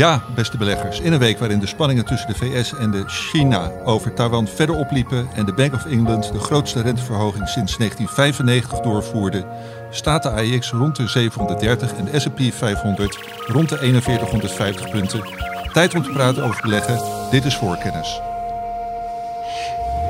Ja, 0.00 0.22
beste 0.34 0.56
beleggers. 0.56 1.00
In 1.00 1.12
een 1.12 1.18
week 1.18 1.38
waarin 1.38 1.58
de 1.58 1.66
spanningen 1.66 2.04
tussen 2.04 2.28
de 2.28 2.34
VS 2.34 2.74
en 2.74 2.90
de 2.90 3.04
China 3.06 3.70
over 3.84 4.14
Taiwan 4.14 4.46
verder 4.46 4.76
opliepen 4.76 5.28
en 5.34 5.44
de 5.44 5.52
Bank 5.52 5.74
of 5.74 5.86
England 5.86 6.32
de 6.32 6.38
grootste 6.38 6.82
renteverhoging 6.82 7.48
sinds 7.48 7.76
1995 7.76 8.80
doorvoerde, 8.80 9.46
staat 9.90 10.22
de 10.22 10.30
AEX 10.30 10.70
rond 10.70 10.96
de 10.96 11.08
730 11.08 11.94
en 11.94 12.04
de 12.04 12.20
S&P 12.20 12.40
500 12.54 13.18
rond 13.46 13.68
de 13.68 13.76
4150 13.76 14.90
punten. 14.90 15.28
Tijd 15.72 15.94
om 15.94 16.02
te 16.02 16.10
praten 16.10 16.44
over 16.44 16.62
beleggen. 16.62 17.00
Dit 17.30 17.44
is 17.44 17.56
voorkennis. 17.56 18.20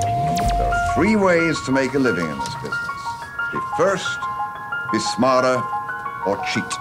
There 0.00 0.68
are 0.70 0.92
three 0.94 1.18
ways 1.18 1.64
to 1.64 1.72
make 1.72 1.96
a 1.96 2.00
living 2.00 2.28
in 2.28 2.38
this 2.38 2.54
business. 2.54 3.02
Be 3.52 3.60
first, 3.76 4.18
be 4.90 4.98
smarter, 4.98 5.62
or 6.24 6.38
cheat. 6.44 6.78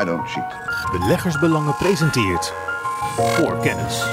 I 0.00 0.04
don't 0.04 0.28
cheat. 0.28 0.65
Beleggersbelangen 0.90 1.76
presenteert 1.76 2.52
voor 3.16 3.58
kennis. 3.58 4.04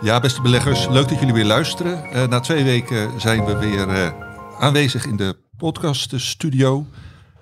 Ja, 0.00 0.20
beste 0.20 0.42
beleggers, 0.42 0.88
leuk 0.88 1.08
dat 1.08 1.18
jullie 1.18 1.34
weer 1.34 1.44
luisteren. 1.44 2.04
Eh, 2.04 2.28
na 2.28 2.40
twee 2.40 2.64
weken 2.64 3.20
zijn 3.20 3.44
we 3.44 3.56
weer 3.56 3.88
eh, 3.88 4.10
aanwezig 4.58 5.06
in 5.06 5.16
de 5.16 5.36
podcaststudio. 5.56 6.86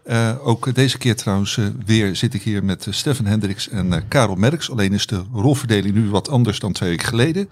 Eh 0.05 0.47
ook 0.47 0.75
deze 0.75 0.99
keer 0.99 1.17
trouwens 1.17 1.59
weer 1.87 2.17
zit 2.17 2.35
ik 2.35 2.43
hier 2.43 2.65
met 2.65 2.87
Stefan 2.91 3.27
Hendricks 3.27 3.69
en 3.69 4.09
Karel 4.09 4.35
Merks. 4.35 4.71
Alleen 4.71 4.93
is 4.93 5.07
de 5.07 5.25
rolverdeling 5.33 5.95
nu 5.95 6.11
wat 6.11 6.29
anders 6.29 6.59
dan 6.59 6.73
twee 6.73 6.91
weken 6.91 7.09
geleden. 7.09 7.49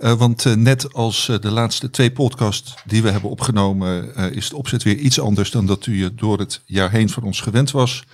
Eh, 0.00 0.12
want 0.12 0.46
eh, 0.46 0.54
net 0.54 0.92
als 0.92 1.28
eh, 1.28 1.38
de 1.38 1.50
laatste 1.50 1.90
twee 1.90 2.10
podcasts 2.10 2.74
die 2.84 3.02
we 3.02 3.10
hebben 3.10 3.30
opgenomen, 3.30 4.14
is 4.34 4.48
de 4.48 4.56
opzet 4.56 4.82
weer 4.82 4.96
iets 4.96 5.20
anders 5.20 5.50
dan 5.50 5.66
dat 5.66 5.86
u 5.86 6.04
eh, 6.04 6.10
door 6.14 6.38
het 6.38 6.62
jaar 6.64 6.90
heen 6.90 7.08
van 7.08 7.22
ons 7.22 7.40
gewend 7.40 7.70
was. 7.70 8.04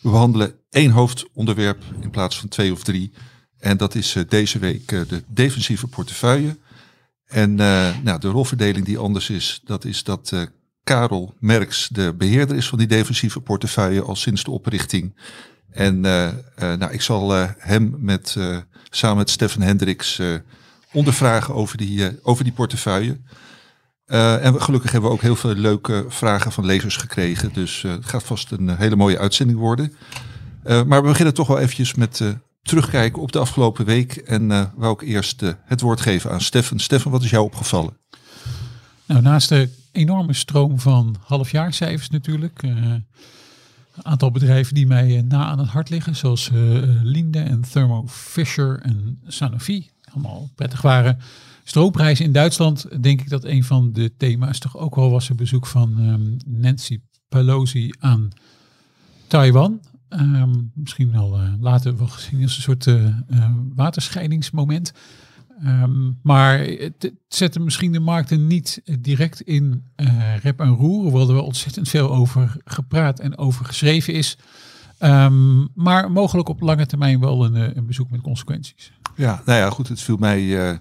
We 0.00 0.10
behandelen 0.10 0.54
één 0.70 0.90
hoofdonderwerp 0.90 1.82
in 2.00 2.10
plaats 2.10 2.38
van 2.38 2.48
twee 2.48 2.72
of 2.72 2.82
drie. 2.82 3.12
En 3.58 3.76
dat 3.76 3.94
is 3.94 4.16
deze 4.28 4.58
week 4.58 4.88
de 4.88 5.22
defensieve 5.26 5.86
portefeuille. 5.86 6.56
En 7.26 7.54
nou, 7.54 8.18
de 8.18 8.28
rolverdeling 8.28 8.84
die 8.84 8.98
anders 8.98 9.30
is, 9.30 9.60
dat 9.64 9.84
is 9.84 10.04
dat 10.04 10.32
Karel 10.84 11.34
Merks 11.38 11.88
de 11.88 12.14
beheerder 12.14 12.56
is 12.56 12.68
van 12.68 12.78
die 12.78 12.86
defensieve 12.86 13.40
portefeuille 13.40 14.02
al 14.02 14.16
sinds 14.16 14.44
de 14.44 14.50
oprichting. 14.50 15.16
En 15.70 16.00
nou, 16.56 16.88
ik 16.90 17.02
zal 17.02 17.32
hem 17.58 17.96
met, 17.98 18.36
samen 18.90 19.16
met 19.16 19.30
Stefan 19.30 19.62
Hendricks 19.62 20.20
ondervragen 20.92 21.54
over 21.54 21.76
die, 21.76 22.06
eh, 22.06 22.14
over 22.22 22.44
die 22.44 22.52
portefeuille. 22.52 23.20
Eh, 24.04 24.44
en 24.44 24.62
gelukkig 24.62 24.92
hebben 24.92 25.10
we 25.10 25.16
ook 25.16 25.22
heel 25.22 25.36
veel 25.36 25.54
leuke 25.54 26.04
vragen 26.08 26.52
van 26.52 26.66
lezers 26.66 26.96
gekregen. 26.96 27.52
Dus 27.52 27.84
eh, 27.84 27.90
het 27.90 28.06
gaat 28.06 28.22
vast 28.22 28.50
een 28.50 28.76
hele 28.76 28.96
mooie 28.96 29.18
uitzending 29.18 29.58
worden. 29.58 29.92
Maar 30.86 31.02
we 31.02 31.08
beginnen 31.08 31.34
toch 31.34 31.46
wel 31.46 31.58
eventjes 31.58 31.94
met 31.94 32.22
terugkijken 32.62 33.22
op 33.22 33.32
de 33.32 33.38
afgelopen 33.38 33.84
week. 33.84 34.16
En 34.16 34.72
wou 34.76 34.92
ik 34.92 35.08
eerst 35.08 35.42
het 35.64 35.80
woord 35.80 36.00
geven 36.00 36.30
aan 36.30 36.40
Stefan. 36.40 36.78
Stefan, 36.78 37.12
wat 37.12 37.22
is 37.22 37.30
jou 37.30 37.44
opgevallen? 37.44 37.96
Nou, 39.06 39.22
naast 39.22 39.48
de 39.48 39.70
enorme 39.92 40.32
stroom 40.32 40.78
van 40.78 41.16
halfjaarcijfers 41.24 42.10
natuurlijk. 42.10 42.62
een 42.62 43.06
aantal 44.02 44.30
bedrijven 44.30 44.74
die 44.74 44.86
mij 44.86 45.24
na 45.28 45.44
aan 45.44 45.58
het 45.58 45.68
hart 45.68 45.90
liggen, 45.90 46.16
zoals 46.16 46.50
Linde 47.02 47.40
en 47.40 47.60
Thermo 47.70 48.04
Fisher 48.06 48.80
en 48.82 49.20
Sanofi. 49.26 49.90
Allemaal 50.12 50.50
prettig 50.54 50.82
waren. 50.82 51.18
Stroomprijzen 51.64 52.24
in 52.24 52.32
Duitsland, 52.32 53.02
denk 53.02 53.20
ik 53.20 53.28
dat 53.28 53.44
een 53.44 53.64
van 53.64 53.92
de 53.92 54.16
thema's 54.16 54.58
toch 54.58 54.76
ook 54.76 54.94
wel 54.94 55.10
was 55.10 55.28
het 55.28 55.36
bezoek 55.36 55.66
van 55.66 55.98
ehm, 55.98 56.60
Nancy 56.60 57.00
Pelosi 57.28 57.92
aan 57.98 58.28
Taiwan. 59.26 59.80
Ehm, 60.08 60.54
misschien 60.74 61.16
al 61.16 61.38
eh, 61.38 61.52
later 61.60 61.96
wel 61.96 62.06
gezien 62.06 62.42
als 62.42 62.56
een 62.56 62.62
soort 62.62 62.86
eh, 62.86 63.06
eh, 63.06 63.50
waterscheidingsmoment. 63.74 64.92
Ehm, 65.62 66.10
maar 66.22 66.58
het, 66.58 67.12
zette 67.28 67.60
misschien 67.60 67.92
de 67.92 68.00
markten 68.00 68.46
niet 68.46 68.82
direct 69.00 69.40
in 69.40 69.84
rep 70.42 70.60
en 70.60 70.68
roer, 70.68 71.02
hoewel 71.02 71.28
er 71.28 71.34
wel 71.34 71.44
ontzettend 71.44 71.88
veel 71.88 72.14
over 72.14 72.56
gepraat 72.64 73.20
en 73.20 73.38
over 73.38 73.64
geschreven 73.64 74.14
is. 74.14 74.38
Maar 75.74 76.10
mogelijk 76.10 76.48
op 76.48 76.60
lange 76.60 76.86
termijn 76.86 77.20
wel 77.20 77.44
een, 77.44 77.76
een 77.76 77.86
bezoek 77.86 78.10
met 78.10 78.20
consequenties. 78.20 78.92
Ja, 79.18 79.42
nou 79.44 79.58
ja, 79.58 79.70
goed. 79.70 79.88
Het 79.88 80.00
viel 80.00 80.16
mij 80.16 80.68
eh, 80.68 80.76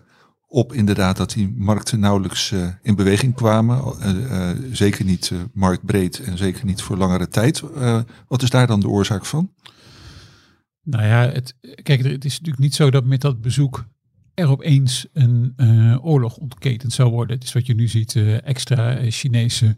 op 0.47 0.73
inderdaad 0.73 1.17
dat 1.17 1.31
die 1.31 1.53
markten 1.57 1.99
nauwelijks 1.99 2.51
eh, 2.51 2.67
in 2.81 2.95
beweging 2.95 3.35
kwamen. 3.35 3.81
Eh, 4.01 4.49
zeker 4.71 5.05
niet 5.05 5.31
marktbreed 5.53 6.19
en 6.19 6.37
zeker 6.37 6.65
niet 6.65 6.81
voor 6.81 6.97
langere 6.97 7.27
tijd. 7.27 7.63
Wat 8.27 8.41
is 8.41 8.49
daar 8.49 8.67
dan 8.67 8.79
de 8.79 8.87
oorzaak 8.87 9.25
van? 9.25 9.53
Nou 10.83 11.05
ja, 11.05 11.29
het, 11.29 11.55
kijk, 11.61 12.03
het 12.03 12.25
is 12.25 12.31
natuurlijk 12.31 12.63
niet 12.63 12.75
zo 12.75 12.91
dat 12.91 13.05
met 13.05 13.21
dat 13.21 13.41
bezoek 13.41 13.85
er 14.33 14.49
opeens 14.49 15.07
een 15.13 15.53
oorlog 16.01 16.37
ontketend 16.37 16.93
zou 16.93 17.11
worden. 17.11 17.35
Het 17.35 17.45
is 17.45 17.53
wat 17.53 17.65
je 17.65 17.75
nu 17.75 17.87
ziet, 17.87 18.15
extra 18.43 18.97
Chinese 19.09 19.75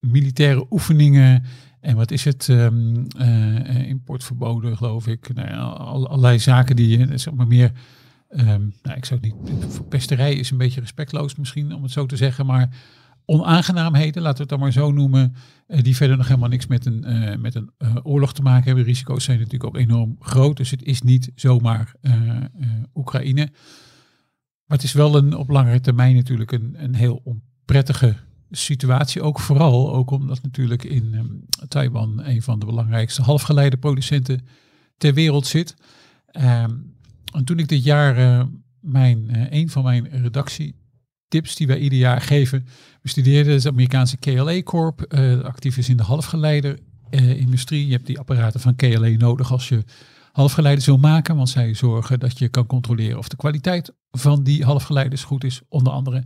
militaire 0.00 0.66
oefeningen. 0.70 1.44
En 1.80 1.96
wat 1.96 2.10
is 2.10 2.24
het? 2.24 2.48
eh, 2.48 2.66
eh, 2.66 3.88
importverboden, 3.88 4.76
geloof 4.76 5.06
ik. 5.06 5.34
Nou 5.34 5.50
allerlei 5.78 6.38
zaken 6.38 6.76
die 6.76 6.98
je, 6.98 7.18
zeg 7.18 7.34
maar 7.34 7.46
meer... 7.46 7.72
ehm, 8.28 8.62
nou, 8.82 8.96
ik 8.96 9.04
zou 9.04 9.20
het 9.22 9.32
niet... 9.34 9.88
Pesterij 9.88 10.34
is 10.34 10.50
een 10.50 10.58
beetje 10.58 10.80
respectloos 10.80 11.36
misschien, 11.36 11.72
om 11.74 11.82
het 11.82 11.92
zo 11.92 12.06
te 12.06 12.16
zeggen. 12.16 12.46
Maar 12.46 12.68
onaangenaamheden, 13.24 14.22
laten 14.22 14.36
we 14.36 14.40
het 14.40 14.48
dan 14.48 14.58
maar 14.60 14.72
zo 14.72 14.92
noemen... 14.92 15.34
eh, 15.66 15.82
die 15.82 15.96
verder 15.96 16.16
nog 16.16 16.26
helemaal 16.28 16.48
niks 16.48 16.66
met 16.66 16.86
een, 16.86 17.04
eh, 17.04 17.38
met 17.38 17.54
een 17.54 17.70
eh, 17.78 17.96
oorlog 18.02 18.32
te 18.32 18.42
maken 18.42 18.64
hebben. 18.64 18.84
Risico's 18.84 19.24
zijn 19.24 19.38
natuurlijk 19.38 19.64
ook 19.64 19.76
enorm 19.76 20.16
groot. 20.20 20.56
Dus 20.56 20.70
het 20.70 20.82
is 20.82 21.02
niet 21.02 21.30
zomaar 21.34 21.94
eh, 22.00 22.12
eh, 22.36 22.44
Oekraïne. 22.94 23.48
Maar 24.66 24.76
het 24.78 24.82
is 24.86 24.92
wel 24.92 25.16
een, 25.16 25.34
op 25.36 25.48
langere 25.48 25.80
termijn 25.80 26.14
natuurlijk 26.16 26.52
een, 26.52 26.74
een 26.78 26.94
heel 26.94 27.20
onprettige 27.24 28.14
situatie. 28.50 29.22
Ook 29.22 29.40
vooral 29.40 29.94
ook 29.94 30.10
omdat 30.10 30.42
natuurlijk 30.42 30.84
in 30.84 31.14
ehm, 31.14 31.68
Taiwan 31.68 32.24
een 32.24 32.42
van 32.42 32.58
de 32.58 32.66
belangrijkste 32.66 33.22
halfgeleiderproducenten 33.22 34.46
ter 34.96 35.14
wereld 35.14 35.46
zit. 35.46 35.74
Ehm, 36.26 36.70
en 37.32 37.44
toen 37.44 37.58
ik 37.58 37.68
dit 37.68 37.84
jaar 37.84 38.16
eh, 38.16 38.44
mijn, 38.80 39.30
eh, 39.30 39.58
een 39.60 39.70
van 39.70 39.84
mijn 39.84 40.08
redactietips 40.08 41.56
die 41.56 41.66
wij 41.66 41.78
ieder 41.78 41.98
jaar 41.98 42.20
geven, 42.20 42.66
bestudeerde 43.02 43.52
het 43.52 43.66
Amerikaanse 43.66 44.16
KLA 44.16 44.62
Corp, 44.62 45.02
eh, 45.02 45.40
actief 45.40 45.76
is 45.76 45.88
in 45.88 45.96
de 45.96 46.02
halfgeleiderindustrie. 46.02 47.86
je 47.86 47.92
hebt 47.92 48.06
die 48.06 48.18
apparaten 48.18 48.60
van 48.60 48.76
KLA 48.76 49.08
nodig 49.08 49.52
als 49.52 49.68
je 49.68 49.84
halfgeleiders 50.32 50.86
wil 50.86 50.98
maken, 50.98 51.36
want 51.36 51.48
zij 51.48 51.74
zorgen 51.74 52.20
dat 52.20 52.38
je 52.38 52.48
kan 52.48 52.66
controleren 52.66 53.18
of 53.18 53.28
de 53.28 53.36
kwaliteit 53.36 53.92
van 54.10 54.42
die 54.42 54.64
halfgeleiders 54.64 55.24
goed 55.24 55.44
is, 55.44 55.60
onder 55.68 55.92
andere. 55.92 56.22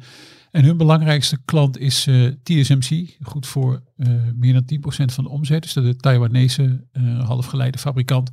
En 0.50 0.64
hun 0.64 0.76
belangrijkste 0.76 1.38
klant 1.44 1.78
is 1.78 2.06
eh, 2.06 2.26
TSMC, 2.42 3.16
goed 3.22 3.46
voor 3.46 3.82
eh, 3.96 4.08
meer 4.34 4.52
dan 4.52 4.64
10% 4.64 5.04
van 5.04 5.24
de 5.24 5.30
omzet. 5.30 5.62
Dus 5.62 5.72
de 5.72 5.96
Taiwanese 5.96 6.84
uh, 6.92 7.24
halfgeleiderfabrikant. 7.24 8.30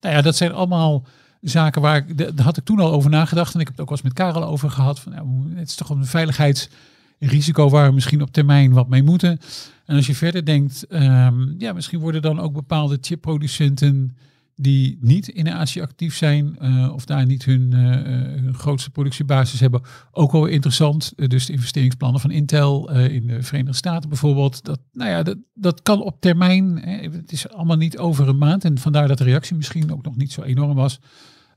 Nou 0.00 0.14
ja, 0.14 0.22
dat 0.22 0.36
zijn 0.36 0.52
allemaal 0.52 1.06
zaken 1.40 1.82
waar 1.82 1.96
ik, 1.96 2.18
daar 2.18 2.44
had 2.44 2.56
ik 2.56 2.64
toen 2.64 2.80
al 2.80 2.92
over 2.92 3.10
nagedacht. 3.10 3.54
En 3.54 3.60
ik 3.60 3.66
heb 3.66 3.76
het 3.76 3.84
ook 3.84 3.88
wel 3.88 3.98
eens 3.98 4.06
met 4.06 4.16
Karel 4.16 4.44
over 4.44 4.70
gehad. 4.70 5.00
Van, 5.00 5.12
nou, 5.12 5.54
het 5.54 5.68
is 5.68 5.74
toch 5.74 5.90
een 5.90 6.06
veiligheidsrisico 6.06 7.68
waar 7.68 7.88
we 7.88 7.94
misschien 7.94 8.22
op 8.22 8.32
termijn 8.32 8.72
wat 8.72 8.88
mee 8.88 9.02
moeten. 9.02 9.38
En 9.84 9.96
als 9.96 10.06
je 10.06 10.14
verder 10.14 10.44
denkt, 10.44 10.86
ehm, 10.86 11.58
ja, 11.58 11.72
misschien 11.72 12.00
worden 12.00 12.22
dan 12.22 12.40
ook 12.40 12.52
bepaalde 12.52 12.98
chipproducenten 13.00 14.16
die 14.54 14.98
niet 15.00 15.28
in 15.28 15.50
Azië 15.50 15.80
actief 15.80 16.16
zijn 16.16 16.58
eh, 16.58 16.92
of 16.92 17.04
daar 17.04 17.26
niet 17.26 17.44
hun, 17.44 17.72
eh, 17.72 17.92
eh, 17.92 18.42
hun 18.42 18.54
grootste 18.54 18.90
productiebasis 18.90 19.60
hebben, 19.60 19.82
ook 20.10 20.32
wel 20.32 20.46
interessant. 20.46 21.12
Dus 21.28 21.46
de 21.46 21.52
investeringsplannen 21.52 22.20
van 22.20 22.30
Intel 22.30 22.90
eh, 22.90 23.14
in 23.14 23.26
de 23.26 23.42
Verenigde 23.42 23.76
Staten 23.76 24.08
bijvoorbeeld. 24.08 24.64
Dat, 24.64 24.80
nou 24.92 25.10
ja, 25.10 25.22
dat, 25.22 25.36
dat 25.54 25.82
kan 25.82 26.02
op 26.02 26.20
termijn, 26.20 26.78
hè, 26.78 26.96
het 26.96 27.32
is 27.32 27.48
allemaal 27.48 27.76
niet 27.76 27.98
over 27.98 28.28
een 28.28 28.38
maand 28.38 28.64
en 28.64 28.78
vandaar 28.78 29.08
dat 29.08 29.18
de 29.18 29.24
reactie 29.24 29.56
misschien 29.56 29.92
ook 29.92 30.02
nog 30.02 30.16
niet 30.16 30.32
zo 30.32 30.42
enorm 30.42 30.74
was. 30.74 31.00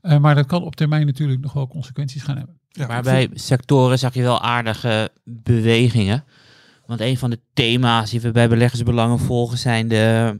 Eh, 0.00 0.18
maar 0.18 0.34
dat 0.34 0.46
kan 0.46 0.62
op 0.62 0.76
termijn 0.76 1.06
natuurlijk 1.06 1.40
nog 1.40 1.52
wel 1.52 1.68
consequenties 1.68 2.22
gaan 2.22 2.36
hebben. 2.36 2.60
Ja, 2.68 2.86
Maar 2.86 3.02
bij 3.02 3.28
sectoren 3.32 3.98
zag 3.98 4.14
je 4.14 4.22
wel 4.22 4.42
aardige 4.42 5.10
bewegingen. 5.24 6.24
Want 6.86 7.00
een 7.00 7.18
van 7.18 7.30
de 7.30 7.40
thema's 7.52 8.10
die 8.10 8.20
we 8.20 8.30
bij 8.30 8.48
beleggersbelangen 8.48 9.18
volgen 9.18 9.58
zijn 9.58 9.88
de 9.88 10.38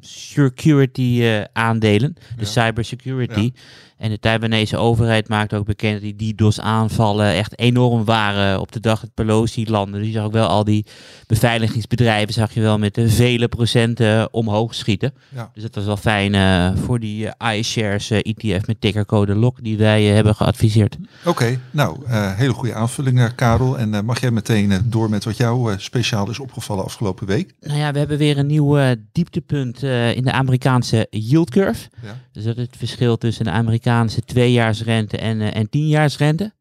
security 0.00 1.22
eh, 1.22 1.44
aandelen, 1.52 2.16
de 2.36 2.44
cybersecurity. 2.46 3.52
En 3.96 4.10
de 4.10 4.18
Taiwanese 4.18 4.76
overheid 4.76 5.28
maakte 5.28 5.56
ook 5.56 5.66
bekend 5.66 6.02
dat 6.02 6.18
die 6.18 6.34
DDoS-aanvallen 6.34 7.32
echt 7.32 7.58
enorm 7.58 8.04
waren 8.04 8.60
op 8.60 8.72
de 8.72 8.80
dag 8.80 9.00
dat 9.00 9.14
Pelosi 9.14 9.70
landde. 9.70 9.98
Dus 9.98 10.06
je 10.06 10.12
zag 10.12 10.24
ook 10.24 10.32
wel 10.32 10.46
al 10.46 10.64
die 10.64 10.86
beveiligingsbedrijven, 11.26 12.34
zag 12.34 12.54
je 12.54 12.60
wel 12.60 12.78
met 12.78 12.94
de 12.94 13.08
vele 13.08 13.48
procenten 13.48 14.32
omhoog 14.32 14.74
schieten. 14.74 15.14
Ja. 15.34 15.50
Dus 15.54 15.62
dat 15.62 15.74
was 15.74 15.84
wel 15.84 15.96
fijn 15.96 16.34
eh, 16.34 16.70
voor 16.84 17.00
die 17.00 17.28
eh, 17.28 17.58
iShares 17.58 18.10
eh, 18.10 18.18
ETF 18.22 18.66
met 18.66 18.80
tickercode 18.80 19.34
LOK 19.34 19.58
die 19.62 19.76
wij 19.76 20.04
hebben 20.04 20.34
geadviseerd. 20.34 20.96
Oké, 21.24 21.60
nou, 21.70 21.98
eh, 22.06 22.34
hele 22.34 22.52
goede 22.52 22.74
aanvulling, 22.74 23.34
Karel. 23.34 23.78
En 23.78 24.04
mag 24.04 24.20
jij 24.20 24.30
meteen 24.30 24.82
door 24.84 25.10
met 25.10 25.24
wat 25.24 25.36
jou 25.36 25.74
speciaal 25.78 26.30
is 26.30 26.38
opgevallen 26.38 26.84
afgelopen 26.84 27.26
week? 27.26 27.54
Nou 27.60 27.78
ja, 27.78 27.92
we 27.92 27.98
hebben 27.98 28.18
weer 28.18 28.38
een 28.38 28.46
nieuw 28.46 28.78
dieptepunt 29.12 29.82
in 29.82 30.24
de 30.24 30.32
Amerikaanse 30.32 31.06
yield 31.10 31.50
curve. 31.50 31.88
Ja. 32.02 32.16
Dus 32.32 32.44
dat 32.44 32.56
is 32.56 32.62
het 32.62 32.76
verschil 32.76 33.16
tussen 33.16 33.44
de 33.44 33.50
Amerikaanse 33.50 33.84
tweejaarsrente 34.24 35.18
en, 35.18 35.42
eh 35.42 35.50
en 35.54 35.68
tienjaarsrente. 35.68 36.55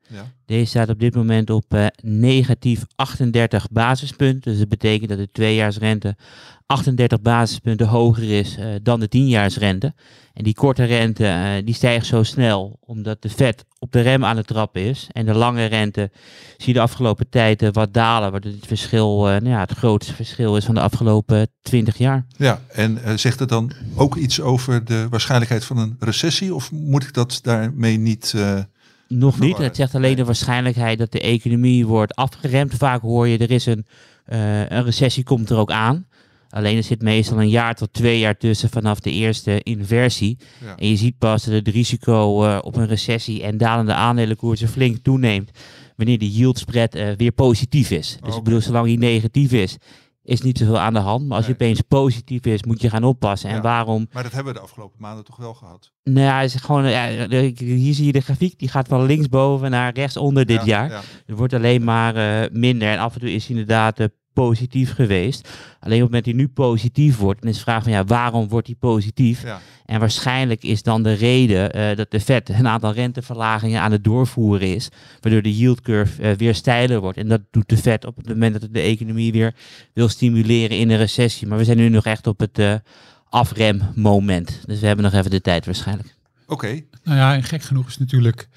Deze 0.46 0.66
staat 0.66 0.90
op 0.90 1.00
dit 1.00 1.16
moment 1.16 1.50
op 1.50 1.74
eh, 1.74 1.86
negatief 2.02 2.86
38 2.96 3.68
basispunten. 3.72 4.52
Dus 4.52 4.60
dat 4.60 4.70
betekent 4.70 5.10
dat 5.10 5.18
de 5.18 5.32
tweejaarsrente 5.32 6.16
38 6.66 7.22
basispunten 7.22 7.88
hoger 7.88 8.32
is 8.32 8.58
eh, 8.58 8.68
dan 8.82 9.00
de 9.00 9.08
tienjaarsrente. 9.08 9.94
En 10.34 10.44
die 10.44 10.54
korte 10.54 10.84
rente 10.84 11.28
eh, 11.28 11.66
die 11.66 11.74
stijgt 11.74 12.06
zo 12.06 12.24
snel 12.24 12.78
omdat 12.82 13.22
de 13.22 13.30
Fed 13.30 13.66
op 13.80 13.92
de 13.92 14.02
rem 14.02 14.26
aan 14.26 14.38
het 14.38 14.48
trappen 14.48 14.82
is. 14.82 15.08
En 15.12 15.26
de 15.26 15.34
lange 15.34 15.66
rente 15.66 16.12
zie 16.58 16.68
je 16.68 16.74
de 16.74 16.80
afgelopen 16.80 17.30
tijd 17.30 17.70
wat 17.72 17.94
dalen. 17.94 18.32
Waardoor 18.32 18.52
het 18.52 18.68
verschil 18.68 19.22
nou 19.22 19.50
ja, 19.50 19.60
het 19.60 19.72
grootste 19.72 20.14
verschil 20.14 20.58
is 20.58 20.66
van 20.66 20.76
de 20.76 20.82
afgelopen 20.82 21.48
20 21.62 21.98
jaar. 21.98 22.26
Ja, 22.38 22.62
en 22.68 23.20
zegt 23.20 23.40
het 23.40 23.50
dan 23.50 23.72
ook 23.96 24.16
iets 24.16 24.42
over 24.42 24.86
de 24.86 25.08
waarschijnlijkheid 25.10 25.66
van 25.66 25.78
een 25.78 25.96
recessie? 26.00 26.56
Of 26.56 26.72
moet 26.72 27.04
ik 27.04 27.14
dat 27.14 27.40
daarmee 27.42 27.98
niet... 27.98 28.34
Nog 29.08 29.40
niet. 29.40 29.58
Het 29.58 29.76
zegt 29.76 29.96
alleen 29.96 30.16
de 30.16 30.26
waarschijnlijkheid 30.26 30.98
dat 30.98 31.12
de 31.12 31.20
economie 31.20 31.86
wordt 31.86 32.16
afgeremd. 32.16 32.74
Vaak 32.74 33.02
hoor 33.02 33.28
je 33.28 33.38
er 33.38 33.52
is 33.52 33.66
een, 33.66 33.86
eh, 34.26 34.60
een 34.60 34.84
recessie 34.84 35.24
komt 35.24 35.50
er 35.50 35.58
ook 35.58 35.72
aan. 35.72 36.06
Alleen 36.50 36.78
er 36.78 36.84
zit 36.84 37.02
meestal 37.02 37.42
een 37.42 37.50
jaar 37.50 37.76
tot 37.76 37.94
twee 37.94 38.20
jaar 38.20 38.38
tussen 38.38 38.70
vanaf 38.70 39.00
de 39.00 39.12
eerste 39.12 39.60
inversie. 39.64 40.38
Ja. 40.64 40.76
En 40.76 40.90
je 40.90 40.96
ziet 40.96 41.18
pas 41.18 41.44
dat 41.44 41.54
het 41.54 41.68
risico 41.68 42.44
eh, 42.44 42.58
op 42.62 42.76
een 42.76 42.88
recessie 42.88 43.44
en 43.44 43.58
dalende 43.58 43.94
aandelenkoersen 43.94 44.68
flink 44.68 44.98
toeneemt. 44.98 45.52
Wanneer 45.96 46.18
de 46.18 46.32
yield 46.32 46.58
spread 46.58 46.96
eh, 46.96 47.08
weer 47.18 47.32
positief 47.32 47.92
is. 47.92 48.18
Dus 48.22 48.36
ik 48.36 48.44
bedoel, 48.44 48.62
zolang 48.62 48.86
die 48.86 48.98
negatief 48.98 49.52
is, 49.52 49.78
is 50.26 50.42
niet 50.42 50.58
zoveel 50.58 50.80
aan 50.80 50.94
de 50.94 51.00
hand. 51.00 51.28
Maar 51.28 51.38
als 51.38 51.48
Nee. 51.48 51.56
je 51.58 51.64
opeens 51.64 51.82
positief 51.82 52.46
is, 52.46 52.64
moet 52.64 52.82
je 52.82 52.90
gaan 52.90 53.04
oppassen. 53.04 53.50
En 53.50 53.56
Ja. 53.56 53.62
waarom 53.62 54.08
maar 54.14 54.24
dat 54.24 54.32
hebben 54.32 54.54
we 54.54 54.60
de 54.60 54.66
afgelopen 54.66 54.98
maanden 55.02 55.24
toch 55.26 55.36
wel 55.38 55.54
gehad? 55.54 55.92
nou 56.04 56.20
ja, 56.26 56.42
is 56.42 56.56
gewoon, 56.56 56.90
ja, 56.90 57.28
de- 57.28 57.54
hier 57.58 57.94
zie 57.94 58.06
je 58.06 58.12
de 58.12 58.22
grafiek, 58.22 58.60
die 58.60 58.70
gaat 58.70 58.88
van 58.88 59.06
linksboven 59.06 59.72
naar 59.72 59.94
rechtsonder 59.94 60.46
dit 60.46 60.58
Ja, 60.60 60.66
jaar. 60.66 60.90
Ja. 60.90 61.02
Het 61.26 61.38
wordt 61.38 61.54
alleen 61.54 61.84
maar 61.84 62.16
eh, 62.16 62.50
minder 62.52 62.88
en 62.88 63.00
af 63.00 63.14
en 63.14 63.20
toe 63.20 63.34
is 63.34 63.42
hij 63.48 63.52
inderdaad 63.58 64.00
eh, 64.00 64.08
positief 64.36 64.94
geweest. 64.94 65.50
Alleen 65.80 66.04
op 66.04 66.12
het 66.12 66.12
moment 66.12 66.26
dat 66.26 66.34
hij 66.34 66.44
nu 66.44 66.48
positief 66.48 67.18
wordt, 67.18 67.42
dan 67.42 67.50
is 67.50 67.56
de 67.56 67.64
vraag 67.64 67.84
van 67.84 67.92
ja, 67.92 68.04
waarom 68.04 68.48
wordt 68.48 68.68
hij 68.68 68.76
positief? 68.76 69.44
Ja. 69.44 69.60
En 69.86 70.00
waarschijnlijk 70.00 70.64
is 70.64 70.84
dan 70.84 71.04
de 71.04 71.14
reden 71.14 71.72
eh, 71.72 71.96
dat 71.96 72.12
de 72.12 72.20
Fed 72.20 72.50
een 72.50 72.68
aantal 72.68 72.94
renteverlagingen 72.94 73.82
aan 73.82 73.92
het 73.92 74.04
doorvoeren 74.04 74.76
is, 74.76 74.90
waardoor 75.20 75.42
de 75.42 75.58
yield 75.58 75.82
curve 75.82 76.22
eh, 76.22 76.32
weer 76.38 76.56
steiler 76.56 77.00
wordt. 77.00 77.18
En 77.18 77.28
dat 77.28 77.42
doet 77.52 77.70
de 77.70 77.78
Fed 77.78 78.06
op 78.06 78.16
het 78.16 78.28
moment 78.28 78.54
dat 78.54 78.62
het 78.62 78.74
de 78.74 78.82
economie 78.82 79.32
weer 79.32 79.56
wil 79.94 80.08
stimuleren 80.08 80.78
in 80.78 80.90
een 80.90 80.98
recessie. 80.98 81.48
Maar 81.48 81.58
we 81.58 81.64
zijn 81.64 81.78
nu 81.78 81.90
nog 81.90 82.06
echt 82.06 82.28
op 82.28 82.40
het 82.40 82.60
eh 82.60 82.76
afremmoment. 83.30 84.62
Dus 84.66 84.80
we 84.80 84.88
hebben 84.88 85.06
nog 85.06 85.14
even 85.14 85.32
de 85.32 85.42
tijd 85.42 85.66
waarschijnlijk. 85.66 86.16
Oké, 86.48 86.82
Nou 87.04 87.18
ja, 87.18 87.34
en 87.34 87.44
gek 87.44 87.62
genoeg 87.62 87.88
is 87.88 87.98
natuurlijk 87.98 88.48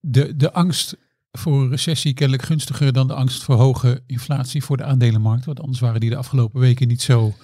de, 0.00 0.36
de 0.36 0.52
angst 0.52 0.96
voor 1.38 1.68
recessie 1.68 2.14
kennelijk 2.14 2.46
gunstiger 2.46 2.92
dan 2.92 3.06
de 3.06 3.14
angst 3.14 3.42
voor 3.42 3.54
hoge 3.54 4.02
inflatie 4.06 4.64
voor 4.64 4.76
de 4.76 4.84
aandelenmarkt. 4.84 5.44
Want 5.44 5.60
anders 5.60 5.80
waren 5.80 6.00
die 6.00 6.10
de 6.10 6.16
afgelopen 6.16 6.60
weken 6.60 6.88
niet 6.88 7.02
zo 7.02 7.34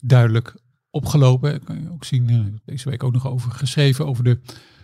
duidelijk 0.00 0.56
opgelopen. 0.90 1.64
Kan 1.64 1.82
je 1.82 1.92
ook 1.92 2.04
zien, 2.04 2.28
eh, 2.28 2.40
deze 2.64 2.90
week 2.90 3.02
ook 3.02 3.12
nog 3.12 3.26
over 3.26 3.50
geschreven, 3.50 4.06
over 4.06 4.24
de 4.24 4.38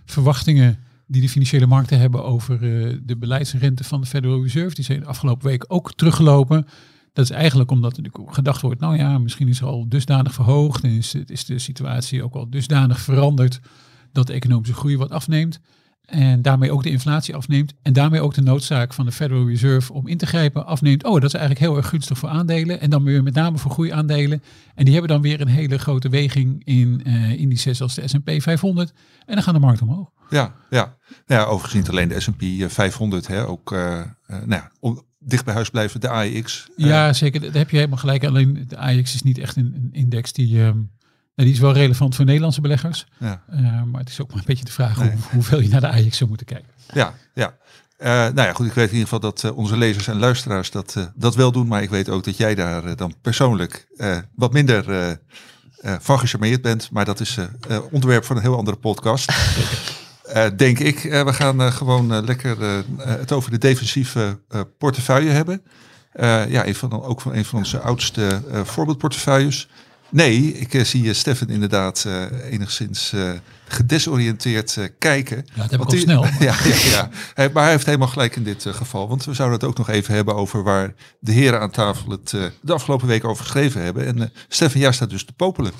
verwachtingen 0.04 0.78
die 1.06 1.20
de 1.20 1.28
financiële 1.28 1.66
markten 1.66 1.98
hebben 1.98 2.24
over 2.24 2.54
eh, 2.54 2.98
de 3.02 3.16
beleidsrente 3.16 3.84
van 3.84 4.00
de 4.00 4.06
Federal 4.06 4.42
Reserve. 4.42 4.74
Die 4.74 4.84
zijn 4.84 5.00
de 5.00 5.06
afgelopen 5.06 5.48
week 5.48 5.64
ook 5.68 5.92
teruggelopen. 5.92 6.66
Dat 7.12 7.24
is 7.24 7.30
eigenlijk 7.30 7.70
omdat 7.70 7.96
er 7.96 8.04
gedacht 8.26 8.60
wordt, 8.60 8.80
nou 8.80 8.96
ja, 8.96 9.18
misschien 9.18 9.48
is 9.48 9.60
er 9.60 9.66
al 9.66 9.88
dusdanig 9.88 10.34
verhoogd 10.34 10.84
en 10.84 10.90
is, 10.90 11.14
is 11.14 11.44
de 11.44 11.58
situatie 11.58 12.22
ook 12.22 12.34
al 12.34 12.50
dusdanig 12.50 13.00
veranderd 13.00 13.60
dat 14.12 14.26
de 14.26 14.32
economische 14.32 14.74
groei 14.74 14.96
wat 14.96 15.10
afneemt. 15.10 15.60
En 16.12 16.42
daarmee 16.42 16.72
ook 16.72 16.82
de 16.82 16.90
inflatie 16.90 17.34
afneemt. 17.36 17.72
En 17.82 17.92
daarmee 17.92 18.20
ook 18.20 18.34
de 18.34 18.42
noodzaak 18.42 18.94
van 18.94 19.06
de 19.06 19.12
Federal 19.12 19.48
Reserve 19.48 19.92
om 19.92 20.06
in 20.08 20.16
te 20.18 20.26
grijpen 20.26 20.66
afneemt. 20.66 21.04
Oh, 21.04 21.12
dat 21.12 21.24
is 21.24 21.34
eigenlijk 21.34 21.64
heel 21.66 21.76
erg 21.76 21.88
gunstig 21.88 22.18
voor 22.18 22.28
aandelen. 22.28 22.80
En 22.80 22.90
dan 22.90 23.04
weer 23.04 23.22
met 23.22 23.34
name 23.34 23.58
voor 23.58 23.70
groeiaandelen. 23.70 24.42
En 24.74 24.84
die 24.84 24.92
hebben 24.92 25.10
dan 25.10 25.22
weer 25.22 25.40
een 25.40 25.48
hele 25.48 25.78
grote 25.78 26.08
weging 26.08 26.64
in 26.64 27.00
eh 27.04 27.30
indices 27.40 27.80
als 27.82 27.94
de 27.94 28.08
S&P 28.08 28.30
500. 28.42 28.92
En 29.26 29.34
dan 29.34 29.42
gaan 29.42 29.54
de 29.54 29.60
markt 29.60 29.82
omhoog. 29.82 30.08
ja, 30.30 30.54
ja. 30.70 30.96
Nou 31.26 31.40
ja, 31.40 31.46
overigens 31.46 31.74
niet 31.74 31.88
alleen 31.88 32.08
de 32.08 32.20
S&P 32.20 32.42
eh, 32.42 32.68
500, 32.68 33.26
hè, 33.26 33.46
ook 33.46 33.72
eh, 33.72 34.00
eh, 34.00 34.06
nou 34.26 34.48
ja, 34.48 34.70
om, 34.80 35.02
dicht 35.18 35.44
bij 35.44 35.54
huis 35.54 35.70
blijven 35.70 36.00
de 36.00 36.08
AEX. 36.08 36.66
eh, 36.76 36.86
Ja, 36.86 37.12
zeker. 37.12 37.40
Daar 37.40 37.52
heb 37.52 37.70
je 37.70 37.76
helemaal 37.76 37.98
gelijk. 37.98 38.24
Alleen 38.24 38.64
de 38.68 38.76
AX 38.76 39.14
is 39.14 39.22
niet 39.22 39.38
echt 39.38 39.56
een, 39.56 39.72
een 39.76 39.88
index 39.92 40.32
die... 40.32 40.62
ehm, 40.64 40.78
nou, 41.34 41.48
die 41.48 41.52
is 41.52 41.58
wel 41.58 41.72
relevant 41.72 42.14
voor 42.14 42.24
Nederlandse 42.24 42.60
beleggers. 42.60 43.06
ja. 43.18 43.42
Eh, 43.48 43.82
maar 43.82 44.00
het 44.00 44.08
is 44.08 44.20
ook 44.20 44.28
maar 44.28 44.38
een 44.38 44.44
beetje 44.46 44.64
de 44.64 44.72
vraag 44.72 44.98
Nee. 44.98 45.10
hoe, 45.10 45.18
hoeveel 45.34 45.60
je 45.60 45.68
naar 45.68 45.80
de 45.80 45.88
AX 45.88 46.16
zou 46.16 46.28
moeten 46.28 46.46
kijken. 46.46 46.68
Ja, 46.92 47.14
ja. 47.34 47.54
Eh, 47.96 48.08
nou 48.08 48.34
ja, 48.48 48.52
goed, 48.52 48.66
ik 48.66 48.72
weet 48.72 48.88
in 48.88 48.96
ieder 48.96 49.08
geval 49.08 49.20
dat 49.30 49.44
eh, 49.44 49.56
onze 49.56 49.76
lezers 49.76 50.06
en 50.08 50.18
luisteraars 50.18 50.70
dat, 50.70 51.10
dat 51.14 51.34
wel 51.34 51.52
doen. 51.52 51.66
Maar 51.66 51.82
ik 51.82 51.90
weet 51.90 52.08
ook 52.08 52.24
dat 52.24 52.36
jij 52.36 52.54
daar 52.54 52.96
dan 52.96 53.14
persoonlijk 53.22 53.86
wat 54.34 54.52
minder 54.52 55.18
van 56.00 56.18
gecharmeerd 56.18 56.62
bent. 56.62 56.90
Maar 56.90 57.04
dat 57.04 57.20
is 57.20 57.38
onderwerp 57.90 58.24
van 58.24 58.36
een 58.36 58.42
heel 58.42 58.56
andere 58.56 58.76
podcast. 58.76 59.32
Denk 60.56 60.78
ik. 60.78 60.98
We 61.02 61.32
gaan 61.32 61.72
gewoon 61.72 62.24
lekker 62.24 62.84
het 62.98 63.32
over 63.32 63.50
de 63.50 63.58
defensieve 63.58 64.38
portefeuille 64.78 65.30
hebben. 65.30 65.62
Ja, 66.48 66.66
een 66.66 66.74
van, 66.74 67.02
ook 67.02 67.20
van 67.20 67.34
een 67.34 67.44
van 67.44 67.58
onze 67.58 67.80
oudste 67.80 68.42
voorbeeldportefeuilles. 68.64 69.68
Nee, 70.12 70.58
ik 70.58 70.74
eh, 70.74 70.84
zie 70.84 71.08
eh, 71.08 71.14
Stefan 71.14 71.48
inderdaad 71.48 72.04
eh, 72.06 72.52
enigszins 72.52 73.12
gedesoriënteerd 73.68 74.78
kijken. 74.98 75.36
Ja, 75.54 75.62
dat 75.62 75.70
heb 75.70 75.80
ik 75.80 75.88
die- 75.88 76.00
snel. 76.00 76.24
Ja, 76.38 76.54
ja, 76.64 76.74
ja. 76.90 77.08
Hij- 77.34 77.50
maar 77.52 77.62
hij 77.62 77.72
heeft 77.72 77.86
helemaal 77.86 78.08
gelijk 78.08 78.36
in 78.36 78.42
dit 78.44 78.66
geval. 78.68 79.08
Want 79.08 79.24
we 79.24 79.34
zouden 79.34 79.58
het 79.58 79.68
ook 79.68 79.78
nog 79.78 79.88
even 79.88 80.14
hebben 80.14 80.34
over 80.34 80.62
waar 80.62 80.94
de 81.18 81.32
heren 81.32 81.60
aan 81.60 81.70
tafel 81.70 82.10
het 82.10 82.30
de 82.60 82.72
afgelopen 82.72 83.06
week 83.06 83.24
over 83.24 83.44
geschreven 83.44 83.82
hebben. 83.82 84.06
En 84.06 84.32
Stefan, 84.48 84.80
jij 84.80 84.92
staat 84.92 85.10
dus 85.10 85.24
te 85.24 85.32
popelen. 85.32 85.72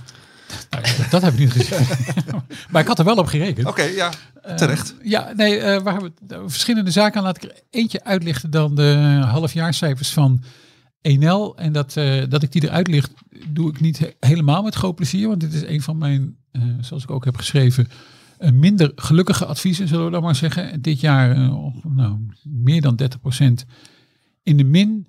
Nou, 0.71 0.83
dat, 0.83 1.11
dat 1.11 1.23
heb 1.23 1.33
ik 1.33 1.39
niet 1.39 1.53
gezien. 1.53 1.87
maar 2.71 2.83
ik 2.83 2.89
had 2.89 2.99
er 2.99 3.05
wel 3.05 3.17
op 3.17 3.27
gerekend. 3.27 3.67
Oké, 3.67 3.83
ja, 3.83 4.11
terecht. 4.57 4.95
Ja, 5.03 5.33
nee, 5.37 5.61
waar 5.61 5.93
hebben 5.93 6.13
we 6.29 6.43
verschillende 6.47 6.91
zaken 6.91 7.19
aan. 7.19 7.25
Laat 7.25 7.37
ik 7.45 7.51
er 7.51 7.61
eentje 7.71 8.05
uitlichten 8.05 8.51
dan 8.51 8.75
de 8.75 9.21
halfjaarcijfers 9.27 10.11
van 10.11 10.43
Enel. 11.03 11.57
En 11.57 11.73
dat, 11.73 11.97
eh, 11.97 12.23
dat 12.29 12.43
ik 12.43 12.53
die 12.53 12.63
eruit 12.65 12.89
licht, 12.89 13.13
doe 13.49 13.69
ik 13.71 13.81
niet 13.81 13.99
he- 13.99 14.13
helemaal 14.21 14.63
met 14.63 14.75
groot 14.75 14.95
plezier. 14.95 15.29
Want 15.29 15.41
dit 15.41 15.53
is 15.53 15.63
een 15.67 15.83
van 15.83 15.99
mijn, 15.99 16.37
eh, 16.51 16.63
zoals 16.81 17.03
ik 17.03 17.11
ook 17.11 17.25
heb 17.25 17.37
geschreven, 17.37 17.89
een 18.39 18.59
minder 18.59 18.93
gelukkige 18.95 19.47
adviezen, 19.47 19.89
zullen 19.89 20.05
we 20.05 20.11
dan 20.11 20.23
maar 20.23 20.35
zeggen. 20.37 20.83
Dit 20.83 21.01
jaar 21.01 21.31
eh, 21.31 21.57
nou, 21.83 22.27
meer 22.43 22.81
dan 22.81 22.97
30% 22.97 23.65
in 24.43 24.57
de 24.57 24.65
min. 24.65 25.07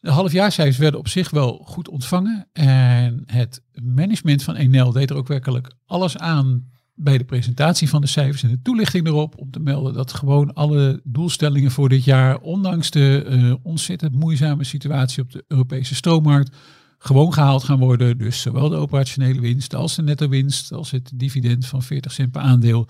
De 0.00 0.10
halfjaarcijfers 0.10 0.78
werden 0.78 1.00
op 1.00 1.08
zich 1.08 1.30
wel 1.30 1.62
goed 1.64 1.88
ontvangen. 1.88 2.48
En 2.52 3.22
het 3.26 3.62
management 3.82 4.42
van 4.42 4.54
Enel 4.54 4.92
deed 4.92 5.10
er 5.10 5.16
ook 5.16 5.28
werkelijk 5.28 5.74
alles 5.86 6.18
aan 6.18 6.70
bij 6.94 7.18
de 7.18 7.24
presentatie 7.24 7.88
van 7.88 8.00
de 8.00 8.06
cijfers 8.06 8.42
en 8.42 8.48
de 8.48 8.62
toelichting 8.62 9.06
erop. 9.06 9.38
Om 9.38 9.50
te 9.50 9.60
melden 9.60 9.94
dat 9.94 10.12
gewoon 10.12 10.54
alle 10.54 11.00
doelstellingen 11.04 11.70
voor 11.70 11.88
dit 11.88 12.04
jaar, 12.04 12.38
ondanks 12.38 12.90
de 12.90 13.24
eh, 13.28 13.54
ontzettend 13.62 14.14
moeizame 14.14 14.64
situatie 14.64 15.22
op 15.22 15.32
de 15.32 15.44
Europese 15.48 15.94
stroommarkt, 15.94 16.56
gewoon 16.98 17.32
gehaald 17.32 17.64
gaan 17.64 17.78
worden. 17.78 18.18
Dus 18.18 18.40
zowel 18.40 18.68
de 18.68 18.76
operationele 18.76 19.40
winst 19.40 19.74
als 19.74 19.96
de 19.96 20.02
netto 20.02 20.28
winst, 20.28 20.72
als 20.72 20.90
het 20.90 21.10
dividend 21.14 21.66
van 21.66 21.82
40 21.82 22.12
cent 22.12 22.32
per 22.32 22.40
aandeel, 22.40 22.88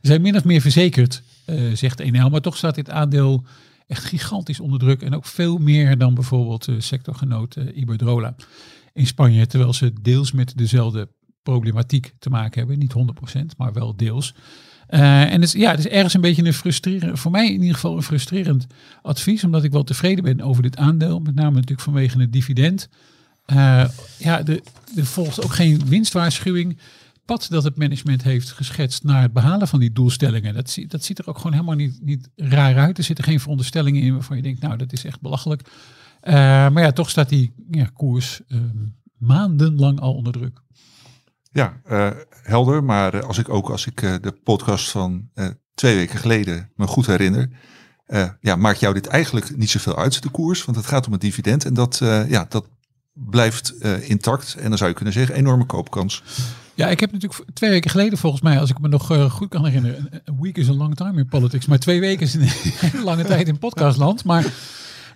zijn 0.00 0.22
min 0.22 0.36
of 0.36 0.44
meer 0.44 0.60
verzekerd, 0.60 1.22
eh, 1.44 1.56
zegt 1.74 2.00
Enel. 2.00 2.30
Maar 2.30 2.40
toch 2.40 2.56
staat 2.56 2.74
dit 2.74 2.90
aandeel 2.90 3.44
echt 3.86 4.04
gigantisch 4.04 4.60
onder 4.60 4.78
druk. 4.78 5.02
En 5.02 5.14
ook 5.14 5.26
veel 5.26 5.58
meer 5.58 5.98
dan 5.98 6.14
bijvoorbeeld 6.14 6.68
uh, 6.68 6.74
sectorgenoot 6.78 7.56
uh, 7.56 7.76
Iberdrola 7.76 8.34
in 8.92 9.06
Spanje. 9.06 9.46
Terwijl 9.46 9.72
ze 9.72 9.92
deels 10.02 10.32
met 10.32 10.52
dezelfde 10.56 11.08
problematiek 11.42 12.12
te 12.18 12.30
maken 12.30 12.58
hebben. 12.58 12.78
Niet 12.78 12.94
100%, 13.38 13.40
maar 13.56 13.72
wel 13.72 13.96
deels. 13.96 14.34
Uh, 14.90 15.22
en 15.22 15.32
het, 15.32 15.42
is, 15.42 15.52
ja, 15.52 15.70
het 15.70 15.78
is 15.78 15.86
ergens 15.86 16.14
een 16.14 16.20
beetje 16.20 16.44
een 16.44 16.54
frustrerend, 16.54 17.18
voor 17.18 17.30
mij 17.30 17.46
in 17.46 17.60
ieder 17.60 17.74
geval 17.74 17.96
een 17.96 18.02
frustrerend 18.02 18.66
advies. 19.02 19.44
Omdat 19.44 19.64
ik 19.64 19.72
wel 19.72 19.84
tevreden 19.84 20.24
ben 20.24 20.40
over 20.40 20.62
dit 20.62 20.76
aandeel. 20.76 21.20
Met 21.20 21.34
name 21.34 21.54
natuurlijk 21.54 21.80
vanwege 21.80 22.20
het 22.20 22.32
dividend. 22.32 22.88
Uh, 23.46 23.84
ja, 24.18 24.44
er, 24.44 24.60
volgt 24.96 25.44
ook 25.44 25.54
geen 25.54 25.82
winstwaarschuwing 25.86 26.78
pad 27.24 27.46
dat 27.50 27.64
het 27.64 27.76
management 27.76 28.22
heeft 28.22 28.50
geschetst 28.50 29.04
naar 29.04 29.22
het 29.22 29.32
behalen 29.32 29.68
van 29.68 29.80
die 29.80 29.92
doelstellingen. 29.92 30.54
Dat, 30.54 30.78
dat 30.86 31.04
ziet 31.04 31.18
er 31.18 31.28
ook 31.28 31.36
gewoon 31.36 31.52
helemaal 31.52 31.74
niet, 31.74 31.98
niet 32.02 32.28
raar 32.36 32.76
uit. 32.76 32.98
Er 32.98 33.04
zitten 33.04 33.24
geen 33.24 33.40
veronderstellingen 33.40 34.02
in 34.02 34.12
waarvan 34.12 34.36
je 34.36 34.42
denkt, 34.42 34.60
nou, 34.60 34.76
dat 34.76 34.92
is 34.92 35.04
echt 35.04 35.20
belachelijk. 35.20 35.62
Eh, 36.20 36.34
maar 36.34 36.82
ja, 36.82 36.92
toch 36.92 37.10
staat 37.10 37.28
die 37.28 37.52
ja, 37.70 37.90
koers 37.94 38.40
ehm, 38.48 38.86
maandenlang 39.16 40.00
al 40.00 40.14
onder 40.14 40.32
druk. 40.32 40.62
Ja, 41.52 41.80
eh, 41.84 42.10
helder. 42.42 42.84
Maar 42.84 43.14
eh, 43.14 43.26
als 43.26 43.38
ik 43.38 43.48
ook 43.48 43.68
als 43.70 43.86
ik 43.86 44.02
eh, 44.02 44.14
de 44.20 44.32
podcast 44.32 44.90
van 44.90 45.28
twee 45.74 45.96
weken 45.96 46.18
geleden 46.18 46.70
me 46.76 46.86
goed 46.86 47.06
herinner, 47.06 47.48
ja, 48.40 48.56
maakt 48.56 48.80
jou 48.80 48.94
dit 48.94 49.06
eigenlijk 49.06 49.56
niet 49.56 49.70
zoveel 49.70 49.96
uit, 49.98 50.22
de 50.22 50.28
koers. 50.28 50.64
Want 50.64 50.76
het 50.76 50.86
gaat 50.86 51.06
om 51.06 51.12
het 51.12 51.20
dividend 51.20 51.64
en 51.64 51.74
dat, 51.74 51.98
ja, 52.28 52.46
dat 52.48 52.66
blijft 53.12 53.74
intact. 54.02 54.54
En 54.58 54.68
dan 54.68 54.78
zou 54.78 54.90
je 54.90 54.96
kunnen 54.96 55.14
zeggen, 55.14 55.34
enorme 55.34 55.64
koopkans. 55.66 56.22
Ja, 56.74 56.88
ik 56.88 57.00
heb 57.00 57.12
natuurlijk 57.12 57.44
twee 57.54 57.70
weken 57.70 57.90
geleden 57.90 58.18
volgens 58.18 58.42
mij, 58.42 58.60
als 58.60 58.70
ik 58.70 58.78
me 58.80 58.88
nog 58.88 59.30
goed 59.32 59.48
kan 59.48 59.64
herinneren, 59.64 60.08
een- 60.10 60.20
een 60.24 60.40
week 60.40 60.56
is 60.56 60.68
a 60.68 60.72
long 60.72 60.94
time 60.96 61.18
in 61.20 61.26
politics, 61.26 61.66
maar 61.66 61.78
twee 61.78 62.00
weken 62.00 62.26
is 62.26 62.34
een 62.34 63.02
lange 63.04 63.24
tijd 63.24 63.48
in 63.48 63.58
podcastland. 63.58 64.24
Maar 64.24 64.44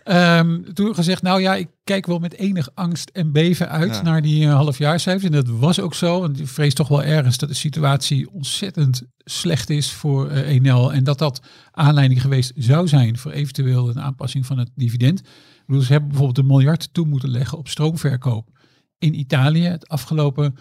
ehm, 0.05 0.63
toen 0.73 0.95
gezegd, 0.95 1.23
nou 1.23 1.41
ja, 1.41 1.55
ik 1.55 1.69
kijk 1.85 2.07
wel 2.07 2.19
met 2.19 2.35
enig 2.35 2.69
angst 2.75 3.11
en 3.11 3.33
beven 3.33 3.69
uit 3.69 3.95
Ja. 3.95 4.03
naar 4.03 4.23
die 4.23 4.45
uh, 4.45 4.55
halfjaarcijfers. 4.55 5.25
En 5.25 5.33
dat 5.45 5.49
was 5.59 5.81
ook 5.81 5.95
zo, 5.95 6.21
want 6.21 6.41
ik 6.41 6.49
vrees 6.49 6.75
toch 6.75 6.89
wel 6.89 7.03
ergens 7.03 7.39
dat 7.39 7.49
de 7.49 7.55
situatie 7.55 8.31
ontzettend 8.31 9.03
slecht 9.25 9.71
is 9.71 9.93
voor 9.93 10.29
eh 10.29 10.49
Enel. 10.49 10.93
En 10.93 11.05
dat 11.05 11.19
dat 11.19 11.43
aanleiding 11.71 12.21
geweest 12.21 12.53
zou 12.57 12.89
zijn 12.89 13.19
voor 13.19 13.33
eventueel 13.33 13.89
een 13.89 14.01
aanpassing 14.01 14.47
van 14.47 14.59
het 14.59 14.71
dividend. 14.75 15.23
Bedoel, 15.67 15.83
ze 15.83 15.93
hebben 15.93 16.09
bijvoorbeeld 16.09 16.39
een 16.39 16.47
miljard 16.47 16.89
toe 16.93 17.07
moeten 17.07 17.29
leggen 17.29 17.59
op 17.59 17.69
stroomverkoop 17.69 18.51
in 18.99 19.19
Italië 19.19 19.63
het 19.65 19.89
afgelopen 19.89 20.55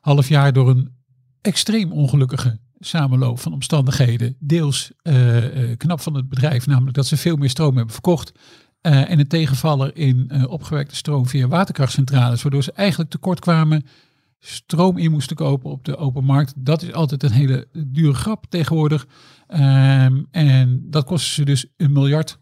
half 0.00 0.28
jaar 0.28 0.52
door 0.52 0.68
een 0.68 0.92
extreem 1.40 1.92
ongelukkige 1.92 2.58
samenloop 2.78 3.38
van 3.40 3.52
omstandigheden. 3.52 4.36
Deels 4.38 4.92
eh, 5.02 5.70
eh, 5.70 5.76
knap 5.76 6.00
van 6.00 6.14
het 6.14 6.28
bedrijf, 6.28 6.66
namelijk 6.66 6.96
dat 6.96 7.06
ze 7.06 7.16
veel 7.16 7.36
meer 7.36 7.50
stroom 7.50 7.76
hebben 7.76 7.92
verkocht. 7.92 8.32
Eh, 8.80 9.10
en 9.10 9.18
een 9.18 9.28
tegenvaller 9.28 9.96
in 9.96 10.24
eh, 10.28 10.50
opgewerkte 10.50 10.96
stroom 10.96 11.26
via 11.26 11.48
waterkrachtcentrales, 11.48 12.42
waardoor 12.42 12.62
ze 12.62 12.72
eigenlijk 12.72 13.10
tekort 13.10 13.40
kwamen, 13.40 13.86
stroom 14.38 14.98
in 14.98 15.10
moesten 15.10 15.36
kopen 15.36 15.70
op 15.70 15.84
de 15.84 15.96
open 15.96 16.24
markt. 16.24 16.52
Dat 16.56 16.82
is 16.82 16.92
altijd 16.92 17.22
een 17.22 17.30
hele 17.30 17.68
dure 17.72 18.14
grap 18.14 18.46
tegenwoordig. 18.48 19.06
Ehm, 19.46 20.22
en 20.30 20.86
dat 20.90 21.04
kostte 21.04 21.32
ze 21.32 21.44
dus 21.44 21.66
een 21.76 21.92
miljard 21.92 22.38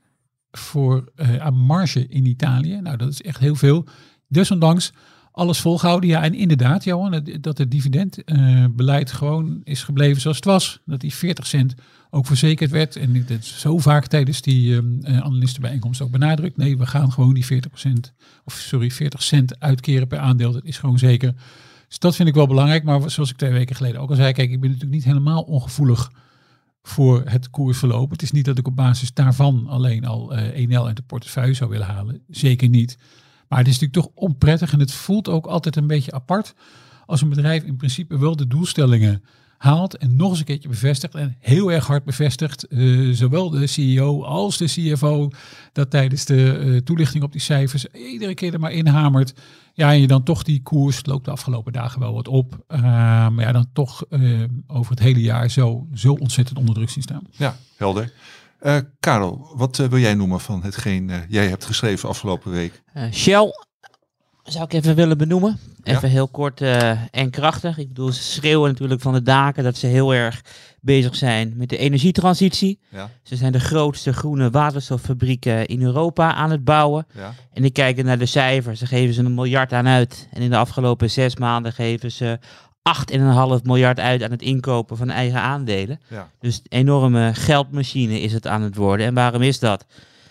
voor 0.50 1.12
eh, 1.14 1.36
aan 1.36 1.56
marge 1.56 2.06
in 2.06 2.26
Italië. 2.26 2.80
Nou, 2.80 2.96
dat 2.96 3.08
is 3.08 3.22
echt 3.22 3.38
heel 3.38 3.54
veel. 3.54 3.86
Desondanks 4.28 4.92
alles 5.36 5.60
volgehouden. 5.60 6.10
Ja, 6.10 6.22
en 6.22 6.34
inderdaad, 6.34 6.84
Johan, 6.84 7.26
dat 7.40 7.58
het 7.58 7.70
dividendbeleid 7.70 9.12
gewoon 9.12 9.60
is 9.64 9.82
gebleven 9.82 10.20
zoals 10.20 10.36
het 10.36 10.44
was. 10.44 10.80
Dat 10.84 11.00
die 11.00 11.14
40 11.14 11.46
cent 11.46 11.74
ook 12.10 12.26
verzekerd 12.26 12.70
werd. 12.70 12.96
En 12.96 13.26
is 13.28 13.60
zo 13.60 13.78
vaak 13.78 14.06
tijdens 14.06 14.42
die 14.42 14.76
ehm, 14.76 15.00
eh, 15.02 15.20
analistenbijeenkomst 15.20 16.00
ook 16.00 16.10
benadrukt. 16.10 16.56
Nee, 16.56 16.78
we 16.78 16.86
gaan 16.86 17.12
gewoon 17.12 17.34
die 17.34 17.44
40% 17.44 18.12
of 18.44 18.54
sorry, 18.54 18.90
40 18.90 19.22
cent 19.22 19.60
uitkeren 19.60 20.06
per 20.06 20.18
aandeel. 20.18 20.52
Dat 20.52 20.64
is 20.64 20.78
gewoon 20.78 20.98
zeker. 20.98 21.34
Dus 21.88 21.98
dat 21.98 22.16
vind 22.16 22.28
ik 22.28 22.34
wel 22.34 22.46
belangrijk. 22.46 22.84
Maar 22.84 23.10
zoals 23.10 23.30
ik 23.30 23.36
twee 23.36 23.52
weken 23.52 23.76
geleden 23.76 24.00
ook 24.00 24.10
al 24.10 24.16
zei, 24.16 24.32
kijk, 24.32 24.50
ik 24.50 24.60
ben 24.60 24.70
natuurlijk 24.70 24.96
niet 24.96 25.04
helemaal 25.04 25.42
ongevoelig 25.42 26.10
voor 26.82 27.22
het 27.24 27.50
koersverloop. 27.50 28.10
Het 28.10 28.22
is 28.22 28.30
niet 28.30 28.44
dat 28.44 28.58
ik 28.58 28.66
op 28.66 28.76
basis 28.76 29.12
daarvan 29.12 29.66
alleen 29.66 30.04
al 30.04 30.34
eh 30.34 30.58
Enel 30.58 30.86
uit 30.86 30.96
de 30.96 31.02
portefeuille 31.02 31.54
zou 31.54 31.70
willen 31.70 31.86
halen. 31.86 32.22
Zeker 32.28 32.68
niet. 32.68 32.98
Maar 33.48 33.58
het 33.58 33.68
is 33.68 33.78
natuurlijk 33.78 34.06
toch 34.06 34.24
onprettig 34.24 34.72
en 34.72 34.80
het 34.80 34.92
voelt 34.92 35.28
ook 35.28 35.46
altijd 35.46 35.76
een 35.76 35.86
beetje 35.86 36.12
apart 36.12 36.54
als 37.06 37.20
een 37.22 37.28
bedrijf 37.28 37.62
in 37.62 37.76
principe 37.76 38.18
wel 38.18 38.36
de 38.36 38.46
doelstellingen 38.46 39.22
haalt 39.58 39.96
en 39.96 40.16
nog 40.16 40.30
eens 40.30 40.38
een 40.38 40.44
keertje 40.44 40.68
bevestigt 40.68 41.14
en 41.14 41.36
heel 41.40 41.72
erg 41.72 41.86
hard 41.86 42.04
bevestigt, 42.04 42.66
eh, 42.66 43.08
zowel 43.10 43.50
de 43.50 43.66
CEO 43.66 44.22
als 44.22 44.56
de 44.56 44.64
CFO, 44.64 45.30
dat 45.72 45.90
tijdens 45.90 46.24
de 46.24 46.52
eh, 46.52 46.76
toelichting 46.76 47.24
op 47.24 47.32
die 47.32 47.40
cijfers 47.40 47.86
iedere 47.86 48.34
keer 48.34 48.52
er 48.52 48.60
maar 48.60 48.72
inhamert. 48.72 49.34
Ja, 49.74 49.92
en 49.92 50.00
je 50.00 50.06
dan 50.06 50.22
toch 50.22 50.42
die 50.42 50.62
koers 50.62 51.06
loopt 51.06 51.24
de 51.24 51.30
afgelopen 51.30 51.72
dagen 51.72 52.00
wel 52.00 52.12
wat 52.12 52.28
op, 52.28 52.64
eh, 52.66 52.80
maar 53.28 53.40
ja, 53.40 53.52
dan 53.52 53.66
toch 53.72 54.04
over 54.66 54.90
het 54.90 55.00
hele 55.00 55.20
jaar 55.20 55.50
zo, 55.50 55.86
zo 55.94 56.12
ontzettend 56.12 56.58
onder 56.58 56.74
druk 56.74 56.90
zien 56.90 57.02
staan. 57.02 57.22
Ja, 57.30 57.56
helder. 57.76 58.12
Eh, 58.66 58.76
Karel, 59.00 59.52
wat 59.54 59.78
eh, 59.78 59.86
wil 59.86 59.98
jij 59.98 60.14
noemen 60.14 60.40
van 60.40 60.62
hetgeen 60.62 61.10
eh, 61.10 61.18
jij 61.28 61.48
hebt 61.48 61.64
geschreven 61.64 62.08
afgelopen 62.08 62.50
week? 62.50 62.82
Shell 63.12 63.52
zou 64.42 64.64
ik 64.64 64.72
even 64.72 64.94
willen 64.94 65.18
benoemen. 65.18 65.58
Ja. 65.82 65.94
Even 65.94 66.08
heel 66.08 66.28
kort 66.28 66.60
en 67.10 67.30
krachtig. 67.30 67.78
Ik 67.78 67.88
bedoel, 67.88 68.12
ze 68.12 68.22
schreeuwen 68.22 68.70
natuurlijk 68.70 69.00
van 69.00 69.12
de 69.12 69.22
daken 69.22 69.64
dat 69.64 69.76
ze 69.76 69.86
heel 69.86 70.14
erg 70.14 70.40
bezig 70.80 71.16
zijn 71.16 71.52
met 71.56 71.68
de 71.68 71.76
energietransitie. 71.76 72.78
Ja, 72.88 73.10
Ze 73.22 73.36
zijn 73.36 73.52
de 73.52 73.60
grootste 73.60 74.12
groene 74.12 74.50
waterstoffabrieken 74.50 75.66
in 75.66 75.82
Europa 75.82 76.34
aan 76.34 76.50
het 76.50 76.64
bouwen. 76.64 77.06
ja, 77.14 77.34
En 77.52 77.64
ik 77.64 77.72
kijk 77.72 78.02
naar 78.02 78.18
de 78.18 78.26
cijfers. 78.26 78.78
Daar 78.78 78.88
geven 78.88 79.14
ze 79.14 79.22
een 79.22 79.34
miljard 79.34 79.72
aan 79.72 79.86
uit. 79.86 80.28
En 80.32 80.42
in 80.42 80.50
de 80.50 80.56
afgelopen 80.56 81.10
zes 81.10 81.36
maanden 81.36 81.72
geven 81.72 82.12
ze 82.12 82.38
8,5 83.58 83.62
miljard 83.62 84.00
uit 84.00 84.22
aan 84.22 84.30
het 84.30 84.42
inkopen 84.42 84.96
van 84.96 85.10
eigen 85.10 85.40
aandelen. 85.40 86.00
ja. 86.08 86.30
Dus 86.40 86.56
een 86.56 86.78
enorme 86.78 87.30
geldmachine 87.34 88.20
is 88.20 88.32
het 88.32 88.46
aan 88.46 88.62
het 88.62 88.76
worden. 88.76 89.06
En 89.06 89.14
waarom 89.14 89.42
is 89.42 89.58
dat? 89.58 89.86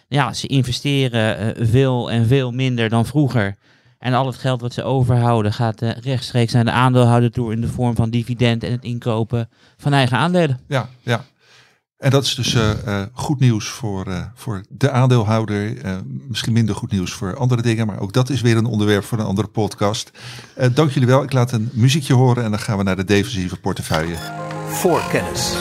Ja, 0.07 0.33
ze 0.33 0.47
investeren 0.47 1.37
eh, 1.37 1.67
veel 1.67 2.11
en 2.11 2.27
veel 2.27 2.51
minder 2.51 2.89
dan 2.89 3.05
vroeger. 3.05 3.55
En 3.99 4.13
al 4.13 4.25
het 4.25 4.35
geld 4.35 4.61
wat 4.61 4.73
ze 4.73 4.83
overhouden 4.83 5.53
gaat 5.53 5.81
eh, 5.81 5.89
rechtstreeks 6.01 6.53
naar 6.53 6.65
de 6.65 6.71
aandeelhouder 6.71 7.31
toe 7.31 7.51
in 7.51 7.61
de 7.61 7.67
vorm 7.67 7.95
van 7.95 8.09
dividend 8.09 8.63
en 8.63 8.71
het 8.71 8.83
inkopen 8.83 9.49
van 9.77 9.93
eigen 9.93 10.17
aandelen. 10.17 10.59
Ja, 10.67 10.89
ja. 11.01 11.25
En 11.97 12.09
dat 12.09 12.23
is 12.23 12.35
dus 12.35 12.53
eh, 12.53 13.01
eh, 13.01 13.07
goed 13.13 13.39
nieuws 13.39 13.67
voor, 13.67 14.05
eh, 14.07 14.25
voor 14.33 14.63
de 14.69 14.91
aandeelhouder. 14.91 15.73
Misschien 16.27 16.53
minder 16.53 16.75
goed 16.75 16.91
nieuws 16.91 17.13
voor 17.13 17.37
andere 17.37 17.61
dingen, 17.61 17.87
maar 17.87 17.99
ook 17.99 18.13
dat 18.13 18.29
is 18.29 18.41
weer 18.41 18.57
een 18.57 18.65
onderwerp 18.65 19.03
voor 19.03 19.19
een 19.19 19.25
andere 19.25 19.47
podcast. 19.47 20.11
Dank 20.73 20.91
jullie 20.91 21.07
wel. 21.07 21.23
Ik 21.23 21.33
laat 21.33 21.51
een 21.51 21.69
muziekje 21.73 22.13
horen 22.13 22.43
en 22.43 22.49
dan 22.49 22.59
gaan 22.59 22.77
we 22.77 22.83
naar 22.83 22.95
de 22.95 23.03
defensieve 23.03 23.59
portefeuille. 23.59 24.15
Voor 24.67 25.03
kennis. 25.11 25.53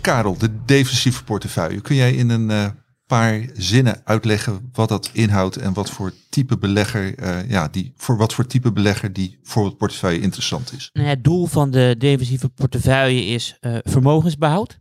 Karel, 0.00 0.38
de 0.38 0.50
defensieve 0.64 1.24
portefeuille. 1.24 1.80
Kun 1.80 1.96
jij 1.96 2.12
in 2.12 2.30
een 2.30 2.74
paar 3.18 3.46
zinnen 3.54 4.00
uitleggen 4.04 4.70
wat 4.72 4.88
dat 4.88 5.10
inhoudt 5.12 5.56
en 5.56 5.72
wat 5.72 5.90
voor 5.90 6.12
type 6.28 6.58
belegger, 6.58 7.18
eh, 7.18 7.50
ja, 7.50 7.68
die, 7.68 7.92
voor 7.96 8.16
wat 8.16 8.34
voor 8.34 8.46
type 8.46 8.72
belegger 8.72 9.12
die 9.12 9.38
voor 9.42 9.64
het 9.64 9.76
portefeuille 9.76 10.20
interessant 10.20 10.72
is? 10.72 10.90
Nou 10.92 11.08
Het 11.08 11.24
doel 11.24 11.46
van 11.46 11.70
de 11.70 11.94
defensieve 11.98 12.48
portefeuille 12.48 13.24
is 13.24 13.56
eh, 13.60 13.76
vermogensbehoud. 13.82 14.78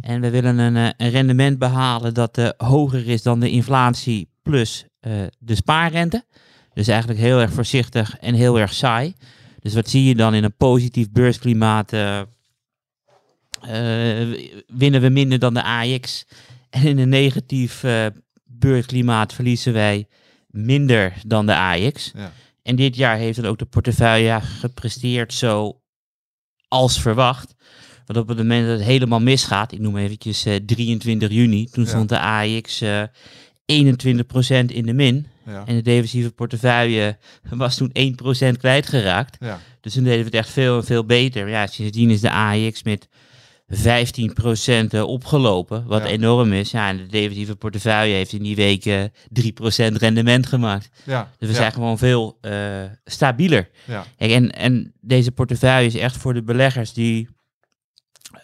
En 0.00 0.20
we 0.20 0.30
willen 0.30 0.58
een, 0.58 0.94
eh, 0.96 1.12
rendement 1.12 1.58
behalen 1.58 2.14
dat 2.14 2.54
hoger 2.56 3.08
is 3.08 3.22
dan 3.22 3.40
de 3.40 3.50
inflatie 3.50 4.28
plus 4.42 4.84
de 5.38 5.54
spaarrente. 5.54 6.24
Dus 6.74 6.88
eigenlijk 6.88 7.20
heel 7.20 7.40
erg 7.40 7.52
voorzichtig 7.52 8.18
en 8.18 8.34
heel 8.34 8.58
erg 8.58 8.72
saai. 8.72 9.14
Dus 9.60 9.74
wat 9.74 9.88
zie 9.88 10.04
je 10.04 10.14
dan 10.14 10.34
in 10.34 10.44
een 10.44 10.56
positief 10.56 11.10
beursklimaat? 11.10 11.90
winnen 14.66 15.00
we 15.00 15.08
minder 15.08 15.38
dan 15.38 15.54
de 15.54 15.62
AX. 15.62 16.24
En 16.70 16.82
in 16.86 16.98
een 16.98 17.08
negatief 17.08 17.82
eh, 17.84 18.06
beursklimaat 18.44 19.32
verliezen 19.32 19.72
wij 19.72 20.06
minder 20.46 21.12
dan 21.26 21.46
de 21.46 21.56
AX. 21.56 22.12
Ja. 22.14 22.32
En 22.62 22.76
dit 22.76 22.96
jaar 22.96 23.16
heeft 23.16 23.36
dan 23.40 23.50
ook 23.50 23.58
de 23.58 23.64
portefeuille 23.64 24.40
gepresteerd 24.40 25.34
zo 25.34 25.80
als 26.68 27.00
verwacht. 27.00 27.54
Want 28.06 28.18
op 28.18 28.28
het 28.28 28.36
moment 28.38 28.66
dat 28.66 28.76
het 28.78 28.86
helemaal 28.86 29.20
misgaat, 29.20 29.72
ik 29.72 29.78
noem 29.78 29.96
eventjes 29.96 30.44
eh, 30.44 30.54
23 30.66 31.30
juni, 31.30 31.66
toen 31.66 31.84
Ja. 31.84 31.90
stond 31.90 32.08
de 32.08 32.18
AX 32.20 32.80
eh 32.80 33.02
21% 33.66 34.72
in 34.72 34.86
de 34.86 34.92
min. 34.92 35.26
Ja, 35.46 35.62
En 35.66 35.74
de 35.74 35.82
defensieve 35.82 36.30
portefeuille 36.30 37.18
was 37.50 37.76
toen 37.76 37.90
1% 37.92 38.56
kwijtgeraakt. 38.58 39.36
ja, 39.40 39.60
Dus 39.80 39.92
toen 39.92 40.02
deden 40.04 40.18
we 40.18 40.24
het 40.24 40.34
echt 40.34 40.50
veel 40.50 40.76
en 40.76 40.84
veel 40.84 41.04
beter. 41.04 41.48
Ja, 41.48 41.66
sindsdien 41.66 42.10
is 42.10 42.20
de 42.20 42.30
AX 42.30 42.82
met 42.82 43.08
15% 43.70 44.92
eh, 44.94 45.02
opgelopen, 45.06 45.86
wat 45.86 46.02
Ja. 46.02 46.08
enorm 46.08 46.52
is. 46.52 46.70
Ja, 46.70 46.88
en 46.88 46.96
de 46.96 47.06
defensieve 47.06 47.56
portefeuille 47.56 48.14
heeft 48.14 48.32
in 48.32 48.42
die 48.42 48.56
weken 48.56 49.12
3% 49.28 49.96
rendement 49.96 50.46
gemaakt. 50.46 50.88
ja, 51.04 51.30
Dus 51.38 51.48
we 51.48 51.54
ja, 51.54 51.60
zijn 51.60 51.72
gewoon 51.72 51.98
veel 51.98 52.38
eh, 52.40 52.82
stabieler. 53.04 53.68
ja, 53.86 54.04
en, 54.16 54.50
en 54.54 54.92
deze 55.00 55.32
portefeuille 55.32 55.86
is 55.86 55.94
echt 55.94 56.16
voor 56.16 56.34
de 56.34 56.42
beleggers 56.42 56.92
die 56.92 57.28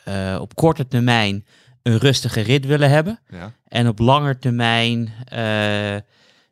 eh, 0.05 0.39
op 0.41 0.55
korte 0.55 0.89
termijn 0.89 1.47
een 1.83 1.99
rustige 1.99 2.41
rit 2.41 2.67
willen 2.67 2.91
hebben. 2.91 3.21
ja, 3.31 3.53
En 3.69 3.89
op 3.89 3.99
lange 3.99 4.39
termijn 4.39 5.13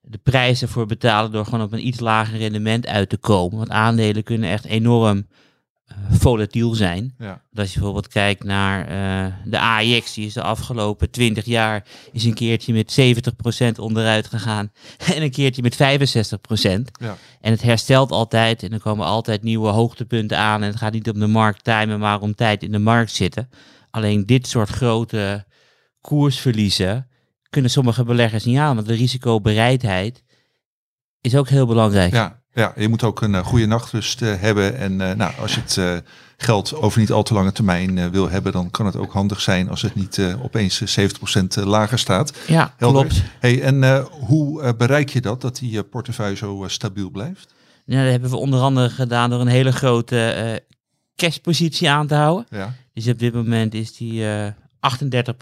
de 0.06 0.18
prijzen 0.22 0.68
voor 0.68 0.86
betalen 0.86 1.30
door 1.32 1.44
gewoon 1.44 1.62
op 1.62 1.72
een 1.72 1.86
iets 1.86 2.00
lager 2.00 2.38
rendement 2.38 2.86
uit 2.86 3.08
te 3.08 3.16
komen. 3.16 3.58
Want 3.58 3.70
aandelen 3.70 4.22
kunnen 4.22 4.50
echt 4.50 4.64
enorm 4.64 5.26
volatiel 6.10 6.74
zijn. 6.74 7.14
Ja. 7.18 7.42
Als 7.54 7.68
je 7.68 7.74
bijvoorbeeld 7.74 8.08
kijkt 8.08 8.44
naar 8.44 8.86
eh, 8.86 9.34
de 9.44 9.58
AIX, 9.58 10.14
die 10.14 10.26
is 10.26 10.32
de 10.32 10.42
afgelopen 10.42 11.10
20 11.10 11.44
jaar 11.44 11.84
is 12.12 12.24
een 12.24 12.34
keertje 12.34 12.72
met 12.72 12.98
70% 13.76 13.80
onderuit 13.80 14.26
gegaan 14.26 14.72
en 15.14 15.22
een 15.22 15.30
keertje 15.30 15.62
met 15.62 15.74
65%. 15.74 15.78
Ja. 17.00 17.16
En 17.40 17.50
het 17.50 17.62
herstelt 17.62 18.10
altijd 18.10 18.62
en 18.62 18.72
er 18.72 18.80
komen 18.80 19.06
altijd 19.06 19.42
nieuwe 19.42 19.68
hoogtepunten 19.68 20.38
aan 20.38 20.62
en 20.62 20.68
het 20.68 20.78
gaat 20.78 20.92
niet 20.92 21.10
om 21.10 21.18
de 21.18 21.26
markt 21.26 21.64
timen, 21.64 21.98
maar 21.98 22.20
om 22.20 22.34
tijd 22.34 22.62
in 22.62 22.72
de 22.72 22.78
markt 22.78 23.12
zitten. 23.12 23.50
Alleen 23.90 24.26
dit 24.26 24.46
soort 24.46 24.68
grote 24.68 25.44
koersverliezen 26.00 27.08
kunnen 27.50 27.70
sommige 27.70 28.04
beleggers 28.04 28.44
niet 28.44 28.58
aan, 28.58 28.74
want 28.74 28.86
de 28.86 28.94
risicobereidheid 28.94 30.24
is 31.20 31.36
ook 31.36 31.48
heel 31.48 31.66
belangrijk. 31.66 32.12
Ja, 32.12 32.42
ja, 32.54 32.72
je 32.76 32.88
moet 32.88 33.02
ook 33.02 33.20
een 33.20 33.34
eh, 33.34 33.44
goede 33.44 33.66
nachtrust 33.66 34.22
eh, 34.22 34.34
hebben. 34.40 34.76
En 34.76 35.00
eh, 35.00 35.16
nou, 35.16 35.32
als 35.40 35.54
je 35.54 35.60
het 35.60 36.02
geld 36.36 36.74
over 36.74 37.00
niet 37.00 37.12
al 37.12 37.22
te 37.22 37.34
lange 37.34 37.52
termijn 37.52 38.10
wil 38.10 38.30
hebben, 38.30 38.52
dan 38.52 38.70
kan 38.70 38.86
het 38.86 38.96
ook 38.96 39.12
handig 39.12 39.40
zijn 39.40 39.68
als 39.68 39.82
het 39.82 39.94
niet 39.94 40.20
opeens 40.42 40.96
eh, 40.96 41.08
70% 41.60 41.64
lager 41.64 41.98
staat. 41.98 42.32
Ja, 42.46 42.74
Helder. 42.76 43.00
klopt. 43.06 43.22
Hey, 43.40 43.62
en 43.62 44.06
hoe 44.10 44.74
bereik 44.74 45.08
je 45.08 45.20
dat, 45.20 45.40
dat 45.40 45.56
die 45.56 45.82
portefeuille 45.82 46.36
zo 46.36 46.64
stabiel 46.66 47.10
blijft? 47.10 47.54
Ja, 47.84 48.02
dat 48.02 48.10
hebben 48.10 48.30
we 48.30 48.36
onder 48.36 48.60
andere 48.60 48.90
gedaan 48.90 49.30
door 49.30 49.40
een 49.40 49.46
hele 49.46 49.72
grote 49.72 50.30
eh 50.30 50.72
cashpositie 51.16 51.90
aan 51.90 52.06
te 52.06 52.14
houden. 52.14 52.46
Ja, 52.50 52.74
Dus 52.92 53.08
op 53.08 53.18
dit 53.18 53.34
moment 53.34 53.74
is 53.74 53.96
die 53.96 54.26
eh 54.26 54.46
38 54.80 55.34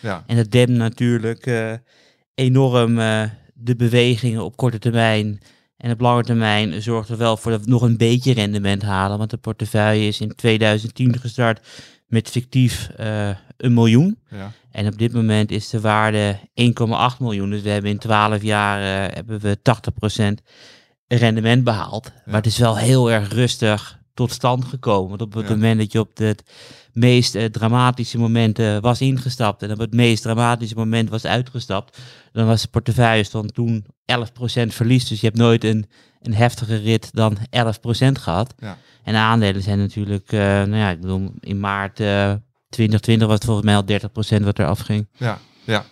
ja, 0.00 0.24
En 0.26 0.36
dat 0.36 0.50
dempt 0.50 0.70
natuurlijk 0.72 1.46
enorm 2.34 2.94
de 3.54 3.76
bewegingen 3.76 4.44
op 4.44 4.56
korte 4.56 4.78
termijn. 4.78 5.40
En 5.78 5.90
op 5.90 6.00
lange 6.00 6.22
termijn 6.22 6.82
zorgt 6.82 7.08
er 7.08 7.16
wel 7.16 7.36
voor 7.36 7.50
dat 7.50 7.64
we 7.64 7.70
nog 7.70 7.82
een 7.82 7.96
beetje 7.96 8.32
rendement 8.32 8.82
halen. 8.82 9.18
Want 9.18 9.30
de 9.30 9.36
portefeuille 9.36 10.06
is 10.06 10.20
in 10.20 10.34
2010 10.34 11.18
gestart 11.18 11.66
met 12.06 12.30
fictief 12.30 12.88
eh, 12.96 13.30
een 13.56 13.74
miljoen. 13.74 14.18
ja, 14.30 14.52
En 14.70 14.86
op 14.86 14.98
dit 14.98 15.12
moment 15.12 15.50
is 15.50 15.68
de 15.68 15.80
waarde 15.80 16.38
1,8 16.38 17.18
miljoen. 17.18 17.50
Dus 17.50 17.62
we 17.62 17.68
hebben 17.68 17.90
in 17.90 17.98
12 17.98 18.42
jaar 18.42 18.80
eh, 18.80 19.14
hebben 19.14 19.40
we 19.40 19.58
80% 20.40 20.44
rendement 21.08 21.64
behaald. 21.64 22.12
Maar 22.24 22.34
het 22.34 22.46
is 22.46 22.58
wel 22.58 22.76
heel 22.76 23.10
erg 23.10 23.32
rustig 23.32 23.97
tot 24.18 24.32
stand 24.32 24.64
gekomen. 24.64 25.08
Want 25.08 25.22
op 25.22 25.34
het 25.34 25.48
Ja. 25.48 25.54
moment 25.54 25.78
dat 25.78 25.92
je 25.92 26.00
op 26.00 26.16
het 26.16 26.42
meest 26.92 27.34
eh, 27.34 27.44
dramatische 27.44 28.18
moment 28.18 28.58
eh, 28.58 28.78
was 28.78 29.00
ingestapt 29.00 29.62
en 29.62 29.72
op 29.72 29.78
het 29.78 29.92
meest 29.94 30.22
dramatische 30.22 30.74
moment 30.74 31.10
was 31.10 31.24
uitgestapt, 31.24 31.98
dan 32.32 32.46
was 32.46 32.62
de 32.62 32.68
portefeuille 32.68 33.24
stond 33.24 33.54
toen 33.54 33.84
11% 34.04 34.72
verlies. 34.72 35.08
Dus 35.08 35.20
je 35.20 35.26
hebt 35.26 35.38
nooit 35.38 35.64
een, 35.64 35.86
een 36.22 36.34
heftige 36.34 36.76
rit 36.76 37.08
dan 37.12 37.36
11% 37.38 37.40
gehad. 38.12 38.54
Ja. 38.58 38.78
En 39.04 39.12
de 39.12 39.18
aandelen 39.18 39.62
zijn 39.62 39.78
natuurlijk, 39.78 40.32
eh, 40.32 40.38
nou 40.40 40.76
ja, 40.76 40.90
ik 40.90 41.00
bedoel, 41.00 41.32
in 41.40 41.60
maart 41.60 42.00
eh 42.00 42.32
2020 42.68 43.26
was 43.26 43.36
het 43.36 43.44
volgens 43.44 43.66
mij 43.66 43.76
al 43.76 43.84
30% 44.40 44.44
wat 44.44 44.58
er 44.58 44.66
afging. 44.66 45.08
ja, 45.18 45.38
ja. 45.64 45.84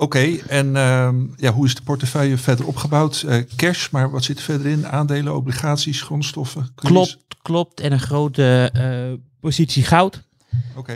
Oké, 0.00 0.36
en 0.48 0.76
ehm, 0.76 1.16
ja, 1.36 1.52
hoe 1.52 1.66
is 1.66 1.74
de 1.74 1.82
portefeuille 1.82 2.36
verder 2.36 2.66
opgebouwd? 2.66 3.22
Eh, 3.28 3.38
cash, 3.56 3.88
maar 3.90 4.10
wat 4.10 4.24
zit 4.24 4.38
er 4.38 4.44
verder 4.44 4.66
in? 4.66 4.86
Aandelen, 4.86 5.36
obligaties, 5.36 6.02
grondstoffen? 6.02 6.68
Klopt, 6.74 7.18
klopt. 7.42 7.80
En 7.80 7.92
een 7.92 8.00
grote 8.00 8.70
eh, 8.72 9.12
positie 9.40 9.82
goud. 9.84 10.22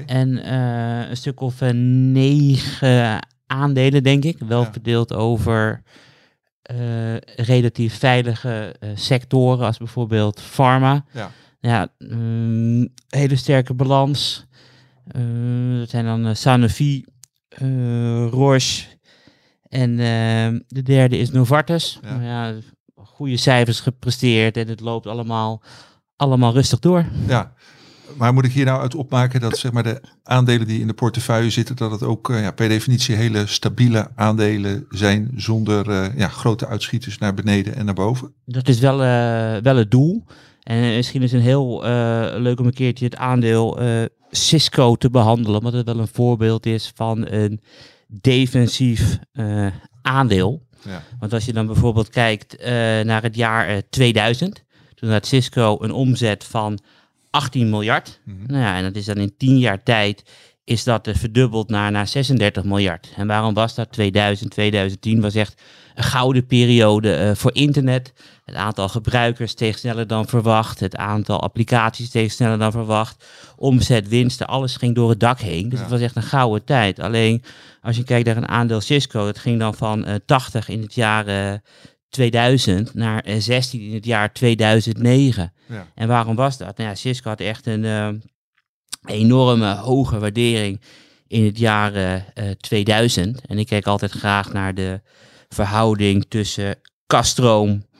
En 0.07 0.45
eh, 0.45 1.09
een 1.11 1.17
stuk 1.17 1.41
of 1.41 1.61
negen 1.73 3.27
aandelen, 3.47 4.03
denk 4.03 4.25
ik. 4.25 4.39
Wel 4.39 4.63
Ja. 4.63 4.73
verdeeld 4.73 5.13
over 5.13 5.83
relatief 7.37 7.99
veilige 7.99 8.75
sectoren, 8.95 9.67
als 9.67 9.79
bijvoorbeeld 9.79 10.41
pharma. 10.41 11.05
Ja. 11.13 11.31
Ja, 11.61 11.89
mm, 11.99 12.89
hele 13.09 13.37
sterke 13.37 13.75
balans. 13.75 14.47
Dat 15.79 15.91
zijn 15.91 16.05
dan 16.05 16.37
Sanofi, 16.37 17.05
eh, 17.49 18.27
Roche 18.31 18.83
en 19.75 19.91
eh, 19.91 20.61
de 20.69 20.83
derde 20.83 21.19
is 21.19 21.31
Novartis. 21.31 21.99
Ja. 22.03 22.17
Nou 22.17 22.23
ja, 22.25 22.55
goede 22.95 23.37
cijfers 23.37 23.81
gepresteerd 23.81 24.57
en 24.57 24.69
het 24.69 24.81
loopt 24.81 25.07
allemaal, 25.07 25.63
allemaal 26.17 26.53
rustig 26.53 26.79
door. 26.79 27.07
ja. 27.27 27.53
Maar 28.17 28.35
moet 28.35 28.45
ik 28.45 28.53
hier 28.53 28.65
nou 28.65 28.81
uit 28.81 28.95
opmaken 28.95 29.41
dat 29.41 29.59
zeg 29.59 29.73
maar, 29.73 29.83
de 29.83 30.01
aandelen 30.23 30.67
die 30.67 30.81
in 30.81 30.87
de 30.87 30.95
portefeuille 30.95 31.51
zitten, 31.51 31.77
dat 31.77 31.91
het 31.91 32.03
ook 32.03 32.31
eh, 32.31 32.43
ja, 32.43 32.51
per 32.51 32.69
definitie 32.69 33.15
hele 33.15 33.47
stabiele 33.47 34.11
aandelen 34.15 34.87
zijn 34.89 35.31
zonder 35.37 35.91
eh, 35.91 36.17
ja, 36.17 36.29
grote 36.29 36.67
uitschieters 36.67 37.19
naar 37.19 37.35
beneden 37.35 37.75
en 37.75 37.85
naar 37.85 37.95
boven? 37.95 38.35
Dat 38.45 38.69
is 38.69 38.79
wel, 38.79 39.03
eh, 39.03 39.63
wel 39.63 39.77
het 39.77 39.91
doel. 39.91 40.25
En 40.63 40.81
misschien 40.81 41.23
is 41.23 41.33
het 41.33 41.43
heel 41.43 41.85
eh, 41.85 42.35
leuk 42.37 42.61
om 42.61 42.67
een 42.67 42.73
keertje 42.73 43.05
het 43.05 43.17
aandeel 43.17 43.79
Cisco 44.31 44.95
te 44.95 45.11
behandelen. 45.11 45.59
Omdat 45.59 45.73
het 45.73 45.87
wel 45.87 45.99
een 45.99 46.09
voorbeeld 46.13 46.67
is 46.67 46.93
van 46.95 47.27
een 47.29 47.61
defensief 48.21 49.19
eh, 49.33 49.67
aandeel. 50.03 50.67
Ja. 50.85 51.03
Want 51.19 51.33
als 51.33 51.45
je 51.45 51.53
dan 51.53 51.67
bijvoorbeeld 51.67 52.09
kijkt 52.09 52.57
eh, 52.57 52.73
naar 53.01 53.23
het 53.23 53.37
jaar 53.37 53.69
eh, 53.69 53.77
2000. 53.91 54.65
Toen 54.95 55.11
had 55.11 55.27
Cisco 55.27 55.77
een 55.81 55.93
omzet 55.93 56.45
van 56.45 56.79
18 57.31 57.71
miljard. 57.71 58.21
Mhm. 58.25 58.47
Nou 58.47 58.61
ja, 58.61 58.77
en 58.77 58.83
dat 58.83 58.97
is 58.97 59.05
dan 59.05 59.17
in 59.17 59.35
10 59.37 59.59
jaar 59.59 59.83
tijd 59.83 60.23
is 60.65 60.85
dat 60.85 61.07
eh, 61.07 61.15
verdubbeld 61.15 61.69
naar, 61.69 61.91
naar 61.91 62.09
36 62.09 62.65
miljard. 62.65 63.13
En 63.17 63.27
waarom 63.27 63.55
was 63.55 63.75
dat? 63.75 63.93
2000, 63.93 64.51
2010 64.51 65.21
was 65.21 65.35
echt 65.35 65.63
een 65.95 66.05
gouden 66.05 66.47
periode 66.47 67.15
eh, 67.15 67.35
voor 67.35 67.55
internet. 67.55 68.13
Het 68.45 68.55
aantal 68.55 68.89
gebruikers 68.89 69.51
steeg 69.51 69.79
sneller 69.79 70.07
dan 70.07 70.27
verwacht. 70.27 70.81
Het 70.81 70.97
aantal 70.97 71.41
applicaties 71.43 72.07
steeg 72.07 72.33
sneller 72.33 72.59
dan 72.59 72.73
verwacht. 72.73 73.25
Omzet, 73.57 74.09
winsten, 74.09 74.47
alles 74.47 74.77
ging 74.77 74.95
door 74.95 75.11
het 75.11 75.21
dak 75.21 75.41
heen. 75.41 75.69
Dus 75.69 75.79
Ja. 75.79 75.85
het 75.85 75.93
was 75.95 76.01
echt 76.01 76.17
een 76.17 76.23
gouden 76.23 76.65
tijd. 76.65 77.01
Alleen 77.01 77.43
als 77.83 77.97
je 77.97 78.05
kijkt 78.05 78.27
naar 78.27 78.37
een 78.37 78.49
aandeel 78.49 78.81
Cisco, 78.81 79.25
dat 79.25 79.39
ging 79.39 79.59
dan 79.59 79.75
van 79.75 80.05
eh 80.05 80.15
80 80.27 80.69
in 80.69 80.83
het 80.83 80.95
jaar 80.95 81.27
eh, 81.27 81.59
2000 82.09 82.95
naar 82.95 83.21
eh, 83.23 83.37
16 83.41 83.81
in 83.81 83.95
het 83.95 84.05
jaar 84.05 84.33
2009. 84.33 85.53
Ja. 85.69 85.87
En 85.95 86.09
waarom 86.09 86.37
was 86.37 86.59
dat? 86.59 86.77
Nou 86.77 86.89
ja, 86.89 86.95
Cisco 86.95 87.29
had 87.29 87.41
echt 87.41 87.67
een 87.67 87.85
eh, 87.85 88.09
enorme 89.07 89.75
hoge 89.75 90.19
waardering 90.19 90.81
in 91.27 91.45
het 91.45 91.59
jaar 91.59 91.95
eh, 91.95 92.15
eh, 92.15 92.23
2000. 92.61 93.41
En 93.47 93.59
ik 93.59 93.67
kijk 93.67 93.87
altijd 93.87 94.13
graag 94.13 94.53
naar 94.53 94.75
de 94.75 95.01
verhouding 95.49 96.27
tussen 96.29 96.77
kaststroom, 97.07 97.71
eh, 97.71 97.94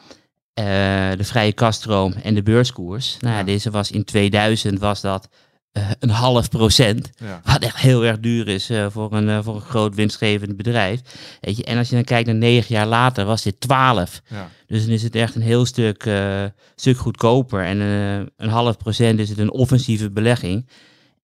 de 0.55 1.25
vrije 1.25 1.53
kaststroom 1.53 2.13
en 2.23 2.35
de 2.35 2.43
beurskoers. 2.43 3.17
Nou 3.21 3.37
ja, 3.37 3.43
deze 3.43 3.71
was 3.71 3.91
in 3.91 4.05
2000 4.05 4.79
was 4.79 5.01
dat 5.01 5.29
eh, 5.73 5.91
een 5.99 6.11
half 6.11 6.49
procent. 6.49 7.11
Ja. 7.17 7.41
Wat 7.45 7.63
echt 7.63 7.77
heel 7.77 8.05
erg 8.05 8.21
duur 8.21 8.49
is 8.49 8.71
eh, 8.71 8.87
voor, 8.91 9.13
een, 9.13 9.29
eh, 9.29 9.39
voor 9.43 9.55
een 9.55 9.61
groot 9.61 9.95
winstgevend 9.95 10.57
bedrijf. 10.57 11.01
Weet 11.41 11.57
je, 11.57 11.65
en 11.65 11.79
als 11.79 11.89
je 11.89 11.95
dan 11.95 12.05
kijkt 12.05 12.27
naar 12.27 12.37
negen 12.37 12.75
jaar 12.75 12.87
later, 12.87 13.25
was 13.25 13.43
dit 13.43 13.61
12. 13.61 14.23
Ja. 14.29 14.51
Dus 14.67 14.85
dan 14.85 14.93
is 14.93 15.03
het 15.03 15.15
echt 15.15 15.35
een 15.35 15.43
heel 15.43 15.67
stuk, 15.67 16.07
eh, 16.07 16.45
stuk 16.75 16.97
goedkoper. 16.97 17.65
En 17.65 17.81
eh, 17.81 18.27
een 18.37 18.49
half 18.49 18.77
procent 18.77 19.19
is 19.19 19.29
het 19.29 19.39
een 19.39 19.51
offensieve 19.51 20.11
belegging. 20.11 20.69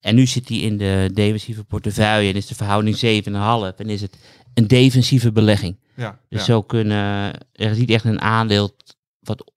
En 0.01 0.15
nu 0.15 0.27
zit 0.27 0.47
die 0.47 0.63
in 0.63 0.77
de 0.77 1.11
defensieve 1.13 1.65
portefeuille 1.65 2.31
en 2.31 2.37
is 2.37 2.47
de 2.47 2.55
verhouding 2.55 2.97
7,5. 2.97 3.79
En 3.79 3.89
is 3.89 4.01
het 4.01 4.17
een 4.55 4.67
defensieve 4.67 5.33
belegging. 5.33 5.77
Ja. 5.97 6.19
Dus 6.29 6.39
ja. 6.39 6.45
zo 6.45 6.63
kunnen, 6.63 7.33
er 7.53 7.71
is 7.71 7.79
niet 7.79 7.91
echt 7.91 8.05
een 8.05 8.21
aandeel 8.21 8.77
wat 9.21 9.53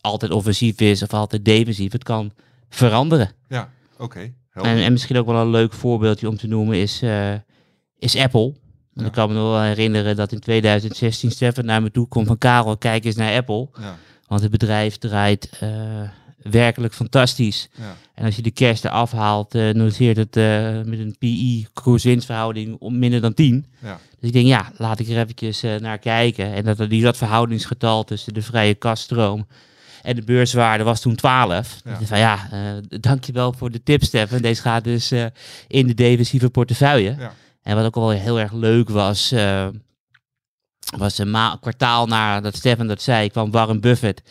altijd 0.00 0.32
offensief 0.32 0.80
is 0.80 1.02
of 1.02 1.12
altijd 1.12 1.44
defensief. 1.44 1.92
Het 1.92 2.04
kan 2.04 2.32
veranderen. 2.68 3.30
Ja, 3.48 3.70
oké. 3.98 4.32
En, 4.52 4.76
en 4.76 4.92
misschien 4.92 5.16
ook 5.16 5.26
wel 5.26 5.40
een 5.40 5.50
leuk 5.50 5.72
voorbeeldje 5.72 6.28
om 6.28 6.36
te 6.36 6.46
noemen 6.46 6.76
is, 6.76 7.02
eh, 7.02 7.34
is 7.98 8.16
Apple. 8.16 8.54
Ja. 8.92 9.04
Ik 9.04 9.12
kan 9.12 9.28
me 9.28 9.34
nog 9.34 9.50
wel 9.50 9.60
herinneren 9.60 10.16
dat 10.16 10.32
in 10.32 10.40
2016 10.40 11.30
Stefan 11.30 11.64
naar 11.64 11.82
me 11.82 11.90
toe 11.90 12.08
kwam 12.08 12.26
van 12.26 12.38
Karel, 12.38 12.76
kijk 12.76 13.04
eens 13.04 13.16
naar 13.16 13.36
Apple. 13.36 13.68
Ja, 13.80 13.96
Want 14.26 14.40
het 14.40 14.50
bedrijf 14.50 14.96
draait 14.96 15.48
eh, 15.60 15.70
werkelijk 16.50 16.94
fantastisch. 16.94 17.68
ja, 17.74 17.96
En 18.14 18.24
als 18.24 18.36
je 18.36 18.42
de 18.42 18.52
cash 18.52 18.82
eraf 18.84 19.12
haalt, 19.12 19.54
eh 19.54 19.70
noteert 19.70 20.16
het 20.16 20.36
eh, 20.36 20.44
met 20.84 20.98
een 20.98 21.16
PI, 21.18 21.66
koers-winstverhouding, 21.72 22.76
om 22.78 22.98
minder 22.98 23.20
dan 23.20 23.34
10. 23.34 23.66
ja, 23.82 23.98
Dus 24.20 24.28
ik 24.28 24.32
denk, 24.32 24.46
ja, 24.46 24.72
laat 24.76 24.98
ik 24.98 25.08
er 25.08 25.18
eventjes 25.18 25.62
eh, 25.62 25.76
naar 25.76 25.98
kijken. 25.98 26.52
En 26.52 26.64
dat, 26.64 26.90
die, 26.90 27.02
dat 27.02 27.16
verhoudingsgetal 27.16 28.04
tussen 28.04 28.34
de 28.34 28.42
vrije 28.42 28.74
kaststroom 28.74 29.46
en 30.02 30.14
de 30.14 30.22
beurswaarde 30.22 30.84
was 30.84 31.00
toen 31.00 31.14
12. 31.14 31.80
Ja. 31.84 31.90
Dacht 31.90 32.08
van 32.08 32.18
ja, 32.18 32.48
dankjewel 32.88 33.52
voor 33.52 33.70
de 33.70 33.82
tip, 33.82 34.02
Stefan. 34.04 34.42
Deze 34.42 34.62
gaat 34.62 34.84
dus 34.84 35.12
in 35.66 35.86
de 35.86 35.94
defensieve 35.94 36.50
portefeuille. 36.50 37.14
Ja. 37.18 37.32
En 37.62 37.76
wat 37.76 37.84
ook 37.84 37.94
wel 37.94 38.10
heel 38.10 38.40
erg 38.40 38.52
leuk 38.52 38.88
was, 38.88 39.34
was 40.96 41.18
een 41.18 41.36
kwartaal 41.60 42.06
nadat 42.06 42.56
Stefan 42.56 42.86
dat 42.86 43.02
zei, 43.02 43.30
kwam 43.30 43.50
Warren 43.50 43.80
Buffett. 43.80 44.22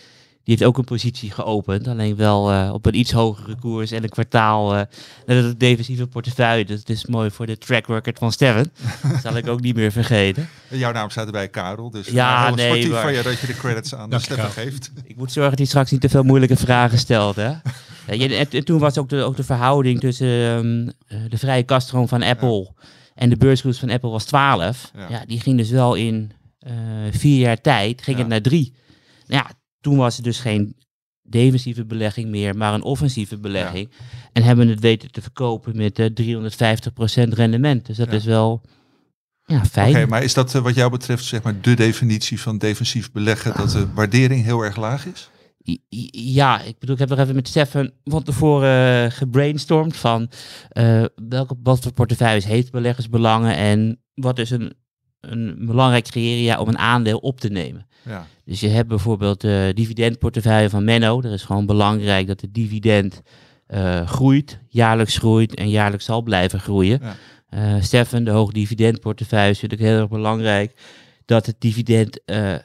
Die 0.46 0.54
heeft 0.56 0.64
ook 0.70 0.78
een 0.78 0.84
positie 0.84 1.32
geopend, 1.32 1.88
alleen 1.88 2.16
wel 2.16 2.52
eh, 2.52 2.70
op 2.74 2.86
een 2.86 2.98
iets 3.00 3.12
hogere 3.12 3.56
koers 3.56 3.92
en 3.92 4.04
een 4.04 4.10
kwartaal 4.10 4.76
eh 4.76 4.82
net 5.26 5.38
als 5.38 5.46
de 5.46 5.58
defensieve 5.58 6.08
portefeuille. 6.08 6.66
Dus 6.66 6.80
het 6.80 6.90
is 6.90 7.06
mooi 7.06 7.32
voor 7.32 7.46
de 7.46 7.58
track 7.58 7.88
record 7.88 8.18
van 8.18 8.32
Stefan. 8.32 8.68
Dat 9.12 9.22
zal 9.24 9.38
ik 9.38 9.48
ook 9.48 9.62
niet 9.62 9.76
meer 9.76 9.92
vergeten. 9.92 10.50
En 10.70 10.78
Jouw 10.78 10.92
naam 10.92 11.10
staat 11.10 11.26
erbij, 11.26 11.48
Karel. 11.50 11.90
Dus 11.90 12.08
Ja, 12.08 12.34
maar 12.36 12.46
heel 12.48 12.56
nee, 12.56 12.66
sportief 12.68 12.92
maar- 12.92 13.02
van 13.02 13.14
je 13.14 13.22
dat 13.24 13.40
je 13.40 13.48
de 13.48 13.54
credits 13.58 13.96
aan 13.96 14.10
de 14.10 14.20
wel. 14.36 14.50
geeft. 14.50 14.92
Ik 15.04 15.16
moet 15.18 15.32
zorgen 15.32 15.50
dat 15.50 15.60
hij 15.60 15.68
straks 15.68 15.92
niet 15.92 16.02
te 16.02 16.10
veel 16.10 16.24
moeilijke 16.24 16.56
vragen 16.56 16.98
stelt. 16.98 17.36
Hè? 17.36 17.52
En, 18.06 18.20
en 18.50 18.66
toen 18.66 18.80
was 18.80 18.98
ook 18.98 19.10
de, 19.10 19.22
ook 19.24 19.36
de 19.36 19.44
verhouding 19.44 20.00
tussen 20.00 20.28
ehm, 20.28 20.88
eh, 21.08 21.30
de 21.30 21.38
vrije 21.38 21.64
kaststroom 21.64 22.08
van 22.08 22.24
Apple 22.24 22.72
en 23.16 23.30
de 23.30 23.38
beurskoers 23.38 23.80
van 23.80 23.90
Apple 23.90 24.10
was 24.10 24.26
12. 24.26 24.92
Ja. 24.96 25.06
Ja. 25.10 25.24
die 25.26 25.40
ging 25.40 25.58
dus 25.58 25.70
wel 25.70 25.96
in 25.96 26.32
eh, 26.60 26.74
vier 27.12 27.40
jaar 27.40 27.62
tijd 27.62 28.02
ging 28.02 28.16
Ja. 28.18 28.22
het 28.24 28.32
naar 28.32 28.42
drie. 28.42 28.74
Nou 29.28 29.44
ja, 29.48 29.52
toen 29.86 29.98
was 29.98 30.16
het 30.16 30.26
dus 30.26 30.40
geen 30.40 30.76
defensieve 31.22 31.86
belegging 31.86 32.30
meer, 32.30 32.58
maar 32.58 32.74
een 32.74 32.84
offensieve 32.84 33.38
belegging. 33.40 33.90
En 34.34 34.44
hebben 34.44 34.68
het 34.68 34.80
weten 34.80 35.12
te 35.12 35.22
verkopen 35.22 35.78
met 35.78 36.00
eh 36.00 36.06
350% 37.30 37.34
rendement. 37.34 37.86
Dus 37.86 37.98
dat 37.98 38.08
Ja. 38.10 38.14
is 38.14 38.26
wel 38.26 38.62
ja, 39.46 39.58
Oké, 39.58 39.66
fijn. 39.66 40.10
maar 40.10 40.24
is 40.24 40.34
dat 40.34 40.56
eh, 40.56 40.62
wat 40.62 40.76
jou 40.76 40.92
betreft 40.92 41.24
zeg 41.24 41.44
maar 41.44 41.62
de 41.62 41.74
definitie 41.74 42.42
van 42.42 42.58
defensief 42.58 43.12
beleggen, 43.12 43.54
dat 43.58 43.72
de 43.72 43.94
waardering 43.94 44.44
heel 44.44 44.62
erg 44.62 44.76
laag 44.76 45.06
is? 45.06 45.30
Ja, 46.12 46.62
ik 46.62 46.80
bedoel, 46.80 46.96
ik 46.96 47.02
heb 47.02 47.10
nog 47.10 47.20
even 47.20 47.36
met 47.36 47.48
Stefan 47.48 47.92
van 48.04 48.24
tevoren 48.24 49.06
eh, 49.06 49.12
gebrainstormd 49.12 49.96
van 49.96 50.30
welke 51.16 51.56
wat 51.64 51.80
voor 51.84 51.92
portefeuilles 51.94 52.46
heeft 52.46 52.72
beleggersbelangen 52.72 53.56
en 53.56 54.00
wat 54.14 54.40
is 54.40 54.50
een, 54.50 54.74
een 55.20 55.66
belangrijk 55.66 56.04
criteria 56.04 56.60
om 56.60 56.68
een 56.68 56.78
aandeel 56.78 57.18
op 57.18 57.40
te 57.40 57.50
nemen. 57.50 57.88
Ja, 58.06 58.28
Dus 58.46 58.60
je 58.60 58.68
hebt 58.68 58.88
bijvoorbeeld 58.88 59.42
de 59.42 59.72
dividendportefeuille 59.76 60.70
van 60.70 60.84
Menno. 60.84 61.22
Er 61.22 61.32
is 61.32 61.44
gewoon 61.44 61.66
belangrijk 61.66 62.28
dat 62.28 62.40
de 62.40 62.52
dividend 62.52 63.22
eh, 63.68 64.08
groeit, 64.08 64.60
jaarlijks 64.70 65.18
groeit 65.18 65.56
en 65.56 65.70
jaarlijks 65.70 66.06
zal 66.06 66.22
blijven 66.22 66.60
groeien. 66.60 67.00
Ja. 67.02 67.16
Eh, 67.50 67.82
Stefan, 67.82 68.24
de 68.24 68.32
hoogdividendportefeuille 68.32 69.50
is 69.50 69.62
natuurlijk 69.62 69.90
heel 69.90 70.00
erg 70.00 70.10
belangrijk 70.10 70.76
dat 71.26 71.46
het 71.46 71.56
dividend 71.60 72.24
eh, 72.26 72.56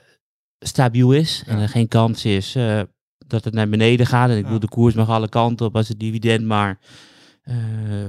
stabiel 0.58 1.12
is 1.12 1.42
en 1.46 1.58
er 1.58 1.68
geen 1.68 1.88
kans 1.88 2.24
is 2.24 2.54
eh, 2.54 2.80
dat 3.26 3.44
het 3.44 3.54
naar 3.54 3.68
beneden 3.68 4.06
gaat. 4.06 4.30
En 4.30 4.36
ik 4.36 4.42
bedoel, 4.42 4.60
de 4.60 4.68
koers 4.68 4.94
mag 4.94 5.08
alle 5.08 5.28
kanten 5.28 5.66
op 5.66 5.76
als 5.76 5.88
het 5.88 6.00
dividend 6.00 6.44
maar 6.44 6.70
eh, 6.70 6.76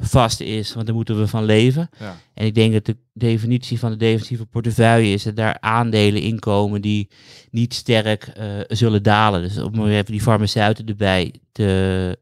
vast 0.01 0.39
is, 0.39 0.73
want 0.73 0.85
daar 0.85 0.95
moeten 0.95 1.19
we 1.19 1.27
van 1.27 1.43
leven. 1.43 1.89
ja, 1.99 2.15
En 2.33 2.45
ik 2.45 2.55
denk 2.55 2.73
dat 2.73 2.85
de 2.85 2.97
definitie 3.13 3.79
van 3.79 3.91
de 3.91 3.97
defensieve 3.97 4.45
portefeuille 4.45 5.13
is 5.13 5.23
dat 5.23 5.35
daar 5.35 5.57
aandelen 5.59 6.21
in 6.21 6.39
komen 6.39 6.81
die 6.81 7.09
niet 7.51 7.73
sterk 7.73 8.23
eh, 8.23 8.47
zullen 8.67 9.03
dalen. 9.03 9.41
Dus 9.41 9.57
om 9.57 9.87
even 9.87 10.11
die 10.11 10.21
farmaceuten 10.21 10.85
erbij 10.85 11.33
te, 11.51 12.19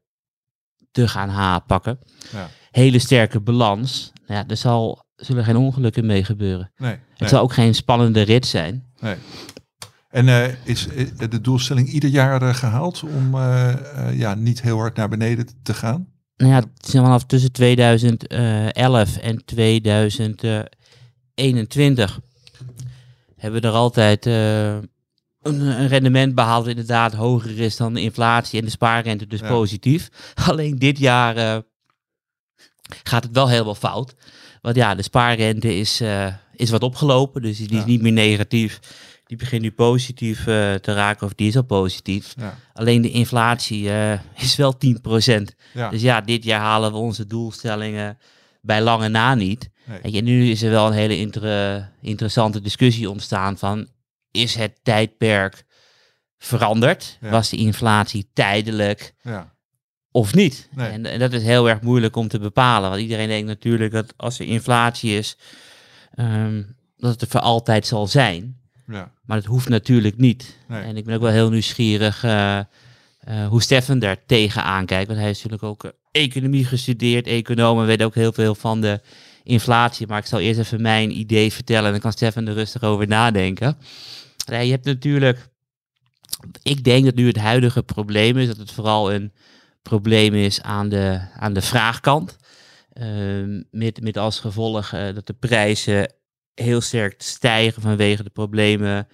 te 0.91 1.07
gaan 1.07 1.29
ha 1.29 1.59
pakken. 1.59 1.99
ja. 2.31 2.49
Hele 2.71 2.99
sterke 2.99 3.39
balans. 3.39 4.11
Nou 4.27 4.39
ja, 4.39 4.47
er 4.47 4.57
zal, 4.57 5.05
zullen 5.15 5.43
geen 5.43 5.55
ongelukken 5.55 6.05
mee 6.05 6.23
gebeuren. 6.23 6.71
Nee, 6.77 6.95
Het 7.15 7.29
zal 7.29 7.41
ook 7.41 7.53
geen 7.53 7.75
spannende 7.75 8.21
rit 8.21 8.45
zijn. 8.45 8.85
nee. 8.99 9.15
En 10.09 10.27
eh, 10.27 10.47
is 10.63 10.87
eh, 10.87 11.07
de 11.29 11.41
doelstelling 11.41 11.87
ieder 11.89 12.09
jaar 12.09 12.41
eh, 12.41 12.53
gehaald 12.53 13.03
om 13.03 13.35
eh, 13.35 13.69
eh, 14.07 14.17
ja, 14.19 14.35
niet 14.35 14.61
heel 14.61 14.77
hard 14.77 14.95
naar 14.95 15.09
beneden 15.09 15.47
te 15.63 15.73
gaan? 15.73 16.07
Nou 16.39 16.51
ja, 16.51 16.63
vanaf 16.81 17.25
tussen 17.25 17.51
2011 17.51 19.17
en 19.17 19.45
2021 19.45 22.19
hebben 23.35 23.61
we 23.61 23.67
er 23.67 23.73
altijd 23.73 24.25
eh, 24.25 24.73
een, 24.73 24.89
een 25.41 25.87
rendement 25.87 26.35
behaald 26.35 26.61
dat 26.65 26.73
inderdaad 26.73 27.13
hoger 27.13 27.59
is 27.59 27.77
dan 27.77 27.93
de 27.93 28.01
inflatie 28.01 28.59
en 28.59 28.65
de 28.65 28.71
spaarrente, 28.71 29.27
dus 29.27 29.39
Ja. 29.39 29.47
positief. 29.47 30.09
Alleen 30.49 30.79
dit 30.79 30.97
jaar 30.99 31.37
eh, 31.37 31.57
gaat 33.03 33.23
het 33.23 33.33
wel 33.33 33.49
helemaal 33.49 33.75
fout. 33.75 34.15
Want 34.61 34.75
ja, 34.75 34.95
de 34.95 35.03
spaarrente 35.03 35.75
is, 35.75 36.01
eh, 36.01 36.33
is 36.55 36.69
wat 36.69 36.83
opgelopen, 36.83 37.41
dus 37.41 37.57
die 37.57 37.73
Ja. 37.73 37.79
is 37.79 37.85
niet 37.85 38.01
meer 38.01 38.11
negatief. 38.11 38.79
Die 39.29 39.37
begint 39.37 39.61
nu 39.61 39.71
positief 39.71 40.39
eh, 40.47 40.73
te 40.73 40.93
raken, 40.93 41.25
of 41.27 41.33
die 41.33 41.47
is 41.47 41.55
al 41.55 41.63
positief. 41.63 42.33
Ja, 42.37 42.57
Alleen 42.73 43.01
de 43.01 43.11
inflatie 43.11 43.89
eh, 43.89 44.19
is 44.43 44.55
wel 44.55 44.73
10%. 44.75 45.41
ja, 45.73 45.89
Dus 45.89 46.01
ja, 46.01 46.21
dit 46.21 46.43
jaar 46.43 46.59
halen 46.59 46.91
we 46.91 46.97
onze 46.97 47.27
doelstellingen 47.27 48.17
bij 48.61 48.81
lange 48.81 49.07
na 49.07 49.35
niet. 49.35 49.69
nee. 49.85 50.13
En 50.17 50.23
nu 50.23 50.49
is 50.49 50.61
er 50.61 50.69
wel 50.69 50.87
een 50.87 50.93
hele 50.93 51.17
inter- 51.17 51.91
interessante 52.01 52.61
discussie 52.61 53.09
ontstaan 53.09 53.57
van, 53.57 53.87
is 54.31 54.55
het 54.55 54.79
tijdperk 54.83 55.63
veranderd? 56.37 57.17
Ja. 57.21 57.29
Was 57.29 57.49
de 57.49 57.57
inflatie 57.57 58.29
tijdelijk 58.33 59.13
ja, 59.21 59.53
of 60.11 60.33
niet? 60.33 60.69
Nee. 60.75 60.89
En, 60.89 61.05
en 61.05 61.19
dat 61.19 61.33
is 61.33 61.43
heel 61.43 61.69
erg 61.69 61.81
moeilijk 61.81 62.15
om 62.15 62.27
te 62.27 62.39
bepalen. 62.39 62.89
Want 62.89 63.01
iedereen 63.01 63.27
denkt 63.27 63.47
natuurlijk 63.47 63.91
dat 63.91 64.13
als 64.17 64.39
er 64.39 64.45
inflatie 64.45 65.17
is, 65.17 65.37
ehm, 66.13 66.63
dat 66.97 67.11
het 67.11 67.21
er 67.21 67.27
voor 67.27 67.39
altijd 67.39 67.87
zal 67.87 68.07
zijn. 68.07 68.57
Ja, 68.91 69.11
Maar 69.25 69.37
dat 69.37 69.45
hoeft 69.45 69.69
natuurlijk 69.69 70.17
niet. 70.17 70.57
Nee. 70.67 70.81
En 70.81 70.97
ik 70.97 71.05
ben 71.05 71.15
ook 71.15 71.21
wel 71.21 71.31
heel 71.31 71.49
nieuwsgierig 71.49 72.23
eh, 72.23 72.57
eh, 72.57 72.65
hoe 73.47 73.61
Stefan 73.61 73.99
daar 73.99 74.25
tegenaan 74.25 74.85
kijkt. 74.85 75.07
Want 75.07 75.19
hij 75.19 75.29
is 75.29 75.43
natuurlijk 75.43 75.63
ook 75.63 75.83
eh, 75.83 75.91
economie 76.11 76.65
gestudeerd, 76.65 77.27
econoom 77.27 77.79
en 77.79 77.85
weet 77.85 78.03
ook 78.03 78.15
heel 78.15 78.33
veel 78.33 78.55
van 78.55 78.81
de 78.81 78.99
inflatie. 79.43 80.07
Maar 80.07 80.19
ik 80.19 80.25
zal 80.25 80.39
eerst 80.39 80.59
even 80.59 80.81
mijn 80.81 81.17
idee 81.17 81.53
vertellen 81.53 81.85
en 81.85 81.91
dan 81.91 81.99
kan 81.99 82.11
Stefan 82.11 82.47
er 82.47 82.53
rustig 82.53 82.83
over 82.83 83.07
nadenken. 83.07 83.77
Nee, 84.45 84.65
je 84.65 84.71
hebt 84.71 84.85
natuurlijk, 84.85 85.47
ik 86.63 86.83
denk 86.83 87.05
dat 87.05 87.15
nu 87.15 87.27
het 87.27 87.37
huidige 87.37 87.83
probleem 87.83 88.37
is 88.37 88.47
dat 88.47 88.57
het 88.57 88.71
vooral 88.71 89.13
een 89.13 89.33
probleem 89.81 90.33
is 90.33 90.61
aan 90.61 90.89
de, 90.89 91.19
aan 91.35 91.53
de 91.53 91.61
vraagkant. 91.61 92.37
Ehm, 92.93 93.61
met, 93.71 94.01
met 94.01 94.17
als 94.17 94.39
gevolg 94.39 94.89
dat 94.89 95.27
de 95.27 95.33
prijzen 95.33 96.13
heel 96.63 96.81
sterk 96.81 97.21
stijgen 97.21 97.81
vanwege 97.81 98.23
de 98.23 98.29
problemen 98.29 99.07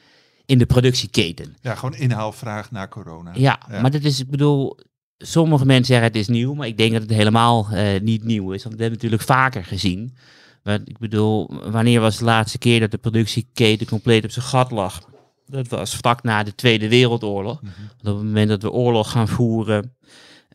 in 0.45 0.57
de 0.57 0.65
productieketen. 0.65 1.55
ja, 1.61 1.75
gewoon 1.75 1.95
inhaalvraag 1.95 2.71
na 2.71 2.87
corona. 2.87 3.31
Ja, 3.33 3.59
Ja. 3.69 3.81
maar 3.81 3.91
dat 3.91 4.03
is, 4.03 4.19
ik 4.19 4.29
bedoel, 4.29 4.77
sommige 5.17 5.65
mensen 5.65 5.85
zeggen 5.85 6.07
het 6.07 6.15
is 6.15 6.27
nieuw, 6.27 6.53
maar 6.53 6.67
ik 6.67 6.77
denk 6.77 6.91
dat 6.91 7.01
het 7.01 7.11
helemaal 7.11 7.67
eh, 7.71 8.01
niet 8.01 8.23
nieuw 8.23 8.51
is. 8.51 8.63
Want 8.63 8.75
we 8.75 8.81
hebben 8.81 8.99
het 8.99 9.11
natuurlijk 9.11 9.21
vaker 9.39 9.63
gezien. 9.65 10.15
Maar 10.63 10.79
ik 10.85 10.97
bedoel, 10.97 11.51
wanneer 11.71 11.99
was 12.01 12.17
de 12.17 12.23
laatste 12.25 12.57
keer 12.57 12.79
dat 12.79 12.91
de 12.91 12.97
productieketen 12.97 13.87
compleet 13.87 14.23
op 14.23 14.31
zijn 14.31 14.45
gat 14.45 14.71
lag? 14.71 15.01
Dat 15.47 15.67
was 15.67 15.95
vlak 15.95 16.23
na 16.23 16.43
de 16.43 16.55
Tweede 16.55 16.89
Wereldoorlog. 16.89 17.61
Mhm. 17.61 17.71
Want 17.79 18.07
op 18.07 18.15
het 18.15 18.25
moment 18.25 18.49
dat 18.49 18.61
we 18.61 18.71
oorlog 18.71 19.11
gaan 19.11 19.27
voeren, 19.27 19.95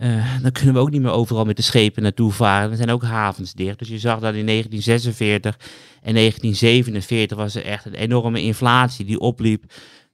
eh, 0.01 0.43
dan 0.43 0.53
kunnen 0.53 0.75
we 0.75 0.81
ook 0.81 0.91
niet 0.91 1.01
meer 1.03 1.11
overal 1.11 1.45
met 1.45 1.57
de 1.57 1.63
schepen 1.63 2.03
naartoe 2.03 2.33
varen. 2.33 2.71
Er 2.71 2.77
zijn 2.77 2.91
ook 2.91 3.03
havens 3.03 3.53
dicht. 3.53 3.79
Dus 3.79 3.89
je 3.89 3.99
zag 3.99 4.21
dat 4.21 4.35
in 4.35 4.47
1946 4.47 5.59
en 6.03 6.15
1947 6.15 7.37
was 7.37 7.55
er 7.55 7.65
echt 7.65 7.85
een 7.85 7.95
enorme 7.95 8.43
inflatie 8.43 9.05
die 9.05 9.19
opliep 9.21 9.65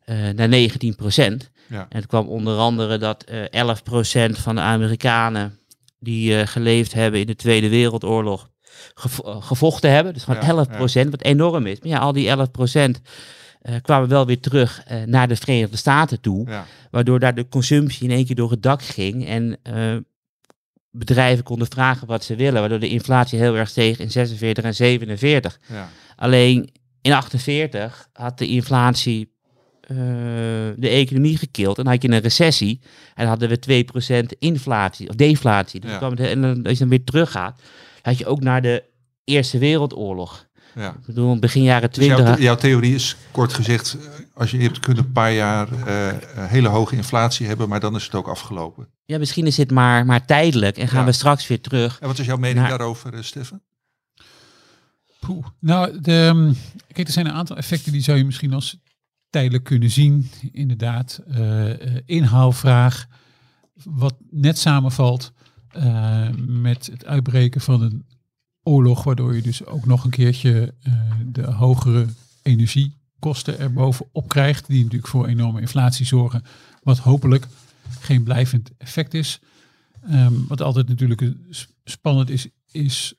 eh, 0.04 0.16
naar 0.34 0.48
19 0.48 0.94
procent. 0.96 1.50
Ja. 1.68 1.86
En 1.88 1.96
het 1.98 2.06
kwam 2.06 2.26
onder 2.26 2.56
andere 2.58 2.98
dat 2.98 3.22
eh 3.24 3.48
11 3.50 3.82
procent 3.82 4.38
van 4.38 4.54
de 4.54 4.60
Amerikanen 4.60 5.58
die 6.00 6.38
eh, 6.40 6.46
geleefd 6.46 6.92
hebben 6.92 7.20
in 7.20 7.26
de 7.26 7.36
Tweede 7.36 7.68
Wereldoorlog 7.68 8.48
gevo- 8.94 9.22
eh, 9.24 9.42
gevochten 9.42 9.90
hebben. 9.90 10.12
Dus 10.14 10.24
gewoon 10.24 10.40
Ja, 10.40 10.48
11 10.48 10.68
procent, 10.68 11.10
wat 11.10 11.22
enorm 11.22 11.66
is. 11.66 11.80
Maar 11.80 11.88
ja, 11.88 11.98
al 11.98 12.12
die 12.12 12.28
11 12.28 12.50
procent 12.50 13.00
eh, 13.04 13.12
kwamen 13.82 14.08
wel 14.08 14.26
weer 14.26 14.40
terug 14.40 14.82
eh, 14.84 15.02
naar 15.02 15.28
de 15.28 15.36
Verenigde 15.36 15.76
Staten 15.76 16.20
toe. 16.20 16.48
Ja, 16.48 16.66
Waardoor 16.90 17.18
daar 17.18 17.34
de 17.34 17.48
consumptie 17.48 18.08
in 18.08 18.14
één 18.14 18.26
keer 18.26 18.36
door 18.36 18.50
het 18.50 18.62
dak 18.62 18.82
ging. 18.82 19.26
En 19.26 19.56
eh, 19.62 19.96
bedrijven 20.90 21.44
konden 21.44 21.68
vragen 21.70 22.06
wat 22.06 22.24
ze 22.24 22.36
willen. 22.36 22.60
Waardoor 22.60 22.78
de 22.80 22.88
inflatie 22.88 23.38
heel 23.38 23.56
erg 23.56 23.68
steeg 23.68 23.98
in 23.98 24.10
46 24.10 24.64
en 24.64 24.74
47. 24.74 25.58
ja, 25.72 25.88
Alleen 26.16 26.70
in 27.00 27.12
48 27.12 28.08
had 28.12 28.38
de 28.38 28.46
inflatie 28.46 29.34
eh, 29.80 29.96
de 30.76 30.88
economie 30.88 31.36
gekild. 31.38 31.78
En 31.78 31.84
dan 31.84 31.92
had 31.92 32.02
je 32.02 32.10
een 32.10 32.20
recessie. 32.20 32.80
En 33.14 33.26
hadden 33.26 33.48
we 33.48 33.84
2% 34.34 34.38
inflatie 34.38 35.08
of 35.08 35.14
deflatie. 35.14 35.80
Dus 35.80 35.90
Ja. 35.90 35.96
kwam 35.98 36.10
het, 36.10 36.20
en 36.20 36.40
dan, 36.42 36.62
als 36.62 36.72
je 36.72 36.78
dan 36.78 36.88
weer 36.88 37.04
teruggaat, 37.04 37.60
had 38.02 38.18
je 38.18 38.26
ook 38.26 38.40
naar 38.40 38.62
de 38.62 38.84
Eerste 39.24 39.58
Wereldoorlog. 39.58 40.46
Ja. 40.74 40.90
Ik 40.90 41.06
bedoel, 41.06 41.38
begin 41.38 41.62
jaren 41.62 41.88
Dus 41.88 41.98
20. 41.98 42.26
jouw, 42.26 42.38
jouw 42.38 42.54
theorie 42.54 42.94
is 42.94 43.16
kort 43.30 43.52
gezegd, 43.52 43.96
eh, 44.00 44.08
als 44.34 44.50
je, 44.50 44.58
hebt 44.58 44.80
kunnen 44.80 45.04
een 45.04 45.12
paar 45.12 45.32
jaar 45.32 45.68
eh, 45.86 46.08
eh, 46.08 46.16
hele 46.34 46.68
hoge 46.68 46.96
inflatie 46.96 47.46
hebben, 47.46 47.68
maar 47.68 47.80
dan 47.80 47.94
is 47.94 48.04
het 48.04 48.14
ook 48.14 48.28
afgelopen. 48.28 48.88
ja, 49.04 49.18
misschien 49.18 49.46
is 49.46 49.54
dit 49.56 49.70
maar, 49.70 50.06
maar 50.06 50.24
tijdelijk 50.26 50.76
en 50.76 50.88
gaan 50.88 51.00
Ja. 51.00 51.06
we 51.06 51.12
straks 51.12 51.46
weer 51.46 51.60
terug. 51.60 51.98
En 52.00 52.06
wat 52.06 52.18
is 52.18 52.26
jouw 52.26 52.36
mening 52.36 52.68
daarover, 52.68 53.14
eh, 53.14 53.22
Stefan? 53.22 53.60
Poeh. 55.20 55.46
Nou, 55.60 56.00
de, 56.00 56.26
ehm, 56.26 56.52
kijk, 56.92 57.06
er 57.06 57.12
zijn 57.12 57.26
een 57.26 57.32
aantal 57.32 57.56
effecten 57.56 57.92
die 57.92 58.00
zou 58.02 58.18
je 58.18 58.24
misschien 58.24 58.52
als 58.52 58.76
tijdelijk 59.30 59.64
kunnen 59.64 59.90
zien. 59.90 60.30
Inderdaad, 60.52 61.20
eh, 61.28 61.70
inhaalvraag, 62.06 63.06
wat 63.84 64.14
net 64.30 64.58
samenvalt 64.58 65.32
eh, 65.70 66.28
met 66.46 66.86
het 66.86 67.04
uitbreken 67.04 67.60
van 67.60 67.82
een 67.82 68.06
oorlog, 68.66 69.02
waardoor 69.02 69.34
je 69.34 69.42
dus 69.42 69.64
ook 69.64 69.86
nog 69.86 70.04
een 70.04 70.10
keertje 70.10 70.74
eh, 70.82 70.92
de 71.26 71.42
hogere 71.42 72.06
energiekosten 72.42 73.58
erbovenop 73.58 74.28
krijgt, 74.28 74.66
die 74.66 74.82
natuurlijk 74.82 75.10
voor 75.10 75.26
enorme 75.26 75.60
inflatie 75.60 76.06
zorgen, 76.06 76.42
wat 76.82 76.98
hopelijk 76.98 77.46
geen 78.00 78.22
blijvend 78.22 78.70
effect 78.78 79.14
is. 79.14 79.40
Ehm, 80.02 80.32
wat 80.48 80.62
altijd 80.62 80.88
natuurlijk 80.88 81.22
eh, 81.22 81.28
spannend 81.84 82.30
is, 82.30 82.48
is 82.70 83.14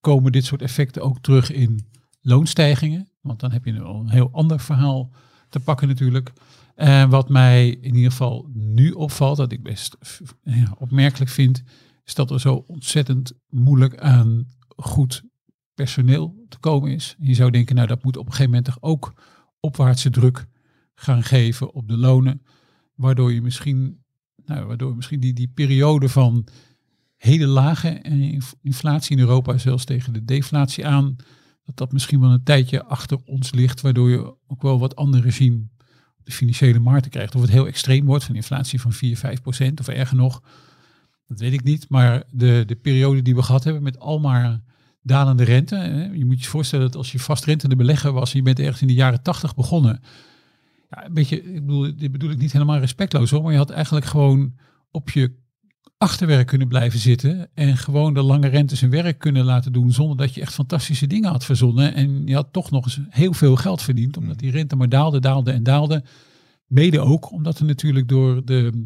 komen 0.00 0.32
dit 0.32 0.44
soort 0.44 0.62
effecten 0.62 1.02
ook 1.02 1.18
terug 1.18 1.52
in 1.52 1.86
loonstijgingen. 2.20 3.08
Want 3.20 3.40
dan 3.40 3.52
heb 3.52 3.64
je 3.64 3.72
een 3.72 4.10
heel 4.10 4.30
ander 4.32 4.60
verhaal 4.60 5.10
te 5.48 5.60
pakken 5.60 5.88
natuurlijk. 5.88 6.32
En 6.74 7.08
wat 7.08 7.28
mij 7.28 7.68
in 7.68 7.94
ieder 7.94 8.10
geval 8.10 8.48
nu 8.52 8.90
opvalt, 8.90 9.36
dat 9.36 9.52
ik 9.52 9.62
best 9.62 9.96
ja, 10.42 10.74
opmerkelijk 10.78 11.30
vind, 11.30 11.62
is 12.04 12.14
dat 12.14 12.30
er 12.30 12.40
zo 12.40 12.64
ontzettend 12.66 13.32
moeilijk 13.48 13.98
aan 13.98 14.46
goed 14.78 15.22
personeel 15.74 16.44
te 16.48 16.58
komen 16.58 16.90
is. 16.90 17.16
Je 17.18 17.34
zou 17.34 17.50
denken, 17.50 17.74
nou 17.74 17.86
dat 17.86 18.04
moet 18.04 18.16
op 18.16 18.24
een 18.26 18.32
gegeven 18.32 18.50
moment 18.50 18.64
toch 18.64 18.82
ook 18.82 19.12
opwaartse 19.60 20.10
druk 20.10 20.46
gaan 20.94 21.22
geven 21.22 21.72
op 21.74 21.88
de 21.88 21.96
lonen, 21.96 22.42
waardoor 22.94 23.32
je 23.32 23.42
misschien, 23.42 24.02
nou, 24.44 24.66
waardoor 24.66 24.96
misschien 24.96 25.20
die, 25.20 25.32
die 25.32 25.50
periode 25.54 26.08
van 26.08 26.46
hele 27.16 27.46
lage 27.46 28.00
inf- 28.02 28.54
inflatie 28.62 29.16
in 29.16 29.22
Europa, 29.22 29.58
zelfs 29.58 29.84
tegen 29.84 30.12
de 30.12 30.24
deflatie 30.24 30.86
aan, 30.86 31.16
dat 31.64 31.76
dat 31.76 31.92
misschien 31.92 32.20
wel 32.20 32.30
een 32.30 32.42
tijdje 32.42 32.84
achter 32.84 33.18
ons 33.24 33.52
ligt, 33.52 33.80
waardoor 33.80 34.10
je 34.10 34.34
ook 34.46 34.62
wel 34.62 34.78
wat 34.78 34.96
ander 34.96 35.20
regime 35.20 35.66
op 36.18 36.26
de 36.26 36.32
financiële 36.32 36.78
markten 36.78 37.10
krijgt. 37.10 37.34
Of 37.34 37.40
het 37.40 37.50
heel 37.50 37.66
extreem 37.66 38.04
wordt, 38.04 38.24
van 38.24 38.34
inflatie 38.34 38.80
van 38.80 38.92
4, 38.92 39.16
5 39.16 39.40
procent 39.40 39.80
of 39.80 39.88
erger 39.88 40.16
nog, 40.16 40.42
dat 41.26 41.40
weet 41.40 41.52
ik 41.52 41.64
niet. 41.64 41.88
Maar 41.88 42.24
de, 42.30 42.62
de 42.66 42.76
periode 42.76 43.22
die 43.22 43.34
we 43.34 43.42
gehad 43.42 43.64
hebben 43.64 43.82
met 43.82 43.98
al 43.98 44.20
maar 44.20 44.62
dalende 45.08 45.44
rente, 45.44 46.10
je 46.14 46.24
moet 46.24 46.42
je 46.42 46.48
voorstellen 46.48 46.86
dat 46.86 46.96
als 46.96 47.12
je 47.12 47.18
vastrentende 47.18 47.76
belegger 47.76 48.12
was, 48.12 48.30
en 48.32 48.38
je 48.38 48.44
bent 48.44 48.58
ergens 48.58 48.80
in 48.80 48.86
de 48.86 48.94
jaren 48.94 49.22
80 49.22 49.54
begonnen, 49.54 50.00
ja, 50.90 51.06
een 51.06 51.14
beetje, 51.14 51.42
ik 51.42 51.66
bedoel, 51.66 51.96
dit 51.96 52.12
bedoel 52.12 52.30
ik 52.30 52.38
niet 52.38 52.52
helemaal 52.52 52.78
respectloos 52.78 53.30
hoor, 53.30 53.42
maar 53.42 53.52
je 53.52 53.58
had 53.58 53.70
eigenlijk 53.70 54.06
gewoon 54.06 54.54
op 54.90 55.10
je 55.10 55.32
achterwerk 55.98 56.46
kunnen 56.46 56.68
blijven 56.68 56.98
zitten 56.98 57.48
en 57.54 57.76
gewoon 57.76 58.14
de 58.14 58.22
lange 58.22 58.48
rente 58.48 58.76
zijn 58.76 58.90
werk 58.90 59.18
kunnen 59.18 59.44
laten 59.44 59.72
doen 59.72 59.92
zonder 59.92 60.16
dat 60.16 60.34
je 60.34 60.40
echt 60.40 60.54
fantastische 60.54 61.06
dingen 61.06 61.30
had 61.30 61.44
verzonnen. 61.44 61.94
En 61.94 62.26
je 62.26 62.34
had 62.34 62.52
toch 62.52 62.70
nog 62.70 62.84
eens 62.84 63.00
heel 63.08 63.32
veel 63.32 63.56
geld 63.56 63.82
verdiend, 63.82 64.16
omdat 64.16 64.38
die 64.38 64.50
rente 64.50 64.76
maar 64.76 64.88
daalde, 64.88 65.20
daalde 65.20 65.52
en 65.52 65.62
daalde. 65.62 66.04
Mede 66.66 67.00
ook 67.00 67.32
omdat 67.32 67.58
er 67.58 67.64
natuurlijk 67.64 68.08
door 68.08 68.44
de 68.44 68.84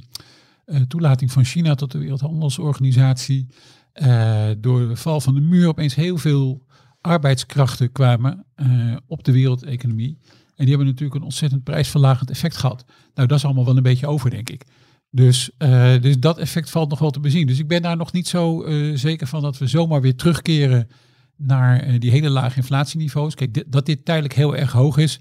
eh, 0.64 0.80
toelating 0.80 1.32
van 1.32 1.44
China 1.44 1.74
tot 1.74 1.92
de 1.92 1.98
Wereldhandelsorganisatie, 1.98 3.46
eh, 3.92 4.50
door 4.58 4.88
de 4.88 4.96
val 4.96 5.20
van 5.20 5.34
de 5.34 5.40
muur 5.40 5.68
opeens 5.68 5.94
heel 5.94 6.16
veel 6.16 6.66
arbeidskrachten 7.00 7.92
kwamen 7.92 8.44
eh, 8.54 8.96
op 9.06 9.24
de 9.24 9.32
wereldeconomie. 9.32 10.18
En 10.54 10.64
die 10.64 10.68
hebben 10.68 10.86
natuurlijk 10.86 11.14
een 11.14 11.22
ontzettend 11.22 11.62
prijsverlagend 11.64 12.30
effect 12.30 12.56
gehad. 12.56 12.84
Nou, 13.14 13.28
dat 13.28 13.38
is 13.38 13.44
allemaal 13.44 13.64
wel 13.64 13.76
een 13.76 13.82
beetje 13.82 14.06
over, 14.06 14.30
denk 14.30 14.50
ik. 14.50 14.64
Dus, 15.10 15.50
eh, 15.58 16.00
dus 16.00 16.18
dat 16.18 16.38
effect 16.38 16.70
valt 16.70 16.90
nog 16.90 16.98
wel 16.98 17.10
te 17.10 17.20
bezien. 17.20 17.46
Dus 17.46 17.58
ik 17.58 17.68
ben 17.68 17.82
daar 17.82 17.96
nog 17.96 18.12
niet 18.12 18.28
zo 18.28 18.64
zeker 18.94 19.26
van 19.26 19.42
dat 19.42 19.58
we 19.58 19.66
zomaar 19.66 20.00
weer 20.00 20.16
terugkeren 20.16 20.88
naar 21.36 21.98
die 21.98 22.10
hele 22.10 22.30
lage 22.30 22.56
inflatieniveaus. 22.56 23.34
Kijk, 23.34 23.64
dat 23.72 23.86
dit 23.86 24.04
tijdelijk 24.04 24.34
heel 24.34 24.56
erg 24.56 24.72
hoog 24.72 24.96
is, 24.96 25.20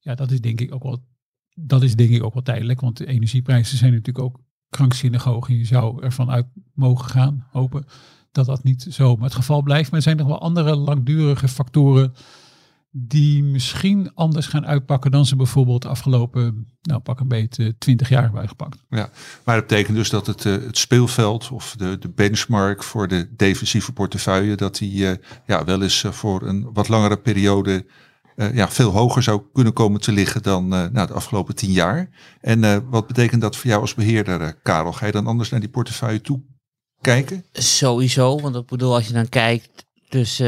ja, 0.00 0.14
dat 0.14 0.30
is 0.30 0.40
denk 0.40 0.60
ik 0.60 0.74
ook 0.74 0.82
wel, 0.82 1.04
dat 1.54 1.82
is 1.82 1.94
denk 1.94 2.10
ik 2.10 2.24
ook 2.24 2.34
wel 2.34 2.42
tijdelijk. 2.42 2.80
Want 2.80 2.96
de 2.96 3.06
energieprijzen 3.06 3.78
zijn 3.78 3.92
natuurlijk 3.92 4.24
ook 4.24 4.43
krankzinnig 4.74 5.26
zou 5.62 6.02
ervan 6.02 6.30
uit 6.30 6.46
mogen 6.74 7.10
gaan, 7.10 7.46
hopen 7.50 7.86
dat 8.32 8.46
dat 8.46 8.62
niet 8.62 8.86
zo 8.90 9.18
het 9.20 9.34
geval 9.34 9.62
blijft. 9.62 9.90
Maar 9.90 9.98
er 9.98 10.04
zijn 10.04 10.16
nog 10.16 10.26
wel 10.26 10.40
andere 10.40 10.76
langdurige 10.76 11.48
factoren 11.48 12.14
die 12.96 13.42
misschien 13.42 14.10
anders 14.14 14.46
gaan 14.46 14.66
uitpakken 14.66 15.10
dan 15.10 15.26
ze 15.26 15.36
bijvoorbeeld 15.36 15.82
de 15.82 15.88
afgelopen, 15.88 16.66
nou 16.82 17.00
pak 17.00 17.20
een 17.20 17.28
beetje, 17.28 17.78
20 17.78 18.08
jaar 18.08 18.22
hebben 18.22 18.40
uitgepakt. 18.40 18.84
Ja, 18.88 19.10
maar 19.44 19.56
dat 19.56 19.66
betekent 19.66 19.96
dus 19.96 20.10
dat 20.10 20.26
het, 20.26 20.44
eh, 20.44 20.52
het 20.52 20.78
speelveld 20.78 21.50
of 21.50 21.74
de, 21.76 21.98
de 21.98 22.08
benchmark 22.08 22.82
voor 22.82 23.08
de 23.08 23.28
defensieve 23.36 23.92
portefeuille, 23.92 24.56
dat 24.56 24.76
die 24.76 25.08
eh, 25.08 25.16
ja, 25.46 25.64
wel 25.64 25.82
eens 25.82 26.04
eh, 26.04 26.10
voor 26.10 26.42
een 26.42 26.72
wat 26.72 26.88
langere 26.88 27.16
periode 27.16 27.86
eh, 28.36 28.54
ja, 28.54 28.70
veel 28.70 28.90
hoger 28.90 29.22
zou 29.22 29.42
kunnen 29.52 29.72
komen 29.72 30.00
te 30.00 30.12
liggen 30.12 30.42
dan 30.42 30.74
eh, 30.74 30.86
nou, 30.92 31.06
de 31.06 31.12
afgelopen 31.12 31.54
tien 31.54 31.72
jaar. 31.72 32.08
En 32.40 32.64
eh, 32.64 32.78
wat 32.90 33.06
betekent 33.06 33.40
dat 33.40 33.56
voor 33.56 33.70
jou 33.70 33.80
als 33.80 33.94
beheerder, 33.94 34.40
eh, 34.40 34.48
Karel? 34.62 34.92
Ga 34.92 35.06
je 35.06 35.12
dan 35.12 35.26
anders 35.26 35.50
naar 35.50 35.60
die 35.60 35.68
portefeuille 35.68 36.20
toe 36.20 36.42
kijken? 37.00 37.44
Sowieso, 37.52 38.40
want 38.40 38.56
ik 38.56 38.66
bedoel, 38.66 38.94
als 38.94 39.06
je 39.06 39.12
dan 39.12 39.28
kijkt 39.28 39.86
tussen 40.08 40.46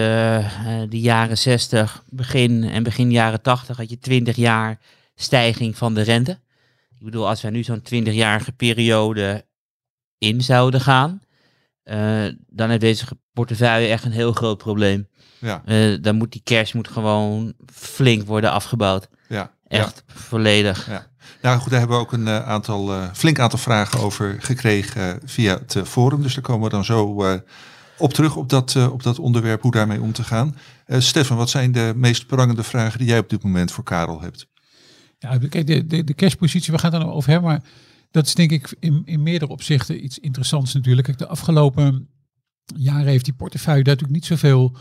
de 0.90 1.00
jaren 1.00 1.38
60, 1.38 2.04
begin 2.08 2.64
en 2.64 2.82
begin 2.82 3.10
jaren 3.10 3.42
80, 3.42 3.76
had 3.76 3.90
je 3.90 3.98
20 3.98 4.36
jaar 4.36 4.78
stijging 5.14 5.76
van 5.76 5.94
de 5.94 6.02
rente. 6.02 6.40
Ik 6.98 7.04
bedoel, 7.04 7.28
als 7.28 7.42
wij 7.42 7.50
nu 7.50 7.62
zo'n 7.62 7.82
20-jarige 7.82 8.52
periode 8.52 9.44
in 10.18 10.42
zouden 10.42 10.80
gaan, 10.80 11.22
dan 12.46 12.68
heeft 12.68 12.80
deze 12.80 13.06
portefeuille 13.32 13.88
echt 13.88 14.04
een 14.04 14.12
heel 14.12 14.32
groot 14.32 14.58
probleem. 14.58 15.08
Ja, 15.38 15.62
Eh, 15.64 15.96
dan 16.00 16.16
moet 16.16 16.32
die 16.32 16.40
cash 16.44 16.72
moet 16.72 16.88
gewoon 16.88 17.52
flink 17.72 18.26
worden 18.26 18.50
afgebouwd. 18.50 19.08
ja. 19.28 19.54
Echt 19.68 20.02
volledig. 20.06 20.86
Ja. 20.86 21.06
Nou 21.42 21.58
goed, 21.60 21.70
daar 21.70 21.78
hebben 21.78 21.96
we 21.96 22.02
ook 22.02 22.12
een 22.12 22.28
eh, 22.28 22.48
aantal, 22.48 22.92
eh, 22.92 23.12
flink 23.12 23.38
aantal 23.38 23.58
vragen 23.58 24.00
over 24.00 24.36
gekregen 24.38 25.20
via 25.24 25.58
het 25.66 25.88
forum. 25.88 26.22
Dus 26.22 26.34
daar 26.34 26.42
komen 26.42 26.64
we 26.64 26.74
dan 26.74 26.84
zo 26.84 27.22
eh, 27.24 27.34
op 27.98 28.12
terug 28.12 28.36
op 28.36 28.48
dat, 28.48 28.74
eh, 28.76 28.92
op 28.92 29.02
dat 29.02 29.18
onderwerp, 29.18 29.62
hoe 29.62 29.70
daarmee 29.70 30.00
om 30.00 30.12
te 30.12 30.24
gaan. 30.24 30.56
Eh, 30.86 31.00
Stefan, 31.00 31.36
wat 31.36 31.50
zijn 31.50 31.72
de 31.72 31.92
meest 31.96 32.26
prangende 32.26 32.62
vragen 32.62 32.98
die 32.98 33.08
jij 33.08 33.18
op 33.18 33.28
dit 33.28 33.42
moment 33.42 33.72
voor 33.72 33.84
Karel 33.84 34.20
hebt? 34.20 34.46
Ja, 35.18 35.38
kijk, 35.48 35.66
de, 35.66 35.86
de, 35.86 36.04
de 36.04 36.14
cashpositie, 36.14 36.72
we 36.72 36.78
gaan 36.78 36.92
het 36.92 37.02
nog 37.02 37.12
over 37.12 37.30
hebben, 37.30 37.50
maar 37.50 37.62
dat 38.10 38.26
is 38.26 38.34
denk 38.34 38.50
ik 38.50 38.76
in, 38.80 39.02
in 39.04 39.22
meerdere 39.22 39.50
opzichten 39.50 40.04
iets 40.04 40.18
interessants 40.18 40.74
natuurlijk. 40.74 41.06
Kijk, 41.06 41.18
de 41.18 41.26
afgelopen 41.26 42.08
jaren 42.76 43.06
heeft 43.06 43.24
die 43.24 43.34
portefeuille 43.34 43.82
daar 43.82 43.94
natuurlijk 43.94 44.20
niet 44.20 44.38
zoveel 44.38 44.76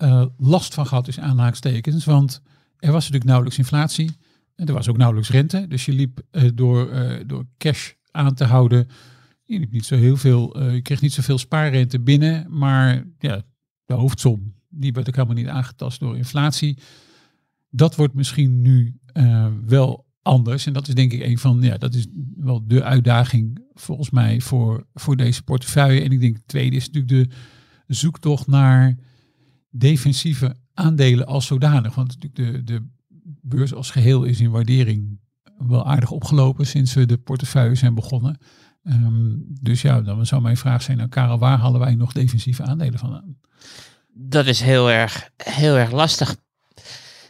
eh, 0.00 0.24
last 0.36 0.74
van 0.74 0.86
gehad, 0.86 1.04
dus 1.04 1.20
aanhalingstekens. 1.20 2.04
Want 2.04 2.42
er 2.78 2.92
was 2.92 3.02
natuurlijk 3.02 3.24
nauwelijks 3.24 3.58
inflatie 3.58 4.10
en 4.54 4.66
er 4.66 4.74
was 4.74 4.88
ook 4.88 4.96
nauwelijks 4.96 5.30
rente. 5.30 5.66
Dus 5.68 5.84
je 5.84 5.92
liep 5.92 6.20
eh, 6.30 6.50
door, 6.54 6.90
eh, 6.90 7.24
door 7.26 7.46
cash 7.58 7.92
aan 8.10 8.34
te 8.34 8.44
houden, 8.44 8.88
je, 9.44 9.58
liep 9.58 9.72
niet 9.72 9.84
zo 9.84 9.96
heel 9.96 10.16
veel, 10.16 10.62
je 10.72 10.82
kreeg 10.82 11.00
niet 11.00 11.12
zoveel 11.12 11.38
spaarrente 11.38 12.00
binnen, 12.00 12.58
maar 12.58 13.04
ja, 13.18 13.42
de 13.84 13.94
hoofdsom, 13.94 14.54
die 14.68 14.92
werd 14.92 15.08
ook 15.08 15.14
helemaal 15.14 15.36
niet 15.36 15.48
aangetast 15.48 16.00
door 16.00 16.16
inflatie. 16.16 16.78
Dat 17.70 17.96
wordt 17.96 18.14
misschien 18.14 18.62
nu 18.62 18.98
wel 19.64 20.06
anders. 20.22 20.66
En 20.66 20.72
dat 20.72 20.88
is 20.88 20.94
denk 20.94 21.12
ik 21.12 21.22
een 21.22 21.38
van, 21.38 21.62
ja, 21.62 21.76
dat 21.76 21.94
is 21.94 22.06
wel 22.36 22.66
de 22.66 22.82
uitdaging 22.82 23.64
volgens 23.74 24.10
mij 24.10 24.40
voor, 24.40 24.86
voor 24.94 25.16
deze 25.16 25.42
portefeuille. 25.42 26.00
En 26.02 26.12
ik 26.12 26.20
denk 26.20 26.36
tweede 26.46 26.76
is 26.76 26.90
natuurlijk 26.90 27.32
de 27.86 27.94
zoektocht 27.94 28.46
naar 28.46 28.96
defensieve 29.70 30.56
aandelen 30.74 31.26
als 31.26 31.46
zodanig. 31.46 31.94
Want 31.94 32.16
de, 32.32 32.64
de 32.64 32.86
beurs 33.42 33.74
als 33.74 33.90
geheel 33.90 34.24
is 34.24 34.40
in 34.40 34.50
waardering 34.50 35.18
wel 35.58 35.86
aardig 35.86 36.10
opgelopen 36.10 36.66
sinds 36.66 36.94
we 36.94 37.06
de 37.06 37.18
portefeuille 37.18 37.74
zijn 37.74 37.94
begonnen. 37.94 38.38
Ehm, 38.82 39.34
dus 39.60 39.82
ja, 39.82 40.00
dan 40.00 40.26
zou 40.26 40.42
mijn 40.42 40.56
vraag 40.56 40.82
zijn 40.82 41.00
aan 41.00 41.08
Karel, 41.08 41.38
waar 41.38 41.58
halen 41.58 41.80
wij 41.80 41.94
nog 41.94 42.12
defensieve 42.12 42.62
aandelen 42.62 42.98
van? 42.98 43.36
Dat 44.14 44.46
is 44.46 44.60
heel 44.60 44.90
erg, 44.90 45.30
heel 45.36 45.76
erg 45.76 45.90
lastig. 45.90 46.36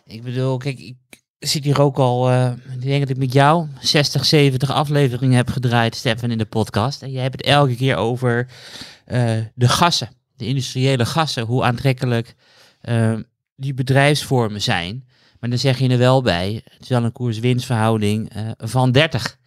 Ik 0.04 0.22
bedoel, 0.22 0.56
kijk, 0.56 0.78
ik 0.78 0.96
zit 1.38 1.64
hier 1.64 1.80
ook 1.80 1.96
al, 1.96 2.30
eh, 2.30 2.52
ik 2.72 2.82
denk 2.82 3.00
dat 3.00 3.10
ik 3.10 3.16
met 3.16 3.32
jou 3.32 3.68
60, 3.80 4.24
70 4.24 4.70
afleveringen 4.70 5.36
heb 5.36 5.48
gedraaid, 5.48 5.94
Stefan, 5.94 6.30
in 6.30 6.38
de 6.38 6.44
podcast. 6.44 7.02
En 7.02 7.10
je 7.10 7.18
hebt 7.18 7.36
het 7.36 7.46
elke 7.46 7.76
keer 7.76 7.96
over 7.96 8.48
eh, 9.04 9.38
de 9.54 9.68
gassen, 9.68 10.08
de 10.40 10.46
industriële 10.46 11.06
gassen, 11.06 11.44
hoe 11.44 11.64
aantrekkelijk 11.64 12.34
eh, 12.80 13.14
die 13.56 13.74
bedrijfsvormen 13.74 14.62
zijn. 14.62 15.04
Maar 15.40 15.50
dan 15.50 15.58
zeg 15.58 15.78
je 15.78 15.88
er 15.88 15.98
wel 15.98 16.22
bij, 16.22 16.60
het 16.64 16.82
is 16.82 16.88
wel 16.88 17.04
een 17.04 17.12
koers-winstverhouding 17.12 18.30
eh, 18.30 18.50
van 18.56 18.92
30. 18.92 19.38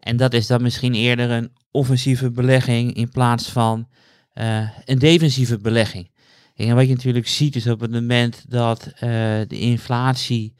En 0.00 0.16
dat 0.16 0.34
is 0.34 0.46
dan 0.46 0.62
misschien 0.62 0.94
eerder 0.94 1.30
een 1.30 1.52
offensieve 1.70 2.30
belegging 2.30 2.94
in 2.94 3.08
plaats 3.08 3.48
van 3.48 3.88
eh, 4.32 4.68
een 4.84 4.98
defensieve 4.98 5.58
belegging. 5.58 6.10
En 6.56 6.74
wat 6.74 6.86
je 6.86 6.94
natuurlijk 6.94 7.28
ziet 7.28 7.56
is 7.56 7.66
op 7.66 7.80
het 7.80 7.90
moment 7.90 8.44
dat 8.48 8.86
eh, 8.86 9.00
de 9.48 9.58
inflatie 9.58 10.54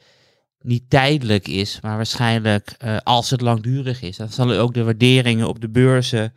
niet 0.61 0.89
tijdelijk 0.89 1.47
is, 1.47 1.79
maar 1.81 1.95
waarschijnlijk 1.95 2.77
als 3.03 3.29
het 3.29 3.41
langdurig 3.41 4.01
is, 4.01 4.17
dan 4.17 4.29
zullen 4.29 4.59
ook 4.59 4.73
de 4.73 4.83
waarderingen 4.83 5.47
op 5.47 5.61
de 5.61 5.69
beurzen 5.69 6.33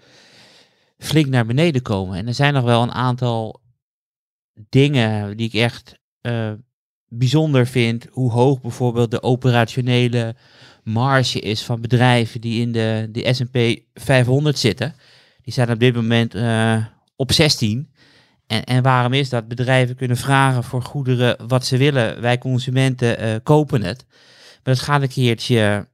flink 1.03 1.27
naar 1.27 1.47
beneden 1.47 1.83
komen. 1.83 2.17
En 2.17 2.27
er 2.27 2.35
zijn 2.35 2.55
nog 2.55 2.65
wel 2.65 2.83
een 2.83 2.93
aantal 2.93 3.61
dingen 4.69 5.37
die 5.37 5.47
ik 5.47 5.55
echt 5.55 5.99
eh, 6.21 6.53
bijzonder 7.09 7.67
vind. 7.67 8.07
Hoe 8.11 8.31
hoog 8.31 8.61
bijvoorbeeld 8.61 9.11
de 9.11 9.23
operationele 9.23 10.35
marge 10.83 11.41
is 11.41 11.63
van 11.63 11.81
bedrijven 11.81 12.41
die 12.41 12.61
in 12.61 12.73
de, 12.73 13.09
de 13.13 13.35
S&P 13.35 13.83
500 13.95 14.59
zitten. 14.59 14.95
Die 15.43 15.53
zijn 15.53 15.71
op 15.71 15.79
dit 15.79 15.95
moment 15.95 16.35
eh, 16.35 16.85
op 17.17 17.33
16. 17.33 17.93
En, 18.47 18.65
en 18.65 18.83
waarom 18.83 19.13
is 19.13 19.29
dat? 19.29 19.49
Bedrijven 19.49 19.97
kunnen 19.97 20.17
vragen 20.17 20.65
voor 20.65 20.83
goederen 20.83 21.49
wat 21.49 21.67
ze 21.67 21.77
willen. 21.77 22.21
Wij 22.21 22.39
consumenten 22.39 23.19
eh, 23.19 23.35
kopen 23.43 23.83
het. 23.83 24.05
Maar 24.65 24.75
het 24.75 24.83
gaat 24.83 25.03
een 25.03 25.09
keertje, 25.09 25.89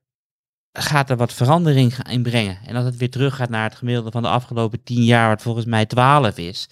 gaat 0.78 1.10
er 1.10 1.16
wat 1.16 1.32
verandering 1.32 2.08
in 2.08 2.22
brengen. 2.22 2.58
En 2.66 2.76
als 2.76 2.84
het 2.84 2.96
weer 2.96 3.10
terug 3.10 3.36
gaat 3.36 3.48
naar 3.48 3.68
het 3.68 3.78
gemiddelde 3.78 4.10
van 4.10 4.22
de 4.22 4.28
afgelopen 4.28 4.82
10 4.82 5.04
jaar, 5.04 5.28
wat 5.28 5.42
volgens 5.42 5.66
mij 5.66 5.86
12 5.86 6.38
is. 6.38 6.68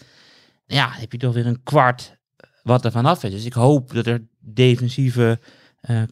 Ja, 0.66 0.88
heb 0.92 1.12
je 1.12 1.18
toch 1.18 1.34
weer 1.34 1.46
een 1.46 1.62
kwart 1.62 2.16
wat 2.62 2.84
er 2.84 2.90
vanaf 2.90 3.24
is. 3.24 3.30
Dus 3.30 3.44
ik 3.44 3.52
hoop 3.52 3.94
dat 3.94 4.06
er 4.06 4.26
defensieve 4.40 5.40
eh, 5.80 6.02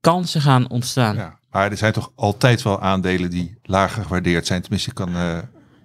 kansen 0.00 0.40
gaan 0.40 0.70
ontstaan. 0.70 1.16
Ja. 1.16 1.38
Maar 1.50 1.70
er 1.70 1.76
zijn 1.76 1.92
toch 1.92 2.12
altijd 2.14 2.62
wel 2.62 2.80
aandelen 2.80 3.30
die 3.30 3.58
lager 3.62 4.02
gewaardeerd 4.02 4.46
zijn. 4.46 4.60
Tenminste, 4.60 4.88
ik 4.88 4.94
kan 4.94 5.16
eh 5.16 5.38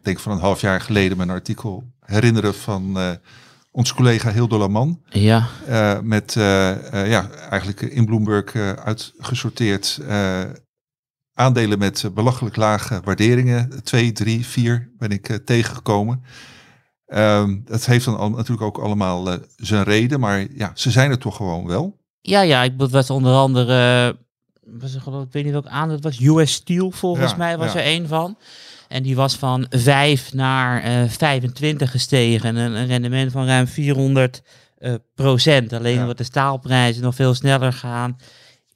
denk 0.08 0.20
van 0.20 0.32
een 0.32 0.39
half 0.39 0.62
jaar 0.62 0.82
geleden 0.82 1.17
mijn 1.17 1.30
artikel 1.30 1.84
herinneren 2.00 2.56
van 2.56 3.00
eh, 3.00 3.12
ons 3.72 3.93
collega 3.93 4.32
Hildo 4.32 4.58
Laman. 4.58 5.02
Ja, 5.10 5.48
eh, 5.65 6.00
met 6.00 6.36
eh, 6.36 7.02
eh, 7.02 7.10
ja, 7.10 7.30
eigenlijk 7.50 7.82
in 7.82 8.06
Bloomberg 8.06 8.54
eh, 8.54 8.72
uitgesorteerd 8.72 10.00
eh, 10.08 10.41
aandelen 11.38 11.80
met 11.80 12.04
eh, 12.04 12.12
belachelijk 12.12 12.56
lage 12.56 13.02
waarderingen. 13.04 13.84
2, 13.84 14.12
3, 14.12 14.45
4 14.45 14.89
ben 14.97 15.10
ik 15.10 15.30
eh, 15.30 15.36
tegengekomen. 15.36 16.23
Ehm, 17.08 17.58
dat 17.65 17.86
heeft 17.86 18.06
dan 18.06 18.17
al, 18.17 18.30
natuurlijk 18.30 18.62
ook 18.62 18.78
allemaal 18.78 19.32
eh, 19.32 19.38
zijn 19.56 19.84
reden, 19.84 20.19
maar 20.19 20.45
ja, 20.56 20.71
ze 20.73 20.91
zijn 20.91 21.12
er 21.12 21.17
toch 21.17 21.36
gewoon 21.36 21.67
wel. 21.67 21.97
ja, 22.21 22.41
ja 22.41 22.63
ik 22.63 22.71
bedoel, 22.71 22.89
was 22.89 23.10
onder 23.10 23.34
andere, 23.34 24.08
eh, 24.08 24.80
was 24.80 24.93
er 24.95 25.02
geloof, 25.02 25.23
ik 25.23 25.32
weet 25.32 25.43
niet 25.43 25.52
welk 25.54 25.67
aan, 25.67 25.89
dat 25.89 26.04
was 26.04 26.19
US 26.19 26.52
Steel 26.54 26.91
volgens 26.91 27.32
Ja, 27.32 27.38
mij 27.38 27.58
was 27.58 27.73
ja. 27.73 27.80
er 27.80 27.86
één 27.86 28.08
van. 28.08 28.38
En 28.88 29.04
die 29.04 29.15
was 29.15 29.36
van 29.36 29.65
5 29.69 30.34
naar 30.34 30.84
eh 30.84 31.10
25 31.10 31.91
gestegen. 31.91 32.50
En 32.50 32.56
een, 32.56 32.73
een 32.76 32.88
rendement 32.88 33.32
van 33.32 33.45
ruim 33.45 33.67
400 33.67 34.41
eh, 34.78 34.93
procent. 35.15 35.73
Alleen 35.73 35.95
Ja. 35.95 36.02
omdat 36.02 36.17
de 36.17 36.23
staalprijzen 36.23 37.04
nog 37.04 37.15
veel 37.15 37.34
sneller 37.34 37.73
gaan, 37.73 38.17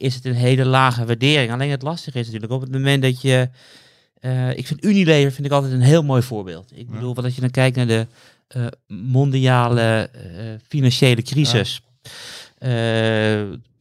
is 0.01 0.15
het 0.15 0.25
een 0.25 0.33
hele 0.33 0.65
lage 0.65 1.05
waardering. 1.05 1.51
Alleen 1.51 1.69
het 1.69 1.81
lastige 1.81 2.19
is 2.19 2.25
natuurlijk 2.25 2.53
op 2.53 2.61
het 2.61 2.71
moment 2.71 3.01
dat 3.01 3.21
je... 3.21 3.49
eh, 4.19 4.57
ik 4.57 4.67
vind 4.67 4.83
Unilever 4.85 5.31
vind 5.31 5.47
ik 5.47 5.53
altijd 5.53 5.73
een 5.73 5.81
heel 5.81 6.03
mooi 6.03 6.21
voorbeeld. 6.21 6.71
Ik 6.75 6.89
bedoel, 6.89 7.15
wat 7.15 7.23
als 7.23 7.35
je 7.35 7.41
dan 7.41 7.51
kijkt 7.51 7.75
naar 7.75 7.87
de 7.87 8.07
eh, 8.47 8.65
mondiale 8.87 10.09
eh, 10.13 10.21
financiële 10.67 11.21
crisis. 11.21 11.81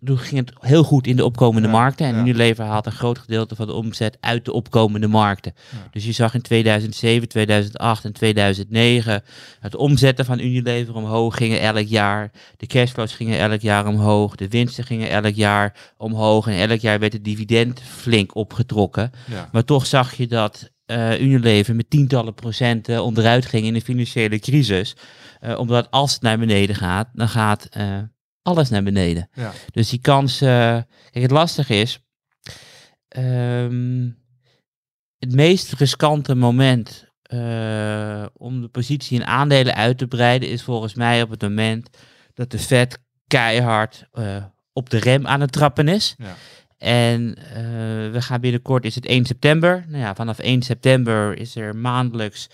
Toen 0.04 0.18
ging 0.18 0.46
het 0.46 0.52
heel 0.60 0.82
goed 0.82 1.06
in 1.06 1.16
de 1.16 1.24
opkomende 1.24 1.68
Ja, 1.68 1.74
markten. 1.74 2.06
En 2.06 2.14
ja. 2.14 2.20
Unilever 2.20 2.64
haalt 2.64 2.86
een 2.86 2.92
groot 2.92 3.18
gedeelte 3.18 3.54
van 3.56 3.66
de 3.66 3.72
omzet 3.72 4.16
uit 4.20 4.44
de 4.44 4.52
opkomende 4.52 5.08
markten. 5.08 5.52
Ja. 5.70 5.88
Dus 5.90 6.04
je 6.04 6.12
zag 6.12 6.34
in 6.34 6.42
2007, 6.42 7.28
2008 7.28 8.04
en 8.04 8.12
2009 8.12 9.22
het 9.60 9.76
omzetten 9.76 10.24
van 10.24 10.38
Unilever 10.38 10.94
omhoog 10.94 11.36
gingen 11.36 11.60
elk 11.60 11.86
jaar. 11.86 12.30
De 12.56 12.66
cashflows 12.66 13.14
gingen 13.14 13.38
elk 13.38 13.60
jaar 13.60 13.86
omhoog. 13.86 14.34
De 14.34 14.48
winsten 14.48 14.84
gingen 14.84 15.10
elk 15.10 15.34
jaar 15.34 15.92
omhoog. 15.96 16.46
En 16.46 16.70
elk 16.70 16.80
jaar 16.80 16.98
werd 16.98 17.12
het 17.12 17.24
dividend 17.24 17.82
flink 17.82 18.34
opgetrokken. 18.34 19.10
Maar 19.52 19.64
toch 19.64 19.86
zag 19.86 20.14
je 20.14 20.26
dat 20.26 20.70
eh, 20.86 21.20
Unilever 21.20 21.74
met 21.74 21.90
tientallen 21.90 22.34
procenten 22.34 23.04
onderuit 23.04 23.46
ging 23.46 23.66
in 23.66 23.74
de 23.74 23.80
financiële 23.80 24.38
crisis. 24.38 24.96
Eh, 25.40 25.58
omdat 25.58 25.90
als 25.90 26.12
het 26.12 26.22
naar 26.22 26.38
beneden 26.38 26.76
gaat, 26.76 27.08
dan 27.12 27.28
gaat 27.28 27.64
eh, 27.70 27.98
alles 28.42 28.68
naar 28.68 28.82
beneden. 28.82 29.28
Ja. 29.32 29.52
Dus 29.70 29.88
die 29.88 30.00
kans. 30.00 30.40
eh, 30.40 30.48
kijk, 31.10 31.22
het 31.22 31.30
lastige 31.30 31.74
is. 31.74 32.00
ehm, 33.08 34.08
het 35.18 35.32
meest 35.34 35.72
riskante 35.72 36.34
moment 36.34 37.08
eh, 37.22 38.26
om 38.32 38.60
de 38.60 38.68
positie 38.68 39.20
in 39.20 39.26
aandelen 39.26 39.74
uit 39.74 39.98
te 39.98 40.06
breiden 40.06 40.48
is 40.48 40.62
volgens 40.62 40.94
mij 40.94 41.22
op 41.22 41.30
het 41.30 41.42
moment 41.42 41.88
dat 42.34 42.50
de 42.50 42.58
Fed 42.58 42.98
keihard 43.26 44.04
eh, 44.12 44.44
op 44.72 44.90
de 44.90 44.98
rem 44.98 45.26
aan 45.26 45.40
het 45.40 45.52
trappen 45.52 45.88
is. 45.88 46.14
Ja. 46.18 46.34
En 46.78 47.34
we 48.12 48.16
gaan 48.22 48.40
binnenkort, 48.40 48.84
is 48.84 48.94
het 48.94 49.06
1 49.06 49.24
september. 49.24 49.84
Nou 49.88 50.02
ja, 50.02 50.14
vanaf 50.14 50.38
1 50.38 50.62
september 50.62 51.38
is 51.38 51.56
er 51.56 51.76
maandelijks 51.76 52.48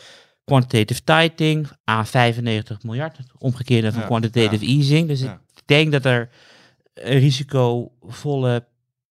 quantitative 0.44 1.02
tightening 1.04 1.68
aan 1.84 2.06
95 2.06 2.82
miljard. 2.82 3.16
Het 3.16 3.30
omgekeerde 3.38 3.92
van 3.92 4.00
Ja, 4.00 4.06
quantitative 4.06 4.64
easing. 4.66 5.08
Dus 5.08 5.20
Ja. 5.20 5.40
Ik 5.66 5.74
denk 5.76 5.92
dat 5.92 6.04
er 6.04 6.28
een 6.94 7.18
risicovolle 7.18 8.64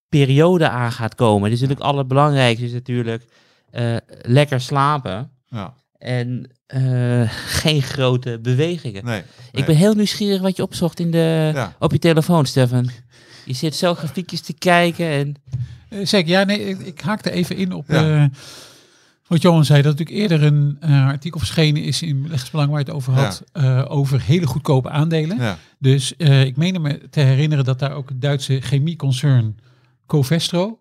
periode 0.09 0.69
aan 0.69 0.91
gaat 0.91 1.15
komen. 1.15 1.49
Dus 1.49 1.59
natuurlijk 1.59 1.87
het 1.87 1.93
allerbelangrijkste 1.95 2.65
is 2.65 2.71
natuurlijk 2.73 3.25
eh, 3.71 3.95
lekker 4.21 4.61
slapen 4.61 5.31
Ja. 5.47 5.73
en 5.97 6.49
eh, 6.67 7.21
geen 7.61 7.81
grote 7.81 8.39
bewegingen. 8.41 9.05
Nee, 9.05 9.21
Ik 9.51 9.65
ben 9.65 9.75
heel 9.75 9.93
nieuwsgierig 9.93 10.41
wat 10.41 10.55
je 10.55 10.63
opzocht 10.63 10.99
in 10.99 11.11
de, 11.11 11.51
Ja. 11.53 11.75
op 11.79 11.91
je 11.91 11.99
telefoon, 11.99 12.45
Stefan. 12.45 12.89
Je 13.45 13.53
zit 13.53 13.75
zo 13.75 13.93
grafiekjes 13.95 14.41
te 14.41 14.53
kijken 14.53 15.05
en 15.09 15.35
Eh, 15.89 16.05
Zeker, 16.05 16.29
ja, 16.31 16.43
nee, 16.43 16.59
ik, 16.59 16.79
ik 16.79 17.01
haakte 17.01 17.31
even 17.31 17.55
in 17.55 17.73
op 17.73 17.85
Ja. 17.87 18.29
Wat 19.27 19.41
Johan 19.41 19.65
zei. 19.65 19.81
Dat 19.81 19.97
natuurlijk 19.97 20.31
eerder 20.31 20.43
een 20.47 20.77
eh, 20.79 21.05
artikel 21.07 21.39
verschenen 21.39 21.83
is 21.83 22.01
in 22.01 22.21
Beleggersbelang 22.21 22.69
waar 22.69 22.79
je 22.79 22.85
het 22.85 22.93
over 22.95 23.13
had. 23.13 23.43
eh, 23.51 23.85
over 23.87 24.21
hele 24.21 24.45
goedkope 24.47 24.89
aandelen. 24.89 25.37
Ja. 25.37 25.57
Dus 25.79 26.15
eh, 26.15 26.43
ik 26.45 26.57
meen 26.57 26.81
me 26.81 27.09
te 27.09 27.19
herinneren 27.19 27.65
dat 27.65 27.79
daar 27.79 27.91
ook 27.91 28.09
het 28.09 28.21
Duitse 28.21 28.61
chemieconcern 28.61 29.57
Covestro 30.05 30.79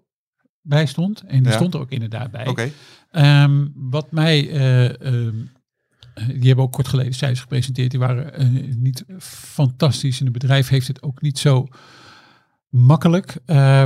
bij 0.63 0.87
stond. 0.87 1.21
En 1.27 1.43
die 1.43 1.51
Ja. 1.53 1.57
stond 1.57 1.75
er 1.75 1.81
ook 1.81 1.91
inderdaad 1.91 2.31
bij. 2.31 2.47
Oké. 2.47 2.71
Ehm, 3.11 3.67
wat 3.75 4.11
mij, 4.13 4.51
eh, 4.51 4.85
ehm, 5.07 5.35
eh, 6.15 6.27
die 6.29 6.47
hebben 6.47 6.65
ook 6.65 6.73
kort 6.73 6.89
geleden 6.89 7.15
cijfers 7.15 7.41
gepresenteerd. 7.41 7.91
Die 7.91 8.01
waren 8.01 8.33
niet 8.83 9.05
fantastisch. 9.19 10.19
En 10.19 10.25
het 10.25 10.33
bedrijf 10.33 10.69
heeft 10.69 10.89
het 10.89 11.03
ook 11.03 11.21
niet 11.21 11.39
zo 11.39 11.67
makkelijk. 12.69 13.37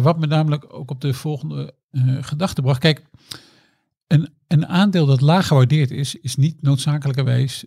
Wat 0.03 0.19
me 0.19 0.27
namelijk 0.27 0.75
ook 0.75 0.91
op 0.91 1.01
de 1.01 1.15
volgende 1.15 1.75
gedachte 2.21 2.63
bracht. 2.63 2.79
Kijk, 2.81 3.03
een, 4.09 4.29
een 4.47 4.67
aandeel 4.67 5.07
dat 5.07 5.21
laag 5.21 5.47
gewaardeerd 5.47 5.91
is, 5.91 6.15
is 6.15 6.37
niet 6.37 6.63
noodzakelijkerwijs 6.63 7.65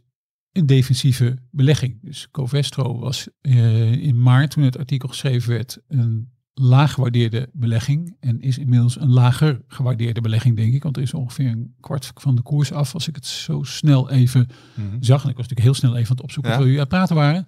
een 0.51 0.65
defensieve 0.65 1.37
belegging. 1.51 1.99
Dus 2.01 2.27
Covestro 2.31 2.99
was 2.99 3.27
eh, 3.41 3.91
in 3.91 4.21
maart, 4.21 4.51
toen 4.51 4.63
het 4.63 4.77
artikel 4.77 5.09
geschreven 5.09 5.49
werd, 5.49 5.77
een 5.87 6.29
laag 6.53 6.93
gewaardeerde 6.93 7.49
belegging. 7.53 8.15
En 8.19 8.41
is 8.41 8.57
inmiddels 8.57 8.99
een 8.99 9.09
lager 9.11 9.61
gewaardeerde 9.67 10.21
belegging, 10.21 10.55
denk 10.55 10.73
ik. 10.73 10.83
Want 10.83 10.95
er 10.97 11.01
is 11.03 11.13
ongeveer 11.13 11.47
een 11.49 11.75
kwart 11.79 12.11
van 12.15 12.35
de 12.35 12.41
koers 12.41 12.71
af, 12.71 12.93
als 12.93 13.07
ik 13.07 13.15
het 13.15 13.25
zo 13.25 13.63
snel 13.63 14.09
even 14.09 14.47
Mhm. 14.75 14.87
zag. 14.99 15.23
En 15.23 15.29
ik 15.29 15.35
was 15.37 15.47
natuurlijk 15.47 15.61
heel 15.61 15.73
snel 15.73 15.95
even 15.95 16.09
aan 16.09 16.15
het 16.15 16.23
opzoeken 16.23 16.51
Ja. 16.51 16.57
waar 16.57 16.67
u 16.67 16.73
aan 16.73 16.79
het 16.79 16.87
praten 16.87 17.15
waren. 17.15 17.45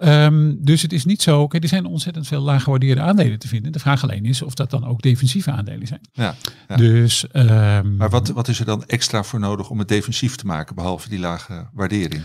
Ehm, 0.00 0.54
dus 0.58 0.82
het 0.82 0.92
is 0.92 1.04
niet 1.04 1.22
zo, 1.22 1.46
kijk, 1.46 1.62
er 1.62 1.68
zijn 1.68 1.86
ontzettend 1.86 2.26
veel 2.26 2.40
laag 2.40 2.62
gewaardeerde 2.62 3.00
aandelen 3.00 3.38
te 3.38 3.48
vinden. 3.48 3.72
De 3.72 3.78
vraag 3.78 4.02
alleen 4.02 4.24
is 4.24 4.42
of 4.42 4.54
dat 4.54 4.70
dan 4.70 4.84
ook 4.84 5.02
defensieve 5.02 5.50
aandelen 5.50 5.86
zijn. 5.86 6.00
Ja, 6.12 6.34
ja. 6.68 6.76
Dus, 6.76 7.28
ehm, 7.30 7.96
Maar 7.96 8.10
wat, 8.10 8.28
wat 8.28 8.48
is 8.48 8.58
er 8.58 8.64
dan 8.64 8.84
extra 8.84 9.22
voor 9.22 9.40
nodig 9.40 9.70
om 9.70 9.78
het 9.78 9.88
defensief 9.88 10.36
te 10.36 10.46
maken, 10.46 10.74
behalve 10.74 11.08
die 11.08 11.18
lage 11.18 11.68
waardering? 11.72 12.22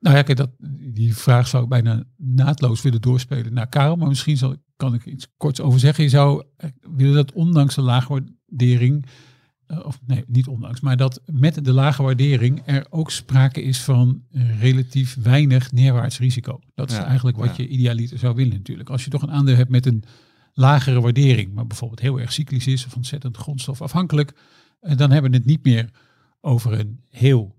nou 0.00 0.16
ja, 0.16 0.22
kijk, 0.22 0.38
dat, 0.38 0.50
die 0.94 1.16
vraag 1.16 1.48
zou 1.48 1.62
ik 1.62 1.68
bijna 1.68 2.04
naadloos 2.16 2.82
willen 2.82 3.00
doorspelen 3.00 3.52
naar 3.52 3.68
Karel. 3.68 3.96
Maar 3.96 4.08
misschien 4.08 4.36
zal, 4.36 4.56
kan 4.76 4.94
ik 4.94 5.04
iets 5.04 5.26
korts 5.36 5.60
over 5.60 5.80
zeggen. 5.80 6.04
Je 6.04 6.10
zou 6.10 6.44
eh, 6.56 6.70
willen 6.96 7.14
dat 7.14 7.32
ondanks 7.32 7.74
de 7.74 7.82
lage 7.82 8.08
waardering, 8.08 9.04
eh, 9.04 9.10
of 9.78 10.00
nee, 10.06 10.24
niet 10.26 10.46
ondanks, 10.46 10.80
maar 10.80 10.96
dat 10.96 11.20
met 11.26 11.64
de 11.64 11.72
lage 11.72 12.02
waardering 12.02 12.62
er 12.64 12.86
ook 12.90 13.10
sprake 13.10 13.62
is 13.62 13.80
van 13.80 14.22
eh, 14.30 14.60
relatief 14.60 15.16
weinig 15.22 15.72
neerwaarts 15.72 16.18
risico. 16.18 16.60
Dat 16.74 16.90
is 16.90 16.96
Ja, 16.96 17.04
eigenlijk 17.04 17.36
wat 17.36 17.56
ja. 17.56 17.62
je 17.62 17.68
idealiter 17.68 18.18
zou 18.18 18.34
willen 18.34 18.56
natuurlijk. 18.56 18.90
Als 18.90 19.04
je 19.04 19.10
toch 19.10 19.22
een 19.22 19.30
aandeel 19.30 19.56
hebt 19.56 19.70
met 19.70 19.86
een 19.86 20.04
lagere 20.52 21.00
waardering, 21.00 21.54
maar 21.54 21.66
bijvoorbeeld 21.66 22.00
heel 22.00 22.20
erg 22.20 22.32
cyclisch 22.32 22.66
is 22.66 22.86
of 22.86 22.96
ontzettend 22.96 23.36
grondstofafhankelijk, 23.36 24.32
eh, 24.80 24.96
dan 24.96 25.10
hebben 25.10 25.30
we 25.30 25.36
het 25.36 25.46
niet 25.46 25.64
meer 25.64 25.90
over 26.40 26.78
een 26.78 27.00
heel 27.08 27.56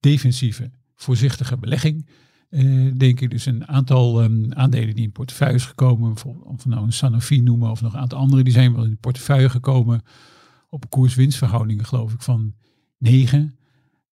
defensieve, 0.00 0.70
voorzichtige 0.94 1.56
belegging. 1.56 2.08
Eh, 2.48 2.92
denk 2.96 3.20
ik 3.20 3.30
dus 3.30 3.46
een 3.46 3.68
aantal 3.68 4.22
ehm, 4.22 4.52
aandelen 4.52 4.94
die 4.94 5.04
in 5.04 5.12
portefeuille 5.12 5.54
is 5.54 5.64
gekomen, 5.64 6.12
of 6.44 6.62
we 6.62 6.68
nou 6.68 6.84
een 6.84 6.92
Sanofi 6.92 7.40
noemen 7.40 7.70
of 7.70 7.80
nog 7.80 7.92
een 7.92 8.00
aantal 8.00 8.18
andere, 8.18 8.42
die 8.42 8.52
zijn 8.52 8.74
wel 8.74 8.84
in 8.84 8.90
de 8.90 8.96
portefeuille 8.96 9.48
gekomen 9.48 10.02
op 10.76 10.90
koers-winstverhoudingen 10.90 11.84
geloof 11.84 12.12
ik 12.12 12.22
van 12.22 12.54
9. 12.98 13.56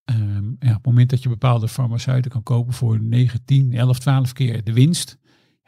Ehm, 0.05 0.49
op 0.49 0.61
het 0.61 0.85
moment 0.85 1.11
dat 1.11 1.23
je 1.23 1.29
bepaalde 1.29 1.69
farmaceuten 1.69 2.31
kan 2.31 2.43
kopen 2.43 2.73
voor 2.73 3.01
9, 3.01 3.45
10, 3.45 3.73
11, 3.73 3.99
12 3.99 4.33
keer 4.33 4.65
de 4.65 4.73
winst, 4.73 5.19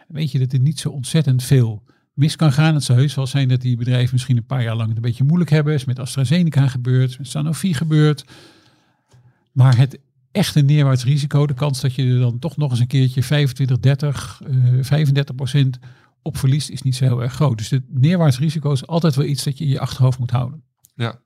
weet 0.09 0.32
je 0.32 0.38
dat 0.38 0.52
er 0.52 0.61
niet 0.61 0.78
zo 0.78 0.88
ontzettend 0.88 1.42
veel 1.42 1.82
mis 2.14 2.37
kan 2.37 2.52
gaan. 2.52 2.74
Het 2.74 2.85
zou 2.85 2.98
heus 2.98 3.14
wel 3.14 3.26
zijn 3.26 3.48
dat 3.48 3.61
die 3.61 3.76
bedrijven 3.76 4.12
misschien 4.12 4.37
een 4.37 4.46
paar 4.46 4.62
jaar 4.62 4.76
lang 4.76 4.88
het 4.88 4.96
een 4.96 5.02
beetje 5.02 5.24
moeilijk 5.24 5.50
hebben. 5.50 5.74
Is 5.74 5.85
met 5.85 5.98
AstraZeneca 5.98 6.68
gebeurd, 6.68 7.18
met 7.18 7.28
Sanofi 7.28 7.74
gebeurd. 7.74 8.24
Maar 9.52 9.76
het 9.76 9.98
echte 10.32 10.61
neerwaarts 10.61 11.04
risico, 11.04 11.46
de 11.46 11.54
kans 11.54 11.80
dat 11.80 11.94
je 11.94 12.04
er 12.04 12.18
dan 12.18 12.38
toch 12.38 12.56
nog 12.56 12.70
eens 12.70 12.80
een 12.80 12.87
keertje 12.87 13.22
25, 13.22 13.78
30, 13.78 14.42
eh 14.46 14.54
35 14.80 15.35
procent 15.35 15.78
op 16.22 16.37
verliest, 16.37 16.70
is 16.70 16.82
niet 16.82 16.96
zo 16.96 17.04
heel 17.04 17.22
erg 17.22 17.32
groot. 17.32 17.59
Dus 17.59 17.70
het 17.70 17.85
neerwaarts 17.88 18.38
risico 18.38 18.72
is 18.72 18.87
altijd 18.87 19.14
wel 19.14 19.26
iets 19.26 19.44
dat 19.44 19.59
je 19.59 19.64
in 19.64 19.70
je 19.70 19.80
achterhoofd 19.80 20.18
moet 20.18 20.30
houden. 20.30 20.62
Ja. 20.96 21.20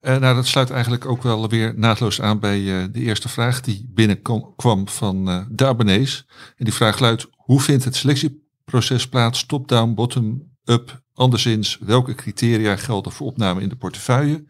Eh, 0.00 0.16
nou, 0.16 0.34
dat 0.34 0.46
sluit 0.46 0.70
eigenlijk 0.70 1.04
ook 1.04 1.22
wel 1.22 1.48
weer 1.48 1.72
naadloos 1.76 2.20
aan 2.20 2.38
bij 2.38 2.58
eh, 2.58 2.88
de 2.92 3.00
eerste 3.00 3.28
vraag 3.28 3.60
die 3.60 3.90
binnenkwam 3.94 4.88
van 4.88 5.46
de 5.50 5.66
abonnees. 5.66 6.26
En 6.56 6.64
die 6.64 6.74
vraag 6.74 6.98
luidt, 6.98 7.26
hoe 7.36 7.60
vindt 7.60 7.84
het 7.84 7.96
selectieproces 7.96 9.08
plaats, 9.08 9.46
top-down, 9.46 9.94
bottom-up? 9.94 11.02
Anderszins, 11.14 11.78
welke 11.80 12.14
criteria 12.14 12.76
gelden 12.76 13.12
voor 13.12 13.26
opname 13.26 13.60
in 13.60 13.68
de 13.68 13.76
portefeuille? 13.76 14.44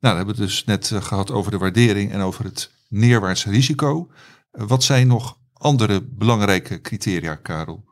Nou, 0.00 0.16
dat 0.16 0.16
hebben 0.16 0.34
we 0.34 0.40
dus 0.40 0.64
net 0.64 0.90
eh, 0.90 1.02
gehad 1.02 1.30
over 1.30 1.50
de 1.50 1.58
waardering 1.58 2.12
en 2.12 2.20
over 2.20 2.44
het 2.44 2.70
neerwaarts 2.88 3.44
risico. 3.44 4.10
Wat 4.50 4.84
zijn 4.84 5.06
nog 5.06 5.38
andere 5.52 6.02
belangrijke 6.02 6.80
criteria, 6.80 7.34
Karel? 7.34 7.84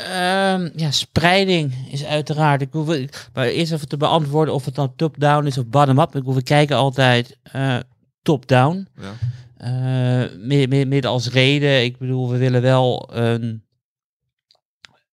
Ehm, 0.00 0.68
ja, 0.76 0.90
spreiding 0.90 1.74
is 1.90 2.04
uiteraard. 2.04 2.60
Ik 2.60 2.68
hoef, 2.72 2.96
maar 3.34 3.46
eerst 3.46 3.72
even 3.72 3.88
te 3.88 3.96
beantwoorden 3.96 4.54
of 4.54 4.64
het 4.64 4.74
dan 4.74 4.92
top-down 4.96 5.46
is 5.46 5.58
of 5.58 5.66
bottom-up. 5.66 6.16
Ik 6.16 6.24
hoef, 6.24 6.34
we 6.34 6.42
kijken 6.42 6.76
altijd 6.76 7.38
eh, 7.42 7.76
top-down. 8.22 8.88
Ja. 9.00 9.12
Eh, 9.56 10.38
meer, 10.38 10.68
meer, 10.68 10.88
meer 10.88 11.06
als 11.06 11.30
reden. 11.30 11.84
Ik 11.84 11.98
bedoel, 11.98 12.30
we 12.30 12.36
willen 12.36 12.62
wel 12.62 13.10
een, 13.12 13.62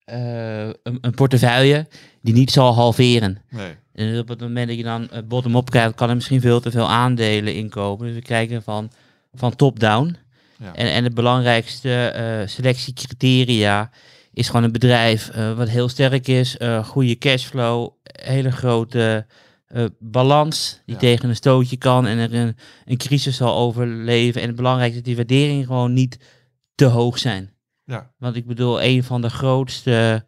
eh, 0.03 0.65
een, 0.65 0.97
een 1.01 1.15
portefeuille 1.15 1.88
die 2.21 2.33
niet 2.33 2.51
zal 2.51 2.73
halveren. 2.73 3.41
Nee. 3.49 3.75
En 3.93 4.19
op 4.19 4.27
het 4.27 4.39
moment 4.39 4.67
dat 4.67 4.77
je 4.77 4.83
dan 4.83 5.09
bottom-up 5.27 5.69
kijkt, 5.69 5.95
kan 5.95 6.09
er 6.09 6.15
misschien 6.15 6.41
veel 6.41 6.59
te 6.59 6.71
veel 6.71 6.89
aandelen 6.89 7.53
inkomen. 7.55 8.07
Dus 8.07 8.15
we 8.15 8.21
kijken 8.21 8.63
van, 8.63 8.91
van 9.33 9.55
top-down. 9.55 10.17
Ja. 10.59 10.75
En, 10.75 10.91
en 10.91 11.03
het 11.03 11.13
belangrijkste 11.13 12.13
selectiecriteria 12.47 13.89
is 14.38 14.47
gewoon 14.47 14.63
een 14.63 14.71
bedrijf 14.71 15.29
eh, 15.29 15.53
wat 15.53 15.69
heel 15.69 15.89
sterk 15.89 16.27
is, 16.27 16.57
eh, 16.57 16.85
goede 16.85 17.17
cashflow, 17.17 17.89
hele 18.03 18.51
grote 18.51 19.25
eh, 19.67 19.85
balans 19.99 20.81
die 20.85 20.95
Ja. 20.95 20.99
tegen 21.01 21.29
een 21.29 21.35
stootje 21.35 21.77
kan 21.77 22.07
en 22.07 22.17
er 22.17 22.33
een, 22.33 22.57
een 22.85 22.97
crisis 22.97 23.38
zal 23.38 23.55
overleven. 23.55 24.41
En 24.41 24.47
het 24.47 24.55
belangrijkste 24.55 24.99
is 24.99 25.05
dat 25.05 25.15
die 25.15 25.15
waarderingen 25.15 25.65
gewoon 25.65 25.93
niet 25.93 26.19
te 26.75 26.85
hoog 26.85 27.19
zijn. 27.19 27.53
Ja. 27.83 28.11
Want 28.17 28.35
ik 28.35 28.45
bedoel, 28.47 28.81
een 28.83 29.03
van 29.03 29.21
de 29.21 29.29
grootste 29.29 30.25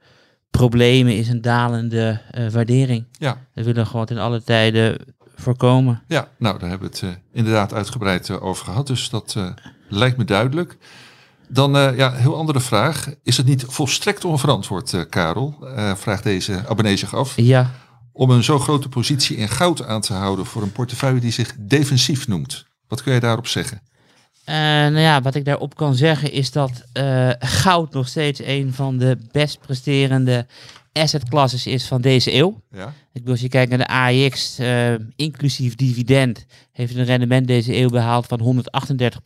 problemen 0.49 1.16
is 1.16 1.28
een 1.28 1.41
dalende 1.41 2.22
waardering. 2.51 3.05
Ja. 3.12 3.38
Dat 3.53 3.66
willen 3.66 3.84
we 3.84 3.89
gewoon 3.89 4.05
ten 4.05 4.18
alle 4.18 4.43
tijden 4.43 4.97
voorkomen. 5.36 6.03
Ja, 6.07 6.28
nou, 6.38 6.60
daar 6.60 6.70
hebben 6.70 6.91
we 6.91 7.05
het 7.07 7.20
inderdaad 7.34 7.74
uitgebreid 7.74 8.30
over 8.39 8.66
gehad. 8.66 8.88
Dus 8.88 9.10
dat 9.10 9.38
lijkt 9.89 10.18
me 10.18 10.24
duidelijk. 10.24 10.78
Dan, 11.52 11.78
eh, 11.78 11.97
ja, 11.97 12.14
een 12.14 12.20
heel 12.20 12.36
andere 12.36 12.60
vraag. 12.60 13.08
Is 13.24 13.38
het 13.38 13.45
niet 13.45 13.66
volstrekt 13.68 14.26
onverantwoord, 14.26 14.93
eh, 14.93 15.02
Karel? 15.10 15.56
eh, 15.76 15.95
vraagt 15.95 16.24
deze 16.24 16.64
abonnee 16.68 16.97
zich 16.97 17.16
af. 17.16 17.34
Ja, 17.36 17.72
Om 18.12 18.30
een 18.30 18.43
zo 18.43 18.60
grote 18.60 18.89
positie 18.89 19.38
in 19.38 19.50
goud 19.50 19.86
aan 19.86 20.02
te 20.02 20.14
houden 20.14 20.45
voor 20.45 20.62
een 20.62 20.72
portefeuille 20.72 21.20
die 21.20 21.32
zich 21.32 21.56
defensief 21.60 22.28
noemt. 22.28 22.66
Wat 22.88 23.04
kun 23.04 23.12
jij 23.12 23.22
daarop 23.22 23.47
zeggen? 23.47 23.82
Nou 24.45 25.00
ja, 25.00 25.22
wat 25.22 25.36
ik 25.36 25.45
daarop 25.45 25.76
kan 25.76 25.95
zeggen 25.95 26.32
is 26.32 26.52
dat 26.52 26.72
goud 27.39 27.93
nog 27.93 28.08
steeds 28.08 28.41
een 28.43 28.74
van 28.74 28.97
de 28.97 29.18
best 29.32 29.60
presterende 29.60 30.47
assetclasses 30.93 31.68
is 31.68 31.88
van 31.88 32.02
deze 32.02 32.34
eeuw. 32.34 32.62
Ja, 32.72 32.88
Ik 32.88 32.93
bedoel, 33.14 33.32
als 33.32 33.41
je 33.41 33.50
kijkt 33.50 33.70
naar 33.70 33.80
de 33.80 33.88
AEX, 33.88 34.60
inclusief 35.16 35.76
dividend, 35.76 36.45
heeft 36.72 36.95
een 36.95 37.06
rendement 37.06 37.47
deze 37.47 37.76
eeuw 37.76 37.89
behaald 37.89 38.26
van 38.26 38.39
138 38.39 39.22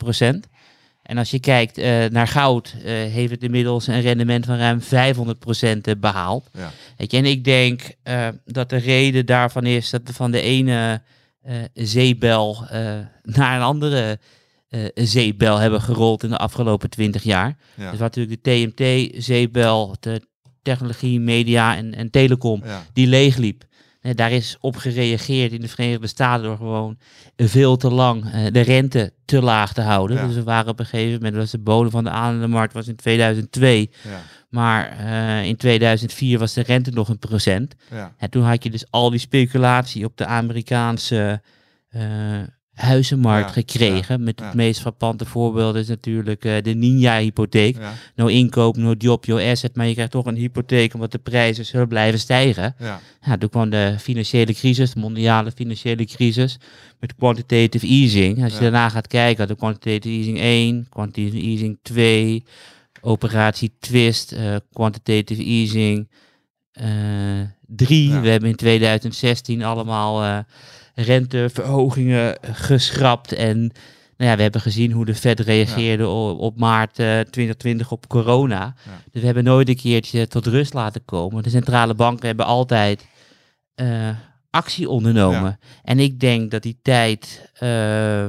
En 1.03 1.17
als 1.17 1.31
je 1.31 1.39
kijkt 1.39 1.77
eh, 1.77 2.05
naar 2.05 2.27
goud, 2.27 2.75
eh, 2.77 2.83
heeft 2.91 3.31
het 3.31 3.43
inmiddels 3.43 3.87
een 3.87 4.01
rendement 4.01 4.45
van 4.45 4.57
ruim 4.57 4.81
500% 4.81 5.99
behaald. 5.99 6.49
ja, 6.53 6.71
Weet 6.97 7.11
je, 7.11 7.17
en 7.17 7.25
ik 7.25 7.43
denk 7.43 7.81
eh, 8.03 8.27
dat 8.45 8.69
de 8.69 8.77
reden 8.77 9.25
daarvan 9.25 9.65
is 9.65 9.89
dat 9.89 10.01
we 10.05 10.13
van 10.13 10.31
de 10.31 10.41
ene 10.41 11.01
eh, 11.43 11.55
zeebel 11.73 12.65
eh, 12.69 12.97
naar 13.23 13.55
een 13.55 13.61
andere 13.61 14.19
eh, 14.69 14.85
zeebel 14.93 15.57
hebben 15.57 15.81
gerold 15.81 16.23
in 16.23 16.29
de 16.29 16.37
afgelopen 16.37 16.89
twintig 16.89 17.23
jaar. 17.23 17.57
ja. 17.75 17.89
Dus 17.89 17.99
wat 17.99 18.15
natuurlijk 18.15 18.43
de 18.43 18.71
TMT-zeebel, 18.73 19.95
de 19.99 20.27
technologie, 20.61 21.19
media 21.19 21.75
en, 21.75 21.93
en 21.93 22.09
telecom, 22.09 22.61
ja. 22.65 22.85
die 22.93 23.07
leegliep. 23.07 23.63
Eh, 24.03 24.15
daar 24.15 24.31
is 24.31 24.57
op 24.59 24.75
gereageerd 24.75 25.51
in 25.51 25.61
de 25.61 25.67
Verenigde 25.67 26.07
Staten 26.07 26.43
door 26.43 26.57
gewoon 26.57 26.97
veel 27.35 27.77
te 27.77 27.91
lang 27.91 28.31
eh, 28.31 28.45
de 28.51 28.61
rente 28.61 29.13
te 29.25 29.41
laag 29.41 29.73
te 29.73 29.81
houden. 29.81 30.17
Ja. 30.17 30.27
Dus 30.27 30.35
we 30.35 30.43
waren 30.43 30.71
op 30.71 30.79
een 30.79 30.85
gegeven 30.85 31.13
moment, 31.13 31.35
was 31.35 31.51
de 31.51 31.57
bodem 31.57 31.91
van 31.91 32.03
de 32.03 32.09
aandelenmarkt 32.09 32.73
was 32.73 32.87
in 32.87 32.95
2002. 32.95 33.91
ja, 34.03 34.21
Maar 34.49 34.97
eh, 34.97 35.45
in 35.45 35.55
2004 35.55 36.39
was 36.39 36.53
de 36.53 36.61
rente 36.61 36.91
nog 36.91 37.09
een 37.09 37.19
procent. 37.19 37.75
ja. 37.89 38.13
En 38.17 38.29
toen 38.29 38.43
had 38.43 38.63
je 38.63 38.69
dus 38.69 38.85
al 38.89 39.09
die 39.09 39.19
speculatie 39.19 40.05
op 40.05 40.17
de 40.17 40.25
Amerikaanse 40.25 41.41
huizenmarkt 42.73 43.47
Ja, 43.47 43.53
gekregen. 43.53 44.23
Met 44.23 44.39
ja. 44.39 44.45
het 44.45 44.53
meest 44.53 44.79
frappante 44.81 45.25
voorbeeld 45.25 45.75
is 45.75 45.87
natuurlijk 45.87 46.45
eh, 46.45 46.61
de 46.61 46.73
Ninja-hypotheek. 46.73 47.77
ja, 47.77 47.93
No 48.15 48.27
inkoop, 48.27 48.77
no 48.77 48.93
job, 48.97 49.25
no 49.25 49.37
asset. 49.51 49.75
Maar 49.75 49.87
je 49.87 49.93
krijgt 49.93 50.11
toch 50.11 50.25
een 50.25 50.35
hypotheek 50.35 50.93
omdat 50.93 51.11
de 51.11 51.17
prijzen 51.17 51.65
zullen 51.65 51.87
blijven 51.87 52.19
stijgen. 52.19 52.75
ja. 52.79 52.99
Ja, 53.25 53.37
toen 53.37 53.49
kwam 53.49 53.69
de 53.69 53.95
financiële 53.99 54.53
crisis, 54.53 54.93
de 54.93 54.99
mondiale 54.99 55.51
financiële 55.51 56.05
crisis, 56.05 56.57
met 56.99 57.15
quantitative 57.15 57.87
easing. 57.87 58.43
Als 58.43 58.53
je 58.53 58.59
daarna 58.59 58.89
gaat 58.89 59.07
kijken, 59.07 59.47
de 59.47 59.55
quantitative 59.55 60.15
easing 60.15 60.39
1, 60.39 60.87
quantitative 60.89 61.45
easing 61.45 61.77
2, 61.81 62.43
operatie 63.01 63.75
twist, 63.79 64.31
eh, 64.31 64.55
quantitative 64.73 65.43
easing 65.43 66.07
3. 67.67 68.09
Ja. 68.09 68.21
We 68.21 68.29
hebben 68.29 68.49
in 68.49 68.55
2016 68.55 69.63
allemaal 69.63 70.23
eh, 70.23 70.37
renteverhogingen 70.93 72.37
geschrapt 72.41 73.31
en 73.31 73.57
nou 74.17 74.29
ja, 74.29 74.35
we 74.35 74.41
hebben 74.41 74.61
gezien 74.61 74.91
hoe 74.91 75.05
de 75.05 75.15
Fed 75.15 75.39
reageerde 75.39 76.07
op, 76.07 76.39
op 76.39 76.57
maart 76.59 76.99
eh, 76.99 77.19
2020 77.19 77.91
op 77.91 78.07
corona. 78.07 78.75
Ja. 78.85 79.01
Dus 79.11 79.19
we 79.19 79.25
hebben 79.25 79.43
nooit 79.43 79.69
een 79.69 79.75
keertje 79.75 80.27
tot 80.27 80.47
rust 80.47 80.73
laten 80.73 81.05
komen. 81.05 81.43
De 81.43 81.49
centrale 81.49 81.93
banken 81.93 82.27
hebben 82.27 82.45
altijd 82.45 83.05
eh, 83.75 84.09
actie 84.49 84.89
ondernomen. 84.89 85.59
En 85.83 85.99
ik 85.99 86.19
denk 86.19 86.51
dat 86.51 86.61
die 86.61 86.79
tijd 86.81 87.49
eh, 87.53 88.25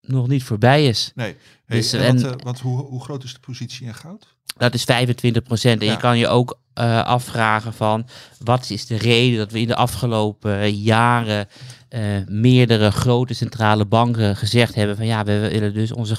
nog 0.00 0.28
niet 0.28 0.42
voorbij 0.42 0.86
is. 0.86 1.12
Nee. 1.14 1.36
Hey, 1.66 1.76
Dus, 1.78 1.92
en 1.92 2.00
en- 2.00 2.22
wat, 2.22 2.36
eh, 2.38 2.44
wat, 2.44 2.60
hoe, 2.60 2.78
hoe 2.82 3.02
groot 3.02 3.24
is 3.24 3.32
de 3.32 3.40
positie 3.40 3.86
in 3.86 3.94
goud? 3.94 4.34
Dat 4.56 4.74
is 4.74 4.84
25 4.84 5.42
procent. 5.42 5.80
En 5.80 5.86
Ja. 5.86 5.92
je 5.92 5.98
kan 5.98 6.18
je 6.18 6.28
ook 6.28 6.58
eh, 6.76 7.04
afvragen 7.04 7.72
van 7.74 8.06
wat 8.44 8.70
is 8.70 8.86
de 8.86 8.96
reden 8.96 9.38
dat 9.38 9.52
we 9.52 9.60
in 9.60 9.66
de 9.66 9.74
afgelopen 9.76 10.70
jaren 10.74 11.48
eh, 11.88 12.00
meerdere 12.26 12.90
grote 12.90 13.34
centrale 13.34 13.84
banken 13.84 14.36
gezegd 14.36 14.74
hebben 14.74 14.96
van 14.96 15.06
ja, 15.06 15.24
we 15.24 15.48
willen 15.50 15.74
dus 15.74 15.92
onze 15.92 16.16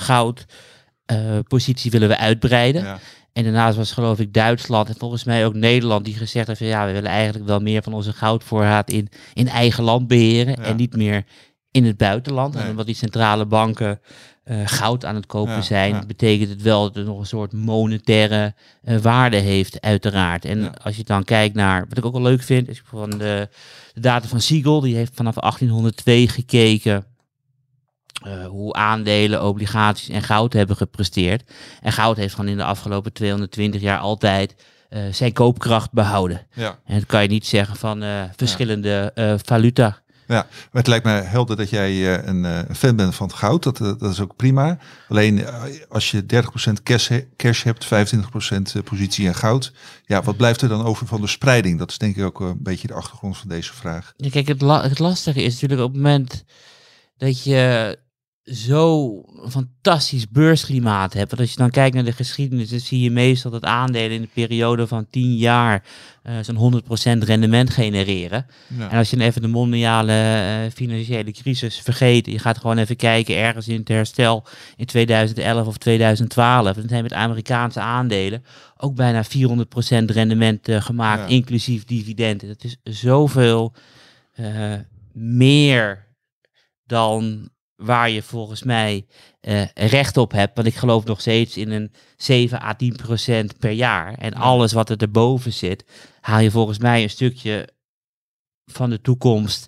goudpositie 1.05 1.91
willen 1.91 2.07
we 2.07 2.17
uitbreiden. 2.17 2.83
Ja, 2.83 2.99
En 3.33 3.43
daarnaast 3.43 3.77
was 3.77 3.91
geloof 3.91 4.19
ik 4.19 4.33
Duitsland 4.33 4.89
en 4.89 4.95
volgens 4.97 5.23
mij 5.23 5.45
ook 5.45 5.53
Nederland 5.53 6.05
die 6.05 6.15
gezegd 6.15 6.47
heeft 6.47 6.59
van 6.59 6.67
ja, 6.67 6.85
we 6.85 6.91
willen 6.91 7.11
eigenlijk 7.11 7.45
wel 7.45 7.59
meer 7.59 7.83
van 7.83 7.93
onze 7.93 8.13
goudvoorraad 8.13 8.89
in, 8.91 9.09
in 9.33 9.47
eigen 9.47 9.83
land 9.83 10.07
beheren 10.07 10.55
Ja. 10.61 10.63
en 10.63 10.75
niet 10.75 10.95
meer 10.95 11.23
in 11.71 11.85
het 11.85 11.97
buitenland. 11.97 12.53
Nee. 12.53 12.63
En 12.63 12.69
omdat 12.69 12.85
die 12.85 12.95
centrale 12.95 13.45
banken 13.45 13.99
eh, 14.47 14.61
goud 14.65 15.05
aan 15.05 15.15
het 15.15 15.25
kopen 15.25 15.53
Ja, 15.53 15.61
zijn, 15.61 15.93
ja. 15.93 16.05
betekent 16.05 16.49
het 16.49 16.61
wel 16.61 16.83
dat 16.83 16.95
het 16.95 17.05
nog 17.05 17.19
een 17.19 17.25
soort 17.25 17.53
monetaire 17.53 18.53
eh, 18.83 18.97
waarde 18.97 19.37
heeft, 19.37 19.81
uiteraard. 19.81 20.45
En 20.45 20.59
Ja. 20.61 20.73
als 20.83 20.97
je 20.97 21.03
dan 21.03 21.23
kijkt 21.23 21.55
naar, 21.55 21.85
wat 21.89 21.97
ik 21.97 22.05
ook 22.05 22.11
wel 22.13 22.21
leuk 22.21 22.41
vind, 22.43 22.67
is 22.67 22.81
van 22.85 23.09
de, 23.09 23.49
de 23.93 23.99
data 23.99 24.27
van 24.27 24.41
Siegel, 24.41 24.79
die 24.79 24.95
heeft 24.95 25.11
vanaf 25.15 25.35
1802 25.35 26.27
gekeken 26.27 27.05
eh, 28.23 28.45
hoe 28.45 28.73
aandelen, 28.73 29.43
obligaties 29.43 30.09
en 30.09 30.21
goud 30.23 30.53
hebben 30.53 30.75
gepresteerd. 30.75 31.51
En 31.81 31.91
goud 31.91 32.17
heeft 32.17 32.35
gewoon 32.35 32.49
in 32.51 32.57
de 32.57 32.63
afgelopen 32.63 33.13
220 33.13 33.81
jaar 33.81 33.99
altijd 33.99 34.55
zijn 35.11 35.33
koopkracht 35.33 35.91
behouden. 35.91 36.47
ja. 36.53 36.79
En 36.85 36.95
dat 36.99 37.05
kan 37.05 37.21
je 37.21 37.27
niet 37.27 37.45
zeggen 37.45 37.75
van 37.75 38.03
verschillende 38.35 39.11
valuta. 39.45 40.01
Ja, 40.27 40.47
maar 40.49 40.67
het 40.71 40.87
lijkt 40.87 41.05
mij 41.05 41.21
helder 41.21 41.55
dat 41.55 41.69
jij 41.69 41.89
eh, 42.17 42.27
een 42.27 42.45
eh, 42.45 42.59
fan 42.75 42.95
bent 42.95 43.15
van 43.15 43.27
het 43.27 43.35
goud. 43.35 43.63
Dat, 43.63 43.81
eh, 43.81 43.91
dat 43.97 44.11
is 44.11 44.19
ook 44.19 44.35
prima. 44.35 44.77
Alleen 45.09 45.45
als 45.89 46.11
je 46.11 46.25
30% 46.25 46.83
cash, 46.83 47.07
he- 47.07 47.27
cash 47.35 47.63
hebt, 47.63 47.85
25% 47.85 48.75
eh, 48.75 48.83
positie 48.83 49.25
in 49.25 49.35
goud. 49.35 49.71
Ja, 50.05 50.23
wat 50.23 50.37
blijft 50.37 50.61
er 50.61 50.69
dan 50.69 50.85
over 50.85 51.07
van 51.07 51.21
de 51.21 51.27
spreiding? 51.27 51.79
Dat 51.79 51.89
is 51.91 51.97
denk 51.97 52.15
ik 52.15 52.23
ook 52.23 52.39
een 52.39 52.57
beetje 52.59 52.87
de 52.87 52.93
achtergrond 52.93 53.37
van 53.37 53.49
deze 53.49 53.73
vraag. 53.73 54.13
Kijk, 54.29 54.47
het, 54.47 54.61
het 54.61 54.99
lastige 54.99 55.43
is 55.43 55.53
natuurlijk 55.53 55.81
op 55.81 55.93
het 55.93 56.01
moment 56.01 56.43
dat 57.17 57.43
je 57.43 57.97
zo 58.53 59.21
fantastisch 59.49 60.29
beursklimaat 60.29 61.13
hebt. 61.13 61.29
Want 61.29 61.41
als 61.41 61.51
je 61.51 61.57
dan 61.57 61.69
kijkt 61.69 61.95
naar 61.95 62.03
de 62.03 62.11
geschiedenis, 62.11 62.69
dan 62.69 62.79
zie 62.79 63.01
je 63.01 63.11
meestal 63.11 63.51
dat 63.51 63.63
aandelen 63.63 64.11
in 64.11 64.21
de 64.21 64.29
periode 64.33 64.87
van 64.87 65.07
10 65.09 65.35
jaar 65.35 65.83
eh, 66.23 66.35
zo'n 66.41 66.83
100% 66.83 67.23
rendement 67.23 67.69
genereren. 67.69 68.45
Ja. 68.77 68.89
En 68.89 68.97
als 68.97 69.09
je 69.09 69.15
dan 69.17 69.25
even 69.25 69.41
de 69.41 69.47
mondiale 69.47 70.11
eh, 70.11 70.71
financiële 70.73 71.31
crisis 71.31 71.79
vergeet, 71.79 72.25
je 72.25 72.39
gaat 72.39 72.57
gewoon 72.57 72.77
even 72.77 72.95
kijken 72.95 73.35
ergens 73.37 73.67
in 73.67 73.79
het 73.79 73.87
herstel 73.87 74.43
in 74.75 74.85
2011 74.85 75.67
of 75.67 75.77
2012, 75.77 76.75
dan 76.75 76.87
zijn 76.89 77.03
met 77.03 77.13
Amerikaanse 77.13 77.79
aandelen 77.79 78.43
ook 78.77 78.95
bijna 78.95 79.23
400% 79.25 79.27
rendement 80.05 80.67
eh, 80.67 80.81
gemaakt, 80.81 81.29
Ja. 81.29 81.35
inclusief 81.35 81.83
dividenden. 81.83 82.47
Dat 82.47 82.63
is 82.63 82.77
zoveel 82.83 83.73
meer 85.13 86.05
dan 86.85 87.49
waar 87.77 88.09
je 88.09 88.21
volgens 88.21 88.63
mij 88.63 89.05
eh, 89.39 89.65
recht 89.73 90.17
op 90.17 90.31
hebt. 90.31 90.55
Want 90.55 90.67
ik 90.67 90.75
geloof 90.75 91.05
nog 91.05 91.21
steeds 91.21 91.57
in 91.57 91.71
een 91.71 91.91
7 92.17 92.61
à 92.61 92.73
10 92.73 92.95
procent 92.95 93.57
per 93.57 93.71
jaar. 93.71 94.13
En 94.13 94.33
alles 94.33 94.73
wat 94.73 94.89
er 94.89 94.97
erboven 94.97 95.53
zit, 95.53 95.85
haal 96.21 96.39
je 96.39 96.51
volgens 96.51 96.79
mij 96.79 97.03
een 97.03 97.09
stukje 97.09 97.69
van 98.65 98.89
de 98.89 99.01
toekomst 99.01 99.67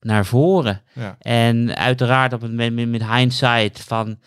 naar 0.00 0.26
voren. 0.26 0.82
Ja. 0.92 1.16
En 1.18 1.76
uiteraard 1.76 2.32
op 2.32 2.40
het 2.40 2.50
moment 2.50 2.74
met, 2.74 2.88
met 2.88 3.06
hindsight 3.06 3.80
van... 3.80 4.18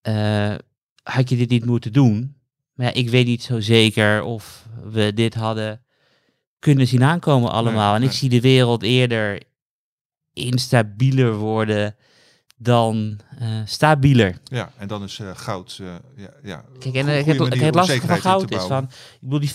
eh, 0.00 0.54
had 1.02 1.28
je 1.28 1.36
dit 1.36 1.50
niet 1.50 1.64
moeten 1.64 1.92
doen? 1.92 2.36
Maar 2.74 2.86
ja, 2.86 2.92
ik 2.92 3.08
weet 3.10 3.26
niet 3.26 3.42
zo 3.42 3.60
zeker 3.60 4.22
of 4.22 4.66
we 4.84 5.12
dit 5.14 5.34
hadden 5.34 5.82
kunnen 6.58 6.86
zien 6.86 7.02
aankomen 7.02 7.50
allemaal. 7.50 7.86
Nee, 7.88 7.96
en 7.96 8.02
ik 8.02 8.08
nee. 8.08 8.18
zie 8.18 8.28
de 8.28 8.40
wereld 8.40 8.82
eerder 8.82 9.42
instabieler 10.32 11.34
worden 11.34 11.96
dan 12.64 13.20
eh, 13.38 13.48
stabieler. 13.64 14.38
Ja, 14.44 14.70
en 14.78 14.88
dan 14.88 15.02
is 15.02 15.18
eh, 15.18 15.30
goud. 15.34 15.78
eh, 15.80 15.86
ja, 16.16 16.30
ja, 16.42 16.64
Kijk, 16.78 16.94
en 16.94 17.08
eh, 17.08 17.22
goede 17.22 17.44
het, 17.44 17.62
om 17.62 17.70
lastige 17.70 18.06
van 18.06 18.18
goud 18.18 18.50
is 18.50 18.62
van, 18.62 18.82
ik 18.84 19.18
bedoel, 19.20 19.40
die 19.40 19.52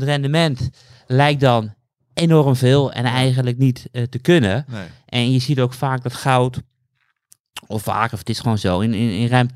500% 0.00 0.02
rendement 0.04 0.70
lijkt 1.06 1.40
dan 1.40 1.74
enorm 2.14 2.56
veel 2.56 2.92
en 2.92 3.04
eigenlijk 3.04 3.58
niet 3.58 3.88
te 4.10 4.18
kunnen. 4.18 4.64
Nee, 4.68 4.86
En 5.06 5.32
je 5.32 5.38
ziet 5.38 5.60
ook 5.60 5.72
vaak 5.72 6.02
dat 6.02 6.14
goud, 6.14 6.60
of 7.66 7.82
vaak, 7.82 8.12
of 8.12 8.18
het 8.18 8.28
is 8.28 8.40
gewoon 8.40 8.58
zo, 8.58 8.80
in, 8.80 8.94
in, 8.94 9.10
in 9.10 9.28
ruim 9.28 9.48
80% 9.48 9.52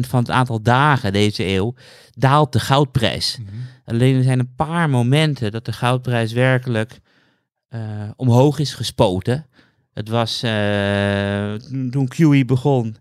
van 0.00 0.18
het 0.18 0.30
aantal 0.30 0.62
dagen 0.62 1.12
deze 1.12 1.46
eeuw 1.46 1.74
daalt 2.10 2.52
de 2.52 2.60
goudprijs. 2.60 3.38
Mhm. 3.38 3.48
Alleen 3.84 4.16
er 4.16 4.22
zijn 4.22 4.38
een 4.38 4.54
paar 4.54 4.90
momenten 4.90 5.52
dat 5.52 5.64
de 5.64 5.72
goudprijs 5.72 6.32
werkelijk 6.32 7.00
omhoog 8.16 8.58
is 8.58 8.74
gespoten. 8.74 9.46
Het 9.98 10.08
was 10.08 10.42
eh, 10.42 11.52
toen- 11.90 12.08
QE 12.08 12.44
begon 12.44 12.96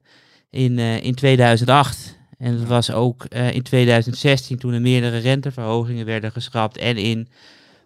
in, 0.49 0.79
eh, 0.79 1.03
in 1.03 1.15
2008. 1.15 2.17
En 2.37 2.53
het 2.53 2.67
was 2.67 2.91
ook 2.91 3.23
eh, 3.23 3.53
in 3.53 3.61
2016 3.63 4.57
toen 4.57 4.73
er 4.73 4.81
meerdere 4.81 5.17
renteverhogingen 5.17 6.05
werden 6.05 6.31
geschrapt. 6.31 6.77
En 6.77 6.97
in 6.97 7.27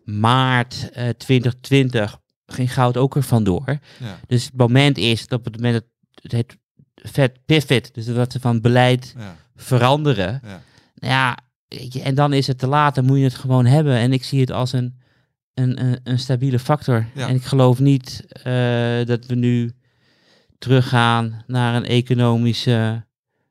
maart 0.06 0.90
eh, 0.94 1.10
2020 1.10 2.20
ging 2.46 2.74
goud 2.74 2.98
ook 2.98 3.16
er 3.16 3.24
vandoor. 3.24 3.80
ja, 4.00 4.20
Dus 4.28 4.46
het 4.46 4.58
moment 4.58 4.98
is 4.98 5.28
dat 5.28 5.40
op 5.40 5.46
het 5.46 5.56
moment 5.56 5.84
dat 6.14 6.32
het 6.32 6.58
vet 6.96 7.46
pivot, 7.46 7.94
dus 7.94 8.06
dat 8.06 8.32
ze 8.32 8.40
van 8.40 8.62
beleid 8.62 9.14
ja, 9.18 9.36
veranderen. 9.56 10.40
ja. 10.44 10.62
Nou 10.96 11.14
ja, 11.14 11.38
en 12.04 12.16
dan 12.16 12.34
is 12.34 12.48
het 12.48 12.58
te 12.58 12.68
laat, 12.68 12.96
dan 12.96 13.06
moet 13.06 13.18
je 13.18 13.24
het 13.24 13.36
gewoon 13.36 13.66
hebben. 13.66 13.96
En 13.96 14.14
ik 14.14 14.24
zie 14.24 14.40
het 14.40 14.52
als 14.52 14.74
een, 14.74 15.00
een, 15.54 15.86
een, 15.86 16.00
een 16.04 16.20
stabiele 16.20 16.60
factor. 16.60 17.06
Ja. 17.16 17.28
En 17.28 17.36
ik 17.36 17.44
geloof 17.44 17.80
niet 17.80 18.26
eh, 18.44 19.06
dat 19.06 19.26
we 19.26 19.36
nu 19.36 19.72
teruggaan 20.58 21.44
naar 21.48 21.76
een 21.76 21.86
economische 21.86 23.06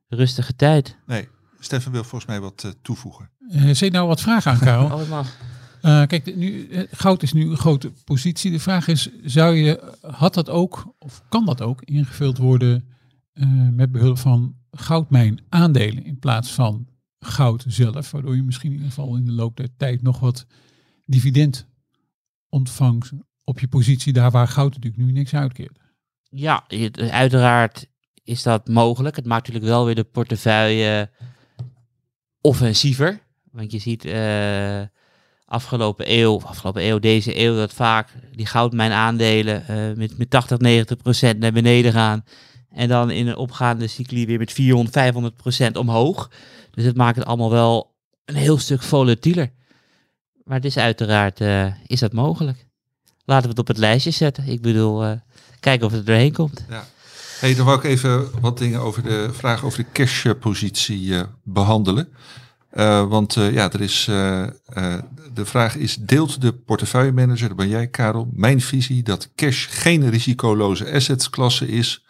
rustige 0.09 0.57
tijd. 0.57 0.97
Nee, 1.07 1.29
Stefan 1.59 1.93
wil 1.93 2.01
volgens 2.05 2.31
mij 2.31 2.41
wat 2.41 2.65
eh, 2.65 2.71
toevoegen. 2.83 3.31
Eh 3.49 3.63
zet 3.65 3.79
je 3.79 3.91
nou 3.91 4.07
wat 4.07 4.21
vragen 4.21 4.51
aan, 4.53 4.59
Karel? 4.59 4.85
Oh, 5.01 5.09
mag. 5.09 5.37
Eh, 5.81 6.07
kijk, 6.07 6.25
de- 6.25 6.37
nu, 6.37 6.69
eh, 6.69 6.83
goud 6.91 7.23
is 7.23 7.33
nu 7.33 7.51
een 7.51 7.57
grote 7.57 7.93
positie. 8.05 8.51
De 8.51 8.59
vraag 8.61 8.89
is, 8.89 9.09
zou 9.25 9.55
je, 9.55 9.95
had 10.01 10.35
dat 10.35 10.49
ook, 10.49 10.95
of 10.99 11.23
kan 11.29 11.45
dat 11.47 11.61
ook, 11.63 11.83
ingevuld 11.83 12.39
worden 12.39 12.85
eh, 13.33 13.47
met 13.73 13.93
behulp 13.93 14.19
van 14.19 14.55
goudmijn 14.71 15.41
aandelen 15.49 16.05
in 16.05 16.19
plaats 16.19 16.51
van 16.53 16.87
goud 17.19 17.65
zelf, 17.69 18.11
waardoor 18.11 18.37
je 18.37 18.43
misschien 18.43 18.71
in 18.71 18.77
ieder 18.77 18.93
geval 18.93 19.17
in 19.17 19.25
de 19.25 19.33
loop 19.33 19.57
der 19.57 19.69
tijd 19.77 20.03
nog 20.03 20.21
wat 20.21 20.47
dividend 21.07 21.67
ontvangt 22.51 23.11
op 23.45 23.61
je 23.61 23.69
positie 23.69 24.13
daar 24.13 24.31
waar 24.31 24.49
goud 24.49 24.75
natuurlijk 24.75 25.03
nu 25.03 25.13
niks 25.13 25.35
uitkeert. 25.35 25.79
Ja, 26.23 26.65
uiteraard 27.11 27.87
is 28.25 28.43
dat 28.43 28.69
mogelijk. 28.69 29.17
Het 29.17 29.27
maakt 29.27 29.47
natuurlijk 29.47 29.73
wel 29.73 29.85
weer 29.85 29.95
de 29.95 30.05
portefeuille 30.05 31.11
offensiever. 32.41 33.21
Want 33.53 33.73
je 33.73 33.79
ziet 33.79 34.05
eh, 34.05 34.81
afgelopen 35.45 36.13
eeuw, 36.19 36.41
afgelopen 36.41 36.87
eeuw, 36.87 36.99
deze 36.99 37.39
eeuw, 37.39 37.55
dat 37.55 37.73
vaak 37.73 38.09
die 38.33 38.47
goudmijnaandelen 38.47 39.67
eh 39.67 39.97
met, 39.97 40.19
met 40.19 40.31
80, 40.31 40.59
90 40.59 40.97
procent 40.97 41.39
naar 41.39 41.53
beneden 41.53 41.93
gaan. 41.93 42.25
En 42.69 42.89
dan 42.89 43.11
in 43.11 43.27
een 43.27 43.37
opgaande 43.37 43.87
cycli 43.87 44.27
weer 44.27 44.39
met 44.39 44.53
400, 44.53 44.95
500 44.95 45.37
procent 45.37 45.77
omhoog. 45.77 46.31
Dus 46.71 46.85
het 46.85 46.97
maakt 46.97 47.17
het 47.17 47.27
allemaal 47.27 47.51
wel 47.51 47.97
een 48.25 48.35
heel 48.35 48.59
stuk 48.59 48.83
volatieler. 48.83 49.53
Maar 50.45 50.57
het 50.57 50.65
is 50.65 50.77
uiteraard, 50.77 51.41
eh, 51.41 51.67
is 51.87 52.01
dat 52.01 52.13
mogelijk. 52.13 52.67
Laten 53.25 53.43
we 53.43 53.51
het 53.51 53.59
op 53.59 53.67
het 53.67 53.79
lijstje 53.79 54.11
zetten. 54.11 54.47
Ik 54.47 54.63
bedoel, 54.63 55.05
eh, 55.05 55.13
kijken 55.61 55.87
of 55.87 55.93
het 55.93 56.01
er 56.01 56.07
doorheen 56.07 56.33
komt. 56.33 56.65
Ja. 56.69 56.87
Hey, 57.39 57.55
dan 57.55 57.67
wou 57.67 57.79
ik 57.79 57.85
even 57.85 58.41
wat 58.41 58.59
dingen 58.59 58.81
over 58.81 59.03
de 59.03 59.29
vraag 59.33 59.65
over 59.65 59.79
de 59.79 59.91
cashpositie 59.93 61.17
eh 61.17 61.23
behandelen. 61.43 62.09
Eh, 62.71 63.09
want 63.09 63.35
ja, 63.35 63.73
er 63.73 63.81
is, 63.81 64.05
de 64.05 65.45
vraag 65.45 65.77
is, 65.77 65.97
deelt 65.97 66.41
de 66.41 66.53
portefeuillemanager, 66.53 67.49
dat 67.49 67.57
ben 67.57 67.69
jij 67.69 67.87
Karel, 67.87 68.29
mijn 68.33 68.61
visie 68.61 69.03
dat 69.03 69.31
cash 69.35 69.67
geen 69.71 70.11
risicoloze 70.11 70.93
assetklasse 70.93 71.69
is, 71.69 72.05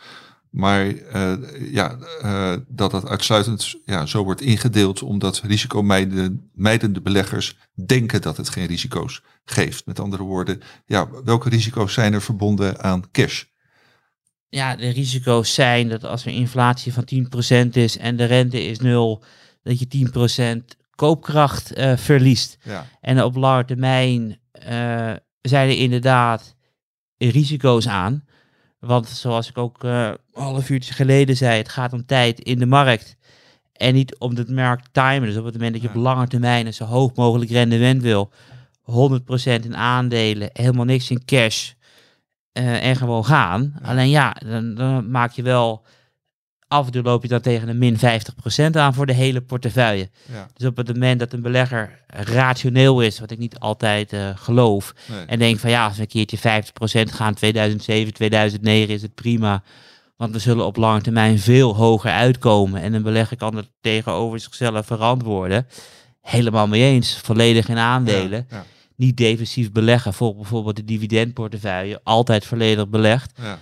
maar 0.51 0.87
eh, 0.87 1.33
ja, 1.73 1.99
eh, 2.23 2.57
dat 2.69 2.91
dat 2.91 3.07
uitsluitend 3.07 3.75
ja, 3.85 4.07
zo 4.07 4.25
wordt 4.25 4.41
ingedeeld 4.41 5.03
omdat 5.03 5.41
risicomijdende 5.45 7.01
beleggers 7.03 7.57
denken 7.87 8.21
dat 8.21 8.37
het 8.37 8.49
geen 8.49 8.67
risico's 8.67 9.23
geeft. 9.45 9.87
Met 9.87 10.01
andere 10.01 10.23
woorden, 10.23 10.61
ja, 10.87 11.09
welke 11.25 11.49
risico's 11.49 11.93
zijn 11.93 12.13
er 12.13 12.23
verbonden 12.23 12.83
aan 12.83 13.11
cash? 13.11 13.45
ja, 14.51 14.77
de 14.77 14.89
risico's 14.89 15.55
zijn 15.55 15.89
dat 15.89 16.05
als 16.05 16.27
er 16.27 16.33
inflatie 16.33 16.93
van 16.93 17.09
10% 17.67 17.69
is 17.71 17.99
en 17.99 18.17
de 18.17 18.25
rente 18.25 18.65
is 18.65 18.79
nul, 18.79 19.23
dat 19.63 19.79
je 19.79 20.61
10% 20.63 20.77
koopkracht 20.91 21.73
eh, 21.73 21.97
verliest. 21.97 22.59
Ja. 22.63 22.87
En 23.01 23.23
op 23.23 23.37
lange 23.37 23.65
termijn 23.65 24.39
zijn 25.41 25.69
er 25.69 25.77
inderdaad 25.77 26.55
risico's 27.19 27.89
aan. 27.89 28.25
Want 28.81 29.09
zoals 29.09 29.49
ik 29.49 29.59
ook 29.59 29.85
eh, 29.85 30.07
een 30.07 30.43
half 30.43 30.71
uurtje 30.71 30.95
geleden 30.95 31.37
zei, 31.37 31.59
het 31.59 31.69
gaat 31.69 31.93
om 31.93 32.07
tijd 32.07 32.41
in 32.41 32.59
de 32.59 32.67
markt. 32.67 33.17
En 33.73 33.95
niet 33.95 34.19
om 34.19 34.37
het 34.37 34.51
markt 34.51 34.89
timen. 34.93 35.23
Dus 35.23 35.37
op 35.37 35.45
het 35.45 35.55
moment 35.55 35.73
dat 35.73 35.83
je 35.83 35.89
op 35.89 35.95
lange 35.95 36.27
termijn 36.27 36.67
een 36.67 36.75
zo 36.75 36.85
hoog 36.85 37.15
mogelijk 37.15 37.51
rendement 37.51 38.03
wil, 38.03 38.31
100% 38.83 39.23
in 39.43 39.77
aandelen, 39.77 40.51
helemaal 40.53 40.85
niks 40.85 41.11
in 41.11 41.25
cash 41.25 41.73
eh, 42.53 42.85
en 42.85 42.97
gewoon 42.97 43.25
gaan. 43.25 43.75
Alleen 43.83 44.09
ja, 44.09 44.37
dan, 44.47 44.75
dan 44.75 45.11
maak 45.11 45.33
je 45.33 45.43
wel, 45.43 45.85
af 46.71 46.87
en 46.87 46.93
toe 46.93 47.03
loop 47.03 47.23
je 47.23 47.29
dan 47.29 47.41
tegen 47.41 47.69
een 47.69 47.79
min 47.79 47.97
50% 47.97 48.01
aan 48.73 48.95
voor 48.95 49.07
de 49.07 49.13
hele 49.13 49.41
portefeuille. 49.41 50.09
Ja, 50.33 50.47
Dus 50.57 50.67
op 50.67 50.77
het 50.77 50.89
moment 50.89 51.19
dat 51.21 51.33
een 51.33 51.43
belegger 51.43 51.99
rationeel 52.07 53.01
is, 53.01 53.21
wat 53.21 53.31
ik 53.31 53.39
niet 53.39 53.59
altijd 53.59 54.13
eh, 54.13 54.29
geloof, 54.35 54.95
nee. 55.09 55.25
en 55.27 55.39
denk 55.39 55.59
van 55.59 55.71
ja, 55.71 55.87
als 55.87 55.97
we 55.97 56.01
een 56.03 56.27
keertje 56.27 56.63
50% 57.09 57.13
gaan, 57.13 57.35
2007, 57.35 58.13
2009 58.15 58.95
is 58.95 59.03
het 59.03 59.15
prima. 59.15 59.63
Want 60.17 60.33
we 60.33 60.39
zullen 60.39 60.67
op 60.67 60.77
lange 60.77 61.01
termijn 61.01 61.39
veel 61.39 61.77
hoger 61.77 62.11
uitkomen. 62.11 62.81
En 62.83 62.93
een 62.93 63.03
belegger 63.03 63.37
kan 63.37 63.57
het 63.57 63.69
tegenover 63.81 64.41
zichzelf 64.41 64.87
verantwoorden. 64.87 65.67
Helemaal 66.21 66.69
mee 66.69 66.83
eens. 66.83 67.19
Volledig 67.23 67.69
in 67.69 67.79
aandelen. 67.79 68.47
Ja, 68.51 68.65
Niet 68.97 69.17
defensief 69.17 69.73
beleggen. 69.73 70.15
Voor 70.15 70.35
bijvoorbeeld 70.37 70.77
de 70.77 70.85
dividendportefeuille. 70.85 72.01
Altijd 72.03 72.45
volledig 72.45 72.89
belegd. 72.89 73.33
ja, 73.43 73.59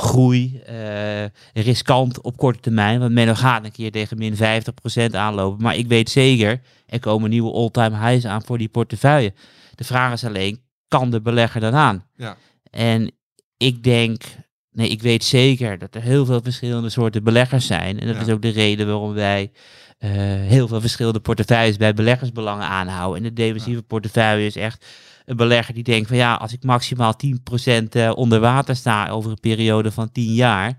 Groei. 0.00 0.60
eh, 0.66 1.24
riskant 1.64 2.20
op 2.20 2.36
korte 2.36 2.60
termijn. 2.60 3.00
Want 3.00 3.12
men 3.12 3.36
gaat 3.36 3.64
een 3.64 3.72
keer 3.72 3.90
tegen 3.90 4.18
min 4.18 4.36
50% 4.36 5.14
aanlopen. 5.14 5.62
Maar 5.62 5.76
ik 5.76 5.86
weet 5.86 6.10
zeker, 6.10 6.60
er 6.86 7.00
komen 7.00 7.30
nieuwe 7.30 7.52
all-time 7.52 8.08
highs 8.08 8.24
aan 8.26 8.42
voor 8.42 8.58
die 8.58 8.68
portefeuille. 8.68 9.32
De 9.74 9.84
vraag 9.84 10.12
is 10.12 10.24
alleen, 10.24 10.60
kan 10.88 11.10
de 11.10 11.20
belegger 11.20 11.60
dan 11.60 11.74
aan? 11.74 12.04
ja, 12.16 12.36
En 12.70 13.12
ik 13.56 13.82
denk, 13.82 14.22
nee, 14.70 14.88
ik 14.88 15.02
weet 15.02 15.24
zeker 15.24 15.78
dat 15.78 15.94
er 15.94 16.02
heel 16.02 16.24
veel 16.26 16.40
verschillende 16.42 16.88
soorten 16.90 17.24
beleggers 17.24 17.66
zijn. 17.66 18.00
En 18.00 18.06
dat 18.06 18.16
Ja. 18.16 18.22
is 18.22 18.28
ook 18.28 18.42
de 18.42 18.48
reden 18.48 18.86
waarom 18.86 19.12
wij 19.12 19.50
eh, 19.98 20.10
heel 20.24 20.68
veel 20.68 20.80
verschillende 20.80 21.20
portefeuilles 21.20 21.76
bij 21.76 21.94
beleggersbelangen 21.94 22.66
aanhouden. 22.66 23.16
En 23.16 23.22
de 23.22 23.32
defensieve 23.32 23.82
portefeuille 23.82 24.46
is 24.46 24.56
echt 24.56 24.86
een 25.30 25.36
belegger 25.36 25.74
die 25.74 25.82
denkt 25.82 26.08
van 26.08 26.16
ja, 26.16 26.34
als 26.34 26.52
ik 26.52 26.62
maximaal 26.64 27.14
10% 27.26 27.88
eh, 27.90 28.10
onder 28.14 28.40
water 28.40 28.76
sta 28.76 29.08
over 29.08 29.30
een 29.30 29.40
periode 29.40 29.92
van 29.92 30.12
10 30.12 30.34
jaar, 30.34 30.78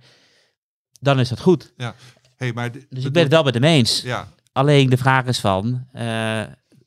dan 0.99 1.19
is 1.19 1.29
dat 1.29 1.39
goed. 1.39 1.73
Hey, 2.37 2.53
maar 2.53 2.71
Dus 2.71 3.05
ik 3.05 3.13
ben 3.13 3.23
het 3.23 3.31
wel 3.31 3.43
met 3.43 3.53
hem 3.53 3.63
eens. 3.63 4.01
Ja, 4.01 4.27
Alleen 4.53 4.89
de 4.89 4.97
vraag 4.97 5.25
is 5.25 5.39
van, 5.39 5.85
eh, 5.91 6.41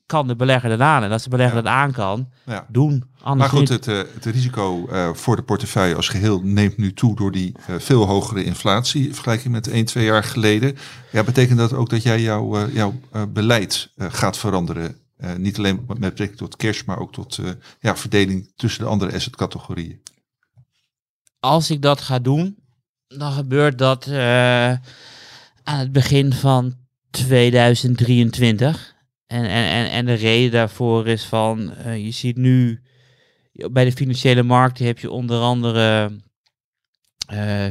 kan 0.07 0.27
de 0.27 0.37
belegger 0.37 0.69
dat 0.69 0.81
aan? 0.81 1.03
En 1.03 1.11
als 1.13 1.23
de 1.23 1.29
belegger 1.29 1.57
Ja. 1.57 1.63
dat 1.63 1.73
aan 1.73 1.93
kan, 1.93 2.29
ja. 2.47 2.67
doen. 2.69 3.05
Anders 3.23 3.51
Maar 3.51 3.61
goed, 3.61 3.69
het, 3.69 3.89
eh, 3.89 3.97
het 3.97 4.25
risico 4.25 4.89
voor 5.13 5.37
de 5.37 5.43
portefeuille 5.43 5.95
als 5.95 6.09
geheel 6.09 6.41
neemt 6.43 6.77
nu 6.77 6.93
toe 6.93 7.17
door 7.17 7.33
die 7.33 7.55
veel 7.79 8.07
hogere 8.07 8.45
inflatie 8.45 9.07
in 9.07 9.15
vergelijking 9.15 9.53
met 9.55 9.67
1, 9.69 9.85
2 9.85 10.05
jaar 10.05 10.25
geleden. 10.25 10.77
Ja, 11.13 11.23
betekent 11.23 11.59
dat 11.59 11.73
ook 11.73 11.91
dat 11.91 12.03
jij 12.03 12.21
jouw, 12.21 12.69
jouw 12.71 12.95
beleid 13.29 13.91
gaat 13.97 14.39
veranderen? 14.39 14.97
Eh, 15.25 15.35
niet 15.35 15.59
alleen 15.59 15.85
met 15.87 15.99
betrekking 15.99 16.39
tot 16.39 16.57
cash, 16.57 16.83
maar 16.83 16.99
ook 16.99 17.13
tot 17.13 17.39
eh, 17.39 17.51
ja, 17.81 17.97
verdeling 17.97 18.53
tussen 18.57 18.85
de 18.85 18.91
andere 18.91 19.13
assetcategorieën. 19.13 20.01
als 21.41 21.71
ik 21.71 21.83
dat 21.83 22.01
ga 22.01 22.19
doen, 22.19 22.57
dan 23.07 23.33
gebeurt 23.33 23.79
dat 23.79 24.07
eh, 24.07 24.71
aan 25.63 25.79
het 25.79 25.93
begin 25.93 26.33
van 26.33 26.75
2023. 27.11 28.95
En, 29.27 29.45
en, 29.45 29.69
en, 29.69 29.91
en 29.91 30.07
de 30.07 30.15
reden 30.15 30.51
daarvoor 30.51 31.07
is 31.07 31.25
van, 31.25 31.73
je 31.85 32.11
ziet 32.11 32.37
nu 32.37 32.83
bij 33.53 33.85
de 33.85 33.93
financiële 33.93 34.43
markten 34.43 34.87
heb 34.87 34.99
je 34.99 35.11
onder 35.11 35.41
andere 35.41 36.13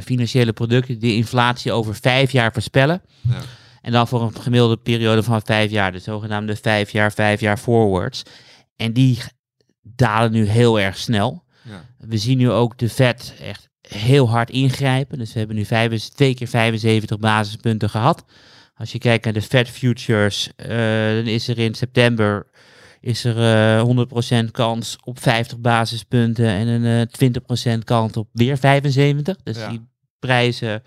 financiële 0.01 0.53
producten 0.53 0.99
die 0.99 1.15
inflatie 1.15 1.71
over 1.71 1.95
vijf 1.95 2.31
jaar 2.31 2.53
voorspellen. 2.53 3.01
Ja. 3.21 3.41
En 3.83 3.91
dan 3.91 4.07
voor 4.07 4.21
een 4.21 4.41
gemiddelde 4.41 4.77
periode 4.77 5.23
van 5.23 5.41
vijf 5.43 5.71
jaar, 5.71 5.91
de 5.91 5.99
zogenaamde 5.99 6.55
vijf 6.55 6.89
jaar, 6.91 7.11
vijf 7.11 7.39
jaar 7.39 7.57
forwards. 7.57 8.23
En 8.75 8.93
die 8.93 9.19
dalen 9.81 10.31
nu 10.31 10.45
heel 10.45 10.79
erg 10.79 10.97
snel. 10.97 11.43
Ja. 11.61 11.85
We 11.97 12.17
zien 12.17 12.37
nu 12.37 12.49
ook 12.51 12.77
de 12.77 12.89
vet 12.89 13.33
echt 13.41 13.69
heel 13.81 14.29
hard 14.29 14.49
ingrijpen. 14.49 15.17
Dus 15.17 15.33
we 15.33 15.39
hebben 15.39 15.57
nu 15.57 15.65
vijf, 15.65 16.09
twee 16.09 16.33
keer 16.35 16.47
75 16.47 17.17
basispunten 17.19 17.89
gehad. 17.89 18.25
Als 18.75 18.91
je 18.91 18.97
kijkt 18.97 19.23
naar 19.23 19.33
de 19.33 19.41
Fed 19.41 19.69
Futures, 19.69 20.51
eh, 20.55 20.67
dan 21.15 21.27
is 21.27 21.47
er 21.47 21.59
in 21.59 21.73
september 21.75 22.47
is 22.99 23.23
er 23.25 23.37
eh 23.37 23.81
100% 23.81 24.51
kans 24.51 24.97
op 25.03 25.19
50 25.19 25.59
basispunten 25.59 26.47
en 26.47 26.67
een 26.67 27.07
eh 27.07 27.07
20% 27.11 27.83
kans 27.83 28.17
op 28.17 28.27
weer 28.31 28.57
75. 28.57 29.37
Dus 29.43 29.57
Ja. 29.57 29.69
die 29.69 29.81
prijzen. 30.19 30.83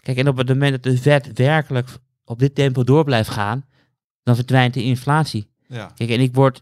Kijk, 0.00 0.18
en 0.18 0.28
op 0.28 0.36
het 0.36 0.48
moment 0.48 0.70
dat 0.72 0.82
de 0.82 0.98
Fed 0.98 1.30
werkelijk 1.34 1.88
op 2.28 2.38
dit 2.38 2.54
tempo 2.54 2.84
door 2.84 3.04
blijft 3.04 3.30
gaan, 3.30 3.64
dan 4.22 4.34
verdwijnt 4.34 4.74
de 4.74 4.82
inflatie. 4.82 5.50
Ja. 5.68 5.86
Kijk, 5.94 6.10
en 6.10 6.20
ik 6.20 6.34
word 6.34 6.60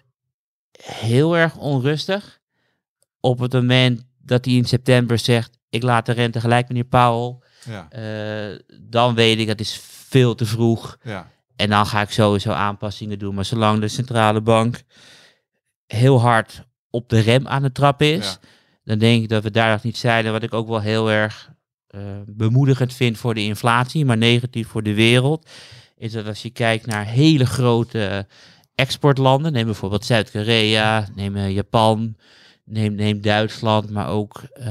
heel 0.82 1.36
erg 1.36 1.56
onrustig 1.56 2.40
op 3.20 3.38
het 3.38 3.52
moment 3.52 4.04
dat 4.18 4.44
hij 4.44 4.54
in 4.54 4.64
september 4.64 5.18
zegt: 5.18 5.58
Ik 5.70 5.82
laat 5.82 6.06
de 6.06 6.12
rente 6.12 6.40
gelijk, 6.40 6.68
meneer 6.68 6.84
Powell. 6.84 7.38
Ja. 7.64 7.90
Eh, 7.90 8.58
dan 8.80 9.14
weet 9.14 9.38
ik 9.38 9.46
dat 9.46 9.60
is 9.60 9.80
veel 10.08 10.34
te 10.34 10.46
vroeg. 10.46 10.96
Ja. 11.02 11.30
En 11.56 11.70
dan 11.70 11.86
ga 11.86 12.00
ik 12.00 12.10
sowieso 12.10 12.50
aanpassingen 12.50 13.18
doen. 13.18 13.34
Maar 13.34 13.44
zolang 13.44 13.80
de 13.80 13.88
centrale 13.88 14.40
bank 14.40 14.82
heel 15.86 16.20
hard 16.20 16.64
op 16.90 17.08
de 17.08 17.18
rem 17.20 17.46
aan 17.48 17.62
het 17.62 17.74
trappen 17.74 18.12
is, 18.12 18.26
Ja. 18.26 18.48
dan 18.84 18.98
denk 18.98 19.22
ik 19.22 19.28
dat 19.28 19.42
we 19.42 19.50
daar 19.50 19.70
nog 19.70 19.82
niet 19.82 19.96
zijn. 19.96 20.26
En 20.26 20.32
wat 20.32 20.42
ik 20.42 20.54
ook 20.54 20.68
wel 20.68 20.80
heel 20.80 21.10
erg 21.10 21.50
bemoedigend 22.26 22.94
vind 22.94 23.18
voor 23.18 23.34
de 23.34 23.44
inflatie, 23.44 24.05
maar 24.05 24.16
negatief 24.16 24.68
voor 24.68 24.82
de 24.82 24.94
wereld, 24.94 25.49
is 25.97 26.12
dat 26.12 26.26
als 26.26 26.42
je 26.42 26.51
kijkt 26.51 26.86
naar 26.86 27.07
hele 27.07 27.47
grote 27.47 28.26
exportlanden, 28.74 29.53
neem 29.53 29.64
bijvoorbeeld 29.64 30.05
Zuid-Korea, 30.05 31.09
neem 31.14 31.36
eh, 31.36 31.51
Japan, 31.51 32.16
neem, 32.64 32.94
neem 32.94 33.20
Duitsland, 33.20 33.90
maar 33.90 34.09
ook 34.09 34.42
eh, 34.55 34.66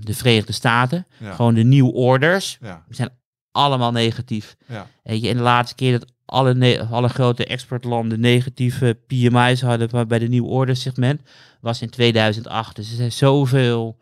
de 0.00 0.14
Verenigde 0.14 0.52
Staten. 0.52 1.06
Ja. 1.20 1.34
Gewoon 1.34 1.54
de 1.54 1.62
nieuw 1.64 1.88
orders 1.88 2.58
Ja. 2.60 2.84
zijn 2.90 3.10
allemaal 3.52 3.92
negatief. 3.92 4.56
Ja. 4.68 4.86
Weet 5.02 5.22
je, 5.22 5.28
en 5.28 5.36
de 5.36 5.42
laatste 5.42 5.74
keer 5.74 5.98
dat 5.98 6.12
alle, 6.24 6.86
alle 6.90 7.08
grote 7.08 7.46
exportlanden 7.46 8.20
negatieve 8.20 8.98
PMI's 9.06 9.60
hadden 9.60 10.08
bij- 10.08 10.18
de 10.18 10.28
nieuw 10.28 10.46
order 10.46 10.76
segment, 10.76 11.20
was 11.60 11.82
in 11.82 11.90
2008. 11.90 12.76
Dus 12.76 12.90
er 12.90 12.96
zijn 12.96 13.12
zoveel 13.12 13.98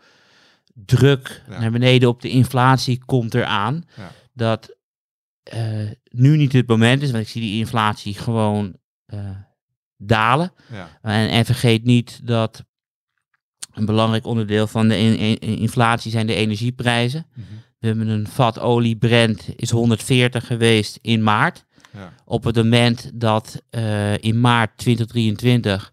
druk 0.74 1.42
Ja. 1.48 1.58
naar 1.60 1.70
beneden 1.70 2.08
op 2.08 2.22
de 2.22 2.28
inflatie 2.28 3.04
komt 3.04 3.34
eraan, 3.34 3.84
Ja. 3.96 4.10
dat 4.32 4.76
eh, 5.42 5.90
nu 6.10 6.36
niet 6.36 6.52
het 6.52 6.66
moment 6.68 7.02
is, 7.02 7.10
want 7.10 7.22
ik 7.24 7.28
zie 7.30 7.40
die 7.40 7.58
inflatie 7.58 8.14
gewoon 8.14 8.76
eh, 9.06 9.30
dalen. 9.96 10.52
Ja. 10.72 10.98
En, 11.02 11.28
en 11.28 11.44
vergeet 11.44 11.84
niet 11.84 12.26
dat 12.26 12.64
een 13.72 13.84
belangrijk 13.86 14.26
onderdeel 14.26 14.66
van 14.66 14.88
de 14.88 14.98
in- 14.98 15.16
in- 15.18 15.38
inflatie 15.58 16.10
zijn 16.10 16.26
de 16.26 16.34
energieprijzen. 16.34 17.26
Mhm. 17.34 17.46
We 17.78 17.86
hebben 17.86 18.08
een 18.08 18.26
vat 18.28 18.58
olie 18.58 18.96
Brent 18.96 19.44
is 19.56 19.70
140 19.70 20.46
geweest 20.46 20.98
in 21.02 21.22
maart. 21.22 21.64
Ja. 21.92 22.12
Op 22.24 22.44
het 22.44 22.56
moment 22.56 23.10
dat 23.14 23.62
eh, 23.70 24.18
in 24.18 24.40
maart 24.40 24.76
2023 24.78 25.92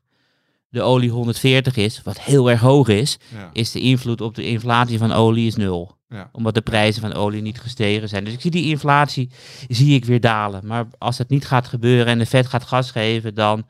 de 0.71 0.81
olie 0.81 1.09
140 1.09 1.75
is, 1.75 2.01
wat 2.03 2.19
heel 2.19 2.49
erg 2.49 2.59
hoog 2.59 2.87
is, 2.87 3.17
Ja. 3.35 3.49
is 3.53 3.71
de 3.71 3.79
invloed 3.79 4.21
op 4.21 4.35
de 4.35 4.43
inflatie 4.47 4.97
van 4.97 5.11
olie 5.11 5.47
is 5.47 5.55
nul. 5.55 5.97
Ja. 6.07 6.29
Omdat 6.31 6.53
de 6.53 6.61
prijzen 6.61 7.01
van 7.01 7.13
olie 7.13 7.41
niet 7.41 7.59
gestegen 7.59 8.09
zijn. 8.09 8.23
Dus 8.23 8.33
ik 8.33 8.41
zie 8.41 8.51
die 8.51 8.65
inflatie 8.69 9.29
zie 9.67 9.95
ik 9.95 10.05
weer 10.05 10.19
dalen. 10.19 10.65
Maar 10.67 10.87
als 10.97 11.17
het 11.17 11.29
niet 11.29 11.45
gaat 11.45 11.67
gebeuren 11.67 12.05
en 12.05 12.17
de 12.19 12.25
Fed 12.25 12.47
gaat 12.47 12.63
gas 12.63 12.91
geven, 12.91 13.35
dan 13.35 13.67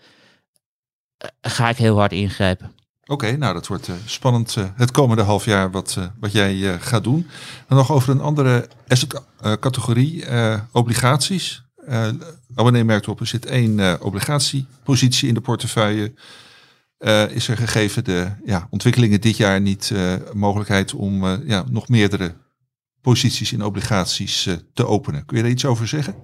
eh, 1.17 1.29
ga 1.41 1.69
ik 1.69 1.77
heel 1.77 1.97
hard 1.97 2.11
ingrijpen. 2.11 2.71
Oké, 3.05 3.37
nou 3.37 3.53
dat 3.53 3.67
wordt 3.67 3.87
eh, 3.87 3.95
spannend 4.05 4.55
eh, 4.57 4.65
het 4.75 4.91
komende 4.91 5.23
half 5.23 5.45
jaar 5.45 5.71
wat, 5.71 5.97
wat 6.19 6.31
jij 6.31 6.79
gaat 6.79 7.03
doen. 7.03 7.27
Dan 7.67 7.77
nog 7.77 7.91
over 7.91 8.09
een 8.09 8.21
andere 8.21 8.67
asset 8.87 9.21
categorie, 9.59 10.25
eh, 10.25 10.59
obligaties. 10.71 11.63
Abonnee 12.55 12.83
merkt 12.83 13.07
op, 13.07 13.19
er 13.19 13.27
zit 13.27 13.45
één 13.45 14.01
obligatiepositie 14.01 15.27
in 15.27 15.33
de 15.33 15.41
portefeuille. 15.41 16.13
Eh, 17.01 17.29
is 17.29 17.47
er 17.47 17.57
gegeven 17.57 18.03
de 18.03 18.31
ja, 18.45 18.67
ontwikkelingen 18.69 19.21
dit 19.21 19.37
jaar 19.37 19.61
niet 19.61 19.91
eh, 19.91 20.15
mogelijkheid 20.33 20.93
om 20.93 21.23
eh, 21.23 21.37
ja, 21.45 21.63
nog 21.69 21.87
meerdere 21.87 22.35
posities 23.01 23.53
in 23.53 23.63
obligaties 23.63 24.49
te 24.73 24.85
openen? 24.85 25.25
Kun 25.25 25.37
je 25.37 25.43
daar 25.43 25.51
iets 25.51 25.65
over 25.65 25.87
zeggen? 25.87 26.15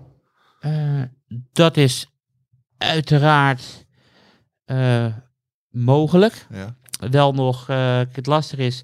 Dat 1.51 1.77
is 1.77 2.11
uiteraard 2.77 3.85
mogelijk. 5.69 6.47
Ja, 6.53 6.75
Wel 7.11 7.33
nog, 7.33 7.67
het 8.11 8.25
lastig 8.25 8.59
is, 8.59 8.83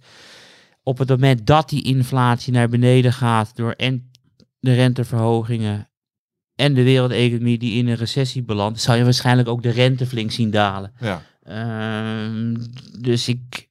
op 0.83 0.97
het 0.97 1.09
moment 1.09 1.47
dat 1.47 1.69
die 1.69 1.83
inflatie 1.83 2.53
naar 2.53 2.69
beneden 2.69 3.13
gaat 3.13 3.55
door 3.55 3.71
en 3.71 4.11
de 4.59 4.73
renteverhogingen 4.73 5.89
en 6.55 6.73
de 6.73 6.83
wereldeconomie 6.83 7.57
die 7.57 7.77
in 7.77 7.87
een 7.87 7.95
recessie 7.95 8.43
belandt, 8.43 8.81
zou 8.81 8.97
je 8.97 9.03
waarschijnlijk 9.03 9.47
ook 9.47 9.63
de 9.63 9.69
rente 9.69 10.05
flink 10.05 10.31
zien 10.31 10.51
dalen. 10.51 10.93
ja, 10.99 11.21
dus 12.99 13.27
ik, 13.27 13.69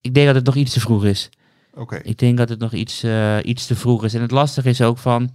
ik 0.00 0.14
denk 0.14 0.26
dat 0.26 0.34
het 0.34 0.44
nog 0.44 0.54
iets 0.54 0.72
te 0.72 0.80
vroeg 0.80 1.04
is. 1.04 1.28
oké. 1.74 1.96
Ik 1.96 2.18
denk 2.18 2.36
dat 2.38 2.48
het 2.48 2.58
nog 2.58 2.72
iets, 2.72 3.02
eh, 3.02 3.36
iets 3.42 3.66
te 3.66 3.76
vroeg 3.76 4.04
is. 4.04 4.14
En 4.14 4.22
het 4.22 4.30
lastige 4.30 4.68
is 4.68 4.80
ook 4.82 4.98
van, 4.98 5.34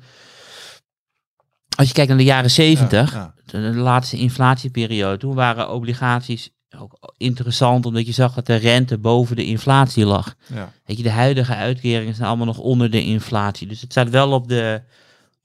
als 1.78 1.88
je 1.88 1.94
kijkt 1.94 2.10
naar 2.10 2.18
de 2.18 2.24
jaren 2.24 2.52
70, 2.52 3.14
Ja, 3.14 3.34
de, 3.46 3.72
de 3.72 3.78
laatste 3.78 4.18
inflatieperiode, 4.18 5.18
toen 5.18 5.36
waren 5.36 5.70
obligaties 5.70 6.50
ook 6.78 7.14
interessant, 7.18 7.86
omdat 7.86 8.06
je 8.06 8.12
zag 8.12 8.34
dat 8.34 8.46
de 8.46 8.56
rente 8.56 8.98
boven 8.98 9.36
de 9.36 9.46
inflatie 9.46 10.06
lag. 10.06 10.36
ja. 10.54 10.72
Weet 10.86 10.98
je, 10.98 11.04
de 11.04 11.10
huidige 11.12 11.56
uitkeringen 11.56 12.16
zijn 12.16 12.28
allemaal 12.28 12.46
nog 12.46 12.58
onder 12.58 12.92
de 12.92 13.04
inflatie. 13.04 13.68
Dus 13.68 13.82
het 13.82 13.92
staat 13.92 14.10
wel 14.10 14.32
op 14.32 14.48
de, 14.48 14.82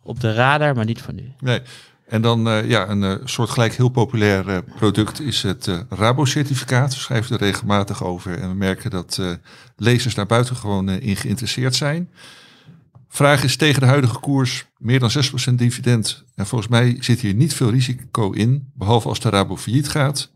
op 0.02 0.20
de 0.20 0.32
radar, 0.32 0.74
maar 0.74 0.84
niet 0.84 1.00
voor 1.02 1.14
nu. 1.14 1.32
Nee. 1.40 1.60
En 2.08 2.22
dan 2.22 2.48
eh, 2.48 2.68
ja, 2.68 2.88
een 2.88 3.02
eh, 3.02 3.14
soortgelijk 3.24 3.74
heel 3.74 3.88
populair 3.88 4.48
eh, 4.48 4.58
product 4.76 5.20
is 5.20 5.42
het 5.42 5.70
Rabo-certificaat. 5.88 6.94
We 6.94 7.00
schrijven 7.00 7.38
er 7.38 7.42
regelmatig 7.44 8.04
over 8.04 8.38
en 8.38 8.48
we 8.48 8.54
merken 8.54 8.90
dat 8.90 9.20
lezers 9.76 10.14
daar 10.14 10.26
buiten 10.26 10.56
gewoon 10.56 10.88
in 10.88 11.16
geïnteresseerd 11.16 11.74
zijn. 11.74 12.10
Vraag 13.08 13.44
is 13.44 13.56
tegen 13.56 13.80
de 13.80 13.86
huidige 13.86 14.18
koers 14.18 14.66
meer 14.76 14.98
dan 14.98 15.10
6% 15.50 15.54
dividend. 15.54 16.24
En 16.34 16.46
volgens 16.46 16.70
mij 16.70 16.96
zit 17.00 17.20
hier 17.20 17.34
niet 17.34 17.54
veel 17.54 17.70
risico 17.70 18.30
in, 18.30 18.72
behalve 18.74 19.08
als 19.08 19.20
de 19.20 19.28
Rabo 19.28 19.56
failliet 19.56 19.88
gaat. 19.88 20.32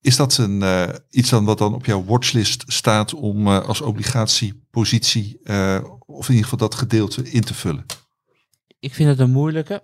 Is 0.00 0.16
dat 0.16 0.36
een, 0.36 0.64
iets 1.10 1.30
dan 1.30 1.44
wat 1.44 1.58
dan 1.58 1.74
op 1.74 1.84
jouw 1.84 2.04
watchlist 2.04 2.64
staat 2.66 3.14
om 3.14 3.48
als 3.48 3.80
obligatiepositie, 3.80 5.40
of 6.06 6.28
in 6.28 6.34
ieder 6.34 6.48
geval 6.48 6.58
dat 6.58 6.74
gedeelte 6.74 7.30
in 7.30 7.42
te 7.42 7.54
vullen? 7.54 7.86
Ik 8.78 8.94
vind 8.94 9.08
het 9.08 9.18
een 9.18 9.30
moeilijke, 9.30 9.82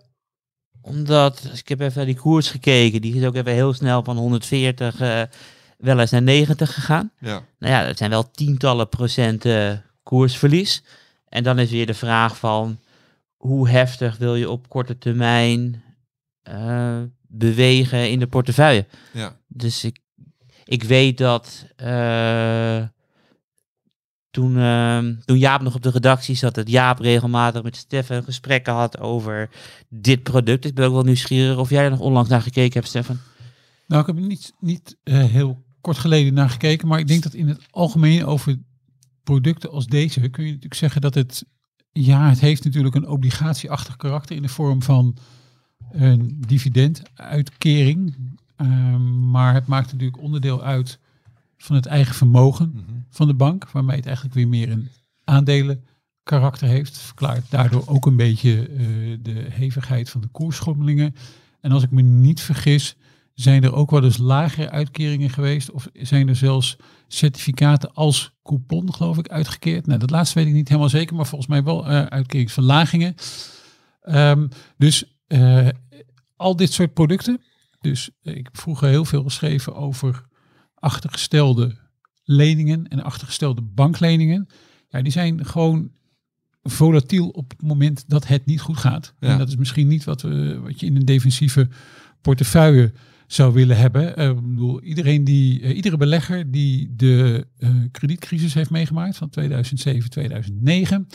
omdat, 0.85 1.51
ik 1.55 1.68
heb 1.68 1.80
even 1.80 1.97
naar 1.97 2.07
die 2.07 2.16
koers 2.16 2.51
gekeken, 2.51 3.01
die 3.01 3.14
is 3.14 3.26
ook 3.26 3.35
even 3.35 3.53
heel 3.53 3.72
snel 3.72 4.03
van 4.03 4.16
140 4.16 5.01
eh, 5.01 5.22
wel 5.78 5.99
eens 5.99 6.11
naar 6.11 6.22
90 6.22 6.74
gegaan. 6.74 7.11
Ja, 7.18 7.43
Nou 7.59 7.72
ja, 7.72 7.87
dat 7.87 7.97
zijn 7.97 8.11
wel 8.11 8.30
tientallen 8.30 8.89
procenten 8.89 9.85
koersverlies. 10.03 10.82
En 11.28 11.43
dan 11.43 11.59
is 11.59 11.70
weer 11.70 11.87
de 11.87 11.95
vraag 11.95 12.37
van 12.39 12.80
hoe 13.37 13.68
heftig 13.68 14.16
wil 14.16 14.35
je 14.35 14.51
op 14.51 14.68
korte 14.68 14.99
termijn 14.99 15.82
eh, 16.43 17.01
bewegen 17.28 18.11
in 18.11 18.18
de 18.18 18.26
portefeuille. 18.26 18.87
ja, 19.12 19.37
Dus 19.47 19.85
ik, 19.85 19.99
ik 20.64 20.82
weet 20.82 21.18
dat 21.18 21.66
eh, 21.76 22.82
toen, 24.35 24.59
ehm, 24.59 25.14
toen 25.24 25.39
Jaap 25.39 25.62
nog 25.62 25.74
op 25.74 25.82
de 25.82 25.91
redactie 25.91 26.35
zat, 26.35 26.55
dat 26.55 26.70
Jaap 26.70 26.99
regelmatig 26.99 27.62
met 27.62 27.76
Stefan 27.76 28.22
gesprekken 28.22 28.72
had 28.72 28.99
over 28.99 29.51
dit 29.89 30.22
product. 30.22 30.64
Ik 30.64 30.74
ben 30.74 30.87
ook 30.87 30.93
wel 30.93 31.03
nieuwsgierig 31.03 31.59
of 31.59 31.70
jij 31.70 31.85
er 31.85 31.91
nog 31.91 32.01
onlangs 32.01 32.28
naar 32.28 32.43
gekeken 32.43 32.72
hebt, 32.72 32.87
Stefan. 32.87 33.18
Nou, 33.87 34.01
ik 34.01 34.07
heb 34.07 34.16
er 34.16 34.22
niet, 34.22 34.53
niet 34.61 34.97
eh, 35.03 35.24
heel 35.24 35.64
kort 35.80 35.99
geleden 35.99 36.35
naar 36.35 36.51
gekeken, 36.51 36.89
maar 36.89 36.99
ik 36.99 37.07
denk 37.07 37.22
dat 37.22 37.35
in 37.35 37.49
het 37.49 37.61
algemeen 37.70 38.24
over 38.24 38.59
producten 39.22 39.70
als 39.70 39.87
deze 39.87 40.28
kun 40.28 40.45
je 40.45 40.49
natuurlijk 40.49 40.80
zeggen 40.80 41.01
dat 41.01 41.14
het, 41.14 41.45
ja, 41.93 42.28
het 42.28 42.41
heeft 42.41 42.64
natuurlijk 42.64 42.95
een 42.95 43.09
obligatieachtig 43.09 43.97
karakter 43.97 44.37
in 44.37 44.43
de 44.43 44.49
vorm 44.49 44.82
van 44.82 45.16
een 45.91 46.37
dividenduitkering, 46.47 48.14
Ehm, 48.57 49.30
maar 49.30 49.55
het 49.55 49.66
maakt 49.66 49.93
natuurlijk 49.93 50.22
onderdeel 50.22 50.62
uit 50.62 50.99
van 51.65 51.77
het 51.77 51.87
eigen 51.87 52.15
vermogen 52.15 52.71
Mhm. 52.75 52.83
van 53.11 53.27
de 53.27 53.35
bank, 53.35 53.71
waarmee 53.71 53.97
het 53.97 54.07
eigenlijk 54.07 54.35
weer 54.35 54.49
meer 54.49 54.71
een 54.71 54.89
aandelenkarakter 55.25 56.69
heeft. 56.69 56.99
Verklaart 56.99 57.51
daardoor 57.51 57.83
ook 57.87 58.07
een 58.07 58.17
beetje 58.17 58.69
eh, 58.69 58.87
de 59.23 59.47
hevigheid 59.51 60.11
van 60.11 60.21
de 60.21 60.29
koersschommelingen. 60.29 61.15
En 61.61 61.73
als 61.73 61.83
ik 61.83 61.91
me 61.91 62.03
niet 62.03 62.41
vergis, 62.41 62.97
zijn 63.35 63.65
er 63.65 63.75
ook 63.75 63.91
wel 63.91 64.05
eens 64.05 64.17
lagere 64.17 64.71
uitkeringen 64.71 65.31
geweest. 65.31 65.71
Of 65.71 65.89
zijn 65.93 66.29
er 66.29 66.37
zelfs 66.37 66.77
certificaten 67.09 67.95
als 67.95 68.33
coupon, 68.43 68.95
geloof 68.95 69.19
ik, 69.19 69.29
uitgekeerd. 69.29 69.87
Nou, 69.87 69.99
dat 69.99 70.11
laatste 70.11 70.39
weet 70.39 70.49
ik 70.49 70.55
niet 70.55 70.69
helemaal 70.69 70.89
zeker, 70.89 71.17
maar 71.17 71.27
volgens 71.27 71.51
mij 71.51 71.62
wel 71.62 71.87
eh 71.87 72.03
uitkeringsverlagingen. 72.07 73.15
Ehm, 74.01 74.49
dus 74.77 75.19
eh, 75.27 75.69
al 76.37 76.57
dit 76.57 76.73
soort 76.73 76.95
producten. 76.95 77.41
Dus 77.81 78.11
ik 78.23 78.45
heb 78.45 78.59
vroeger 78.59 78.89
heel 78.89 79.05
veel 79.05 79.23
geschreven 79.23 79.75
over 79.75 80.25
achtergestelde 80.85 81.76
leningen 82.24 82.89
en 82.89 83.03
achtergestelde 83.03 83.62
bankleningen. 83.62 84.47
Ja, 84.89 85.03
die 85.03 85.12
zijn 85.12 85.47
gewoon 85.47 85.91
volatiel 86.62 87.28
op 87.28 87.51
het 87.51 87.62
moment 87.62 88.05
dat 88.09 88.26
het 88.26 88.47
niet 88.47 88.61
goed 88.61 88.76
gaat. 88.76 89.14
Ja. 89.20 89.28
En 89.28 89.39
dat 89.39 89.49
is 89.49 89.57
misschien 89.57 89.89
niet 89.89 90.05
wat, 90.05 90.22
we, 90.22 90.61
wat 90.62 90.80
je 90.80 90.87
in 90.87 90.97
een 90.97 91.05
defensieve 91.05 91.68
portefeuille 92.20 92.93
zou 93.26 93.53
willen 93.53 93.76
hebben. 93.76 94.16
Eh, 94.16 94.28
ik 94.28 94.35
bedoel, 94.35 94.82
iedereen 94.82 95.24
die, 95.24 95.61
eh, 95.61 95.76
iedere 95.76 95.97
belegger 95.97 96.51
die 96.51 96.93
de 96.97 97.47
eh, 97.59 97.70
kredietcrisis 97.91 98.55
heeft 98.55 98.70
meegemaakt 98.70 99.16
van 99.16 99.28
2007, 99.28 100.11
2009. 100.11 101.07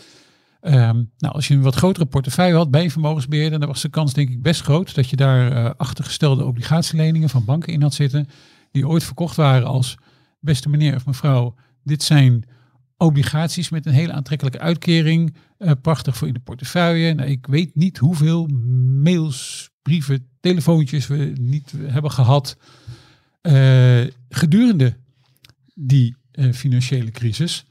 Ehm, 0.61 1.03
nou, 1.17 1.33
als 1.33 1.47
je 1.47 1.53
een 1.53 1.61
wat 1.61 1.75
grotere 1.75 2.05
portefeuille 2.05 2.55
had 2.55 2.71
bij 2.71 2.83
een 2.83 2.91
vermogensbeheerder, 2.91 3.59
dan 3.59 3.67
was 3.67 3.81
de 3.81 3.89
kans 3.89 4.13
denk 4.13 4.29
ik 4.29 4.41
best 4.41 4.61
groot 4.61 4.95
dat 4.95 5.09
je 5.09 5.15
daar 5.15 5.75
achtergestelde 5.75 6.45
obligatieleningen 6.45 7.29
van 7.29 7.45
banken 7.45 7.73
in 7.73 7.81
had 7.81 7.93
zitten, 7.93 8.27
die 8.71 8.87
ooit 8.87 9.03
verkocht 9.03 9.35
waren 9.35 9.67
als 9.67 9.97
beste 10.39 10.69
meneer 10.69 10.95
of 10.95 11.05
mevrouw, 11.05 11.55
dit 11.83 12.03
zijn 12.03 12.45
obligaties 12.97 13.69
met 13.69 13.85
een 13.85 13.93
hele 13.93 14.13
aantrekkelijke 14.13 14.59
uitkering, 14.59 15.35
eh, 15.57 15.71
prachtig 15.81 16.17
voor 16.17 16.27
in 16.27 16.33
de 16.33 16.39
portefeuille. 16.39 17.13
Nou, 17.13 17.29
ik 17.29 17.45
weet 17.45 17.75
niet 17.75 17.97
hoeveel 17.97 18.47
mails, 19.01 19.69
brieven, 19.81 20.27
telefoontjes 20.39 21.07
we 21.07 21.33
niet 21.39 21.73
hebben 21.77 22.11
gehad 22.11 22.57
eh, 23.41 24.03
gedurende 24.29 24.97
die 25.73 26.15
eh, 26.31 26.51
financiële 26.51 27.11
crisis. 27.11 27.65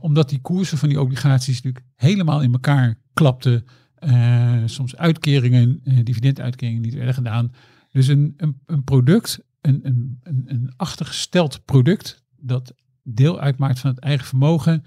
Omdat 0.00 0.28
die 0.28 0.40
koersen 0.40 0.78
van 0.78 0.88
die 0.88 1.00
obligaties 1.00 1.54
natuurlijk 1.62 1.84
helemaal 1.96 2.42
in 2.42 2.52
elkaar 2.52 2.98
klapten. 3.12 3.64
Soms 4.64 4.96
uitkeringen, 4.96 5.80
dividenduitkeringen 6.04 6.82
niet 6.82 6.94
werden 6.94 7.14
gedaan. 7.14 7.52
Dus 7.92 8.06
een, 8.06 8.34
een, 8.36 8.60
een 8.66 8.84
product, 8.84 9.40
een, 9.60 9.80
een, 9.82 10.20
een, 10.22 10.42
een 10.46 10.72
achtergesteld 10.76 11.64
product 11.64 12.22
dat 12.36 12.74
deel 13.02 13.40
uitmaakt 13.40 13.78
van 13.78 13.90
het 13.90 13.98
eigen 13.98 14.26
vermogen. 14.26 14.84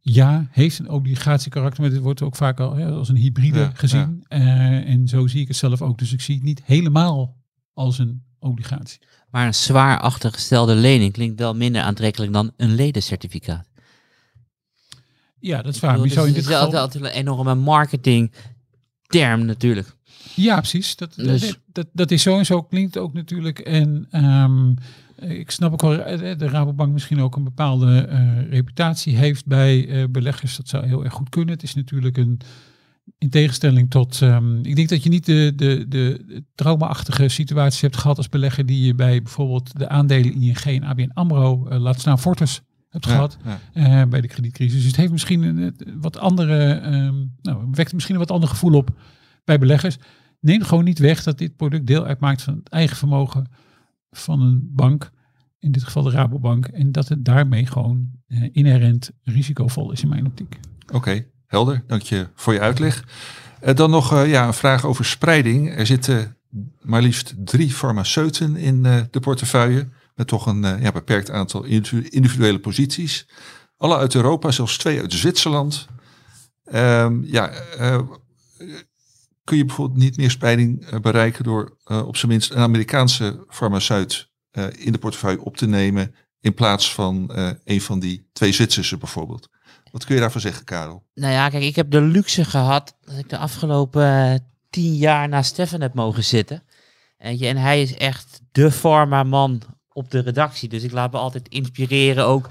Ja, 0.00 0.46
heeft 0.50 0.78
een 0.78 0.90
obligatiekarakter, 0.90 1.80
maar 1.80 1.90
dit 1.90 2.00
wordt 2.00 2.22
ook 2.22 2.36
vaak 2.36 2.60
al 2.60 2.78
ja, 2.78 2.88
als 2.88 3.08
een 3.08 3.16
hybride 3.16 3.58
Ja, 3.58 3.70
gezien. 3.74 4.24
Eh, 4.28 4.88
en 4.88 5.08
zo 5.08 5.26
zie 5.26 5.40
ik 5.40 5.48
het 5.48 5.56
zelf 5.56 5.82
ook. 5.82 5.98
Dus 5.98 6.12
ik 6.12 6.20
zie 6.20 6.34
het 6.34 6.44
niet 6.44 6.62
helemaal 6.64 7.36
als 7.72 7.98
een 7.98 8.22
obligatie. 8.38 9.00
Maar 9.30 9.46
een 9.46 9.54
zwaar 9.54 10.00
achtergestelde 10.00 10.74
lening 10.74 11.12
klinkt 11.12 11.40
wel 11.40 11.54
minder 11.54 11.82
aantrekkelijk 11.82 12.32
dan 12.32 12.52
een 12.56 12.74
ledencertificaat. 12.74 13.68
Ja, 15.38 15.62
dat 15.62 15.74
is 15.74 15.80
waar. 15.80 15.92
Bedoel, 15.92 16.10
zou 16.10 16.26
in 16.26 16.32
dus 16.32 16.44
dit 16.44 16.58
het 16.58 16.72
is 16.72 16.78
altijd 16.78 17.04
een 17.04 17.10
enorme 17.10 17.54
marketingterm 17.54 19.44
natuurlijk. 19.44 19.96
Ja, 20.34 20.56
precies. 20.56 20.96
Dat, 20.96 21.14
Dus- 21.14 21.40
dat, 21.40 21.58
dat, 21.72 21.86
dat 21.92 22.10
is 22.10 22.22
zo 22.22 22.38
en 22.38 22.46
zo 22.46 22.62
klinkt 22.62 22.98
ook 22.98 23.12
natuurlijk. 23.12 23.58
En 23.58 24.06
ehm, 24.10 24.70
ik 25.16 25.50
snap 25.50 25.72
ook 25.72 25.82
wel, 25.82 26.02
eh, 26.02 26.38
de 26.38 26.48
Rabobank 26.48 26.92
misschien 26.92 27.20
ook 27.20 27.36
een 27.36 27.44
bepaalde 27.44 27.98
eh, 27.98 28.50
reputatie 28.50 29.16
heeft 29.16 29.46
bij 29.46 29.88
eh, 29.88 30.04
beleggers. 30.10 30.56
Dat 30.56 30.68
zou 30.68 30.86
heel 30.86 31.04
erg 31.04 31.12
goed 31.12 31.28
kunnen. 31.28 31.54
Het 31.54 31.62
is 31.62 31.74
natuurlijk 31.74 32.16
een, 32.16 32.40
in 33.18 33.30
tegenstelling 33.30 33.90
tot, 33.90 34.22
ehm, 34.22 34.58
ik 34.58 34.76
denk 34.76 34.88
dat 34.88 35.02
je 35.02 35.08
niet 35.08 35.26
de, 35.26 35.52
de, 35.56 35.86
de 35.88 36.42
traumaachtige 36.54 37.28
situaties 37.28 37.80
hebt 37.80 37.96
gehad 37.96 38.16
als 38.16 38.28
belegger 38.28 38.66
die 38.66 38.86
je 38.86 38.94
bij 38.94 39.22
bijvoorbeeld 39.22 39.78
de 39.78 39.88
aandelen 39.88 40.34
ING 40.34 40.56
en 40.56 40.84
ABN 40.84 41.10
AMRO, 41.14 41.66
eh, 41.66 41.80
laat 41.80 42.00
staan 42.00 42.18
Fortis, 42.18 42.62
hebt 42.88 43.06
gehad 43.06 43.36
Ja, 43.44 43.60
eh, 43.72 44.08
bij 44.08 44.20
de 44.20 44.28
kredietcrisis. 44.28 44.76
Dus 44.76 44.86
het 44.86 44.96
heeft 44.96 45.12
misschien 45.12 45.42
een, 45.42 45.76
wat 46.00 46.18
andere, 46.18 46.72
ehm, 46.72 47.14
nou, 47.42 47.68
wekt 47.70 47.92
misschien 47.92 48.14
een 48.14 48.20
wat 48.20 48.30
ander 48.30 48.48
gevoel 48.48 48.74
op 48.74 48.90
bij 49.44 49.58
beleggers. 49.58 49.96
Neem 50.40 50.62
gewoon 50.62 50.84
niet 50.84 50.98
weg 50.98 51.22
dat 51.22 51.38
dit 51.38 51.56
product 51.56 51.86
deel 51.86 52.04
uitmaakt 52.04 52.42
van 52.42 52.54
het 52.54 52.68
eigen 52.68 52.96
vermogen 52.96 53.46
van 54.10 54.40
een 54.40 54.68
bank, 54.72 55.10
in 55.58 55.72
dit 55.72 55.84
geval 55.84 56.02
de 56.02 56.10
Rabobank, 56.10 56.66
en 56.66 56.92
dat 56.92 57.08
het 57.08 57.24
daarmee 57.24 57.66
gewoon 57.66 58.10
eh, 58.26 58.48
inherent 58.52 59.10
risicovol 59.22 59.92
is 59.92 60.02
in 60.02 60.08
mijn 60.08 60.26
optiek. 60.26 60.58
Oké, 60.92 61.26
helder. 61.46 61.82
Dank 61.86 62.02
je 62.02 62.28
voor 62.34 62.52
je 62.52 62.60
uitleg. 62.60 63.04
Eh, 63.60 63.74
dan 63.74 63.90
nog 63.90 64.12
eh, 64.12 64.30
ja, 64.30 64.46
een 64.46 64.54
vraag 64.54 64.84
over 64.84 65.04
spreiding. 65.04 65.76
Er 65.76 65.86
zitten 65.86 66.36
maar 66.80 67.02
liefst 67.02 67.34
drie 67.38 67.70
farmaceuten 67.70 68.56
in 68.56 68.82
de 68.82 69.20
portefeuille. 69.20 69.88
Met 70.14 70.26
toch 70.26 70.46
een 70.46 70.60
ja, 70.60 70.92
beperkt 70.92 71.30
aantal 71.30 71.62
individu- 71.64 72.08
individuele 72.08 72.58
posities. 72.58 73.28
Alle 73.76 73.96
uit 73.96 74.14
Europa, 74.14 74.50
zelfs 74.50 74.78
twee 74.78 75.00
uit 75.00 75.12
Zwitserland. 75.12 75.86
Ehm, 76.64 77.22
ja, 77.22 77.52
kun 79.44 79.56
je 79.56 79.64
bijvoorbeeld 79.64 79.98
niet 79.98 80.16
meer 80.16 80.30
spreiding 80.30 80.86
eh, 80.86 81.00
bereiken 81.00 81.44
door 81.44 81.76
eh, 81.84 82.06
op 82.06 82.16
zijn 82.16 82.30
minst 82.30 82.50
een 82.50 82.58
Amerikaanse 82.58 83.44
farmaceut 83.48 84.30
eh, 84.50 84.66
in 84.76 84.92
de 84.92 84.98
portefeuille 84.98 85.44
op 85.44 85.56
te 85.56 85.66
nemen. 85.66 86.14
In 86.40 86.54
plaats 86.54 86.94
van 86.94 87.30
een 87.64 87.80
van 87.80 88.00
die 88.00 88.28
twee 88.32 88.52
Zwitserse 88.52 88.96
bijvoorbeeld. 88.96 89.48
Wat 89.90 90.04
kun 90.04 90.14
je 90.14 90.20
daarvan 90.20 90.40
zeggen, 90.40 90.64
Karel? 90.64 91.04
Nou 91.14 91.32
ja, 91.32 91.48
kijk, 91.48 91.62
ik 91.62 91.76
heb 91.76 91.90
de 91.90 92.00
luxe 92.00 92.44
gehad 92.44 92.96
dat 93.00 93.18
ik 93.18 93.28
de 93.28 93.38
afgelopen 93.38 94.44
tien 94.70 94.94
jaar 94.96 95.28
naast 95.28 95.50
Stefan 95.50 95.80
heb 95.80 95.94
mogen 95.94 96.24
zitten. 96.24 96.62
En 97.16 97.56
hij 97.56 97.82
is 97.82 97.96
echt 97.96 98.40
de 98.52 98.70
pharma-man 98.70 99.62
op 99.96 100.10
de 100.10 100.18
redactie. 100.20 100.68
Dus 100.68 100.82
ik 100.82 100.92
laat 100.92 101.12
me 101.12 101.18
altijd 101.18 101.48
inspireren 101.48 102.26
ook 102.26 102.48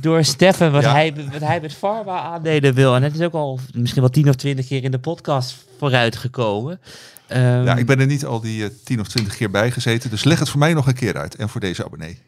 door 0.00 0.24
Stefan, 0.24 0.70
wat, 0.70 0.82
Ja. 0.82 0.92
hij, 0.92 1.14
wat 1.32 1.40
hij 1.40 1.60
met 1.60 1.74
pharma-aandelen 1.74 2.74
wil. 2.74 2.94
En 2.94 3.02
het 3.02 3.14
is 3.14 3.20
ook 3.20 3.32
al 3.32 3.58
misschien 3.74 4.00
wel 4.02 4.10
tien 4.10 4.28
of 4.28 4.34
twintig 4.34 4.66
keer 4.66 4.84
in 4.84 4.90
de 4.90 4.98
podcast 4.98 5.56
vooruitgekomen. 5.78 6.80
Ehm, 7.26 7.64
Ja, 7.64 7.76
ik 7.76 7.86
ben 7.86 8.00
er 8.00 8.06
niet 8.06 8.24
al 8.24 8.40
die 8.40 8.64
eh, 8.64 8.70
tien 8.84 9.00
of 9.00 9.08
twintig 9.08 9.36
keer 9.36 9.50
bij 9.50 9.70
gezeten. 9.70 10.10
Dus 10.10 10.24
leg 10.24 10.38
het 10.38 10.48
voor 10.48 10.58
mij 10.58 10.74
nog 10.74 10.86
een 10.86 10.94
keer 10.94 11.16
uit. 11.16 11.34
En 11.34 11.48
voor 11.48 11.60
deze 11.60 11.84
abonnee. 11.84 12.18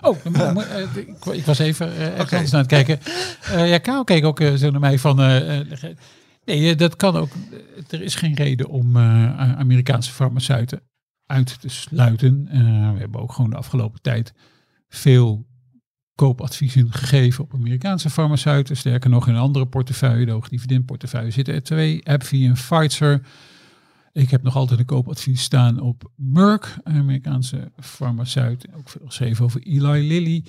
Oh, 0.00 0.16
eh, 0.26 0.96
ik, 1.32 1.44
was 1.44 1.58
even 1.58 1.88
uh, 1.92 2.06
echt 2.12 2.20
Oké. 2.20 2.34
anders 2.34 2.52
aan 2.54 2.58
het 2.60 2.68
kijken. 2.68 3.00
Eh, 3.42 3.68
ja, 3.68 3.78
Karel 3.78 4.04
keek 4.04 4.24
ook 4.24 4.40
eh, 4.40 4.54
zo 4.54 4.70
naar 4.70 4.80
mij 4.80 4.98
van... 4.98 5.20
eh, 5.20 5.60
eh, 5.60 5.66
nee, 6.44 6.70
eh, 6.70 6.76
dat 6.78 6.96
kan 6.96 7.16
ook. 7.16 7.30
Eh, 7.52 7.58
Er 7.98 8.02
is 8.02 8.14
geen 8.14 8.34
reden 8.34 8.68
om 8.68 8.96
eh, 8.96 9.58
Amerikaanse 9.58 10.12
farmaceuten 10.12 10.80
uit 11.32 11.60
te 11.60 11.68
sluiten. 11.68 12.48
Eh, 12.48 12.92
we 12.92 12.98
hebben 12.98 13.20
ook 13.20 13.32
gewoon 13.32 13.50
de 13.50 13.56
afgelopen 13.56 14.02
tijd 14.02 14.34
veel 14.88 15.46
koopadviezen 16.14 16.92
gegeven 16.92 17.44
op 17.44 17.54
Amerikaanse 17.54 18.10
farmaceuten. 18.10 18.76
Sterker 18.76 19.10
nog, 19.10 19.28
in 19.28 19.34
een 19.34 19.40
andere 19.40 19.66
portefeuille, 19.66 20.26
de 20.26 20.32
hoogdividendportefeuille, 20.32 21.30
zitten 21.30 21.54
er 21.54 21.62
twee. 21.62 22.08
AbbVie 22.08 22.48
en 22.48 22.52
Pfizer. 22.52 23.26
Ik 24.12 24.30
heb 24.30 24.42
nog 24.42 24.56
altijd 24.56 24.80
een 24.80 24.86
koopadvies 24.86 25.42
staan 25.42 25.80
op 25.80 26.10
Merck, 26.16 26.76
Amerikaanse 26.82 27.72
farmaceut. 27.80 28.66
Ook 28.74 28.88
veel 28.88 29.06
geschreven 29.06 29.44
over 29.44 29.62
Eli 29.62 30.08
Lilly. 30.08 30.44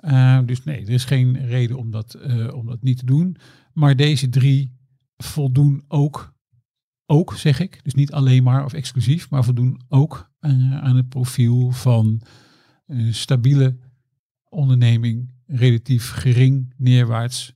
Uh, 0.00 0.38
dus 0.46 0.64
nee, 0.64 0.80
er 0.82 0.90
is 0.90 1.04
geen 1.04 1.46
reden 1.46 1.76
om 1.76 1.90
dat, 1.90 2.16
uh, 2.26 2.54
om 2.54 2.66
dat 2.66 2.82
niet 2.82 2.98
te 2.98 3.06
doen. 3.06 3.36
Maar 3.72 3.96
deze 3.96 4.28
drie 4.28 4.76
voldoen 5.16 5.84
ook, 5.88 6.33
ook 7.06 7.34
zeg 7.34 7.60
ik, 7.60 7.80
dus 7.82 7.94
niet 7.94 8.12
alleen 8.12 8.42
maar 8.42 8.64
of 8.64 8.72
exclusief, 8.72 9.30
maar 9.30 9.44
voldoen 9.44 9.80
ook 9.88 10.30
uh, 10.40 10.82
aan 10.82 10.96
het 10.96 11.08
profiel 11.08 11.70
van 11.70 12.20
een 12.86 13.14
stabiele 13.14 13.76
onderneming, 14.48 15.34
relatief 15.46 16.10
gering 16.10 16.74
neerwaarts 16.76 17.54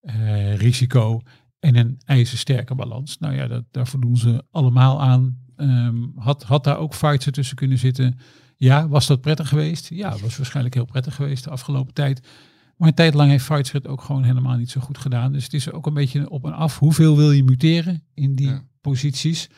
uh, 0.00 0.56
risico 0.56 1.20
en 1.58 1.76
een 1.76 2.00
ijzersterke 2.04 2.74
balans. 2.74 3.18
Nou 3.18 3.34
ja, 3.34 3.46
dat, 3.46 3.64
daar 3.70 3.86
voldoen 3.86 4.16
ze 4.16 4.44
allemaal 4.50 5.02
aan. 5.02 5.42
Um, 5.56 6.12
had, 6.16 6.42
had 6.42 6.64
daar 6.64 6.78
ook 6.78 6.90
Pfizer 6.90 7.32
tussen 7.32 7.56
kunnen 7.56 7.78
zitten? 7.78 8.18
Ja, 8.56 8.88
was 8.88 9.06
dat 9.06 9.20
prettig 9.20 9.48
geweest? 9.48 9.88
Ja, 9.88 10.18
was 10.18 10.36
waarschijnlijk 10.36 10.74
heel 10.74 10.84
prettig 10.84 11.14
geweest 11.14 11.44
de 11.44 11.50
afgelopen 11.50 11.94
tijd. 11.94 12.28
Maar 12.76 12.88
een 12.88 12.94
tijd 12.94 13.14
lang 13.14 13.30
heeft 13.30 13.48
Pfizer 13.48 13.74
het 13.74 13.86
ook 13.86 14.02
gewoon 14.02 14.22
helemaal 14.22 14.56
niet 14.56 14.70
zo 14.70 14.80
goed 14.80 14.98
gedaan. 14.98 15.32
Dus 15.32 15.44
het 15.44 15.54
is 15.54 15.70
ook 15.70 15.86
een 15.86 15.94
beetje 15.94 16.30
op 16.30 16.44
en 16.44 16.52
af. 16.52 16.78
Hoeveel 16.78 17.16
wil 17.16 17.32
je 17.32 17.44
muteren 17.44 18.02
in 18.14 18.34
die 18.34 18.48
ja. 18.48 18.64
posities? 18.80 19.50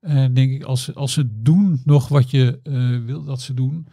Uh, 0.00 0.26
denk 0.32 0.52
ik, 0.52 0.62
als, 0.62 0.94
als 0.94 1.12
ze 1.12 1.28
doen 1.42 1.80
nog 1.84 2.08
wat 2.08 2.30
je 2.30 2.60
uh, 2.64 3.04
wil 3.04 3.24
dat 3.24 3.40
ze 3.40 3.54
doen, 3.54 3.86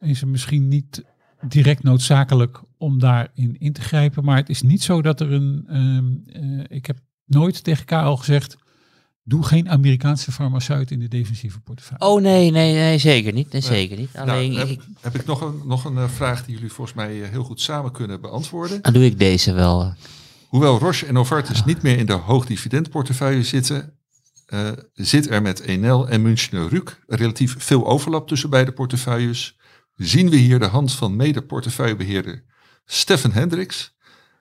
is 0.00 0.20
het 0.20 0.28
misschien 0.28 0.68
niet 0.68 1.04
direct 1.48 1.82
noodzakelijk 1.82 2.62
om 2.76 2.98
daarin 2.98 3.58
in 3.58 3.72
te 3.72 3.80
grijpen. 3.80 4.24
Maar 4.24 4.36
het 4.36 4.48
is 4.48 4.62
niet 4.62 4.82
zo 4.82 5.02
dat 5.02 5.20
er 5.20 5.32
een. 5.32 5.76
Um, 5.76 6.22
uh, 6.26 6.64
ik 6.68 6.86
heb 6.86 6.98
nooit 7.26 7.64
tegen 7.64 7.84
Karel 7.84 8.16
gezegd. 8.16 8.56
Doe 9.24 9.44
geen 9.44 9.70
Amerikaanse 9.70 10.32
farmaceut 10.32 10.90
in 10.90 10.98
de 10.98 11.08
defensieve 11.08 11.60
portefeuille. 11.60 12.04
Oh 12.04 12.22
nee, 12.22 12.50
nee, 12.50 12.74
nee 12.74 12.98
zeker 12.98 13.32
niet. 13.32 13.52
Nee, 13.52 13.60
zeker 13.60 13.96
niet. 13.96 14.16
Alleen, 14.16 14.52
nou, 14.52 14.68
heb, 14.68 14.68
ik, 14.68 14.80
heb, 15.00 15.14
ik 15.14 15.26
nog 15.26 15.40
een, 15.40 15.60
nog 15.64 15.84
een 15.84 15.96
uh, 15.96 16.08
vraag 16.08 16.44
die 16.44 16.54
jullie 16.54 16.72
volgens 16.72 16.96
mij 16.96 17.16
uh, 17.16 17.28
heel 17.28 17.44
goed 17.44 17.60
samen 17.60 17.92
kunnen 17.92 18.20
beantwoorden. 18.20 18.82
Dan 18.82 18.92
doe 18.92 19.04
ik 19.04 19.18
deze 19.18 19.52
wel. 19.52 19.94
Hoewel 20.48 20.78
Roche 20.78 21.06
en 21.06 21.14
Novartis 21.14 21.64
niet 21.64 21.82
meer 21.82 21.98
in 21.98 22.06
de 22.06 22.12
hoogdividendportefeuille 22.12 23.42
zitten, 23.42 23.98
uh, 24.48 24.70
zit 24.92 25.30
er 25.30 25.42
met 25.42 25.60
Enel 25.60 26.08
en 26.08 26.22
Münchner 26.22 26.68
Rück 26.68 27.04
relatief 27.06 27.54
veel 27.58 27.86
overlap 27.86 28.28
tussen 28.28 28.50
beide 28.50 28.72
portefeuilles. 28.72 29.58
Zien 29.96 30.30
we 30.30 30.36
hier 30.36 30.58
de 30.58 30.66
hand 30.66 30.92
van 30.92 31.16
mede-portefeuillebeheerder 31.16 32.44
Stefan 32.84 33.32
Hendricks. 33.32 33.96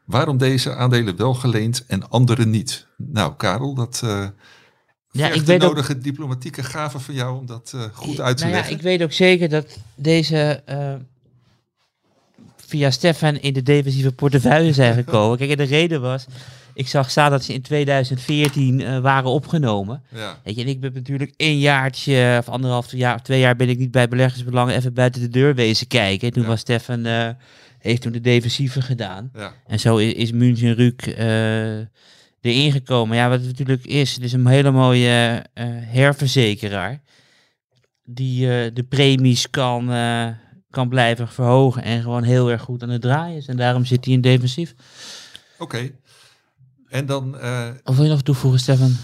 Waarom 0.06 0.38
deze 0.38 0.76
aandelen 0.76 1.16
wel 1.16 1.34
geleend 1.34 1.86
en 1.86 2.10
andere 2.10 2.46
niet? 2.46 2.88
Nou, 2.98 3.34
Karel, 3.36 3.74
dat 3.74 4.02
eh 4.04 4.28
Ja, 5.12 5.28
ik 5.28 5.34
de 5.39 5.45
weet 5.45 5.64
ook- 5.64 5.70
nodige 5.74 5.97
diplomatieke 5.97 6.64
gave 6.64 6.99
van 6.99 7.14
jou 7.14 7.39
om 7.39 7.45
dat 7.45 7.72
eh, 7.76 7.82
goed 7.93 8.20
uit 8.22 8.38
te 8.38 8.43
nou 8.43 8.55
ja, 8.55 8.59
leggen. 8.62 8.76
ik 8.78 8.82
weet 8.84 9.03
ook 9.03 9.12
zeker 9.12 9.49
dat 9.49 9.78
deze 9.95 10.62
eh, 10.66 10.93
via 12.55 12.91
Stefan 12.91 13.38
in 13.38 13.53
de 13.53 13.64
defensieve 13.64 14.12
portefeuille 14.12 14.74
zijn 14.74 14.93
gekomen. 15.03 15.38
Kijk, 15.38 15.49
en 15.49 15.57
de 15.57 15.64
reden 15.64 16.01
was, 16.01 16.26
ik 16.74 16.88
zag 16.88 17.09
staan 17.12 17.32
dat 17.32 17.43
ze 17.43 17.53
in 17.53 17.62
2014 17.62 18.82
eh, 18.82 18.99
waren 18.99 19.30
opgenomen. 19.30 20.03
Ja, 20.09 20.39
Weet 20.43 20.55
je, 20.55 20.62
en 20.62 20.68
ik 20.68 20.80
ben 20.80 20.93
natuurlijk 20.93 21.34
een 21.38 21.59
jaartje 21.59 22.36
of 22.39 22.49
anderhalf 22.49 22.91
jaar 22.91 23.16
of 23.16 23.22
twee 23.22 23.39
jaar 23.39 23.55
ben 23.55 23.70
ik 23.70 23.78
niet 23.78 23.91
bij 23.91 24.07
beleggersbelangen 24.07 24.76
even 24.76 24.93
buiten 24.93 25.22
de 25.22 25.30
deur 25.30 25.55
wezen 25.55 25.88
kijken. 25.88 26.28
En 26.28 26.34
toen 26.34 26.43
Ja. 26.43 26.49
was 26.49 26.59
Stefan, 26.59 27.05
heeft 27.80 28.01
toen 28.01 28.12
de 28.12 28.22
defensieve 28.22 28.82
gedaan. 28.82 29.32
ja, 29.36 29.53
En 29.68 29.80
zo 29.80 29.97
is, 29.97 30.14
is 30.14 30.32
München 30.32 30.76
Ruuk 30.76 31.01
erin 32.42 32.72
gekomen. 32.72 33.18
Ja, 33.18 33.30
wat 33.30 33.38
het 33.39 33.48
natuurlijk 33.48 33.86
is, 33.86 34.14
het 34.14 34.24
is 34.24 34.34
een 34.34 34.48
hele 34.48 34.72
mooie 34.72 35.44
eh, 35.54 35.66
herverzekeraar. 35.70 37.02
Die 38.04 38.52
eh, 38.64 38.72
de 38.74 38.84
premies 38.84 39.50
kan, 39.50 39.92
eh, 39.92 40.28
kan 40.70 40.89
blijven 40.89 41.28
verhogen 41.28 41.84
en 41.84 42.02
gewoon 42.02 42.24
heel 42.24 42.52
erg 42.52 42.62
goed 42.62 42.84
aan 42.84 42.89
het 42.89 43.02
draaien 43.02 43.38
is. 43.38 43.48
En 43.48 43.58
daarom 43.58 43.86
zit 43.86 44.06
hij 44.06 44.14
in 44.14 44.22
defensief. 44.22 44.74
oké. 45.60 45.92
En 46.89 47.06
dan, 47.06 47.38
eh, 47.39 47.70
Of 47.84 47.96
wil 47.96 48.04
je 48.06 48.12
nog 48.12 48.22
toevoegen, 48.22 48.60
Stefan? 48.60 48.96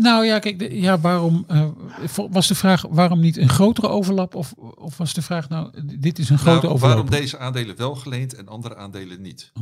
Nou 0.00 0.24
ja, 0.24 0.38
kijk, 0.38 0.58
de- 0.58 0.80
ja, 0.80 0.98
waarom 1.00 1.44
eh, 1.48 1.68
vo- 2.04 2.28
was 2.30 2.48
de 2.48 2.54
vraag 2.54 2.84
waarom 2.90 3.20
niet 3.20 3.36
een 3.36 3.48
grotere 3.48 3.88
overlap? 3.88 4.34
Of, 4.34 4.52
of 4.74 4.96
was 4.96 5.14
de 5.14 5.22
vraag 5.22 5.48
nou, 5.48 5.70
dit 5.98 6.18
is 6.18 6.28
een 6.30 6.38
grote 6.38 6.60
nou, 6.66 6.74
overlap? 6.74 6.96
waarom 6.96 7.20
deze 7.20 7.38
aandelen 7.38 7.76
wel 7.76 7.94
geleend 7.94 8.34
en 8.34 8.48
andere 8.48 8.76
aandelen 8.76 9.20
niet? 9.22 9.52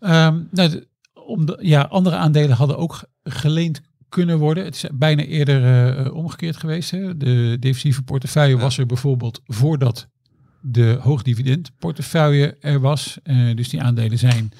Ehm, 0.00 0.40
nou, 0.50 0.68
de- 0.70 0.86
om 1.26 1.46
de, 1.46 1.58
ja, 1.60 1.80
andere 1.82 2.16
aandelen 2.16 2.56
hadden 2.56 2.78
ook 2.78 2.94
ge- 2.94 3.08
geleend 3.22 3.80
kunnen 4.08 4.38
worden. 4.38 4.64
Het 4.64 4.74
is 4.74 4.84
bijna 4.94 5.22
eerder 5.22 5.64
eh, 5.96 6.14
omgekeerd 6.14 6.56
geweest. 6.56 6.90
Hè. 6.90 7.16
De 7.16 7.56
defensieve 7.60 8.02
portefeuille 8.02 8.54
Ja. 8.56 8.60
was 8.62 8.78
er 8.78 8.86
bijvoorbeeld 8.86 9.40
voordat 9.44 10.08
de 10.60 10.98
hoogdividendportefeuille 11.00 12.56
er 12.60 12.80
was. 12.80 13.18
Eh, 13.22 13.54
dus 13.56 13.68
die 13.68 13.82
aandelen 13.82 14.18
zijn 14.18 14.50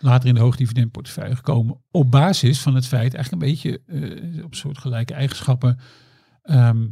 later 0.00 0.28
in 0.28 0.34
de 0.34 0.40
hoogdividendportefeuille 0.40 1.36
gekomen 1.36 1.80
op 1.90 2.10
basis 2.10 2.58
van 2.60 2.74
het 2.74 2.86
feit, 2.86 3.14
eigenlijk 3.14 3.42
een 3.44 3.50
beetje 3.50 3.80
eh, 3.86 4.44
op 4.44 4.54
soortgelijke 4.54 5.14
eigenschappen, 5.14 5.78
ehm, 6.42 6.86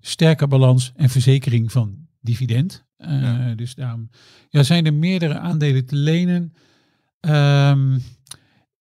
sterke 0.00 0.46
balans 0.46 0.92
en 0.96 1.08
verzekering 1.08 1.72
van 1.72 1.96
dividend. 2.20 2.84
Eh, 2.96 3.20
Ja. 3.22 3.54
Dus 3.54 3.74
daarom 3.74 4.10
ja, 4.48 4.62
zijn 4.62 4.86
er 4.86 4.94
meerdere 4.94 5.38
aandelen 5.38 5.86
te 5.86 5.96
lenen. 5.96 6.52
Ehm, 7.20 7.98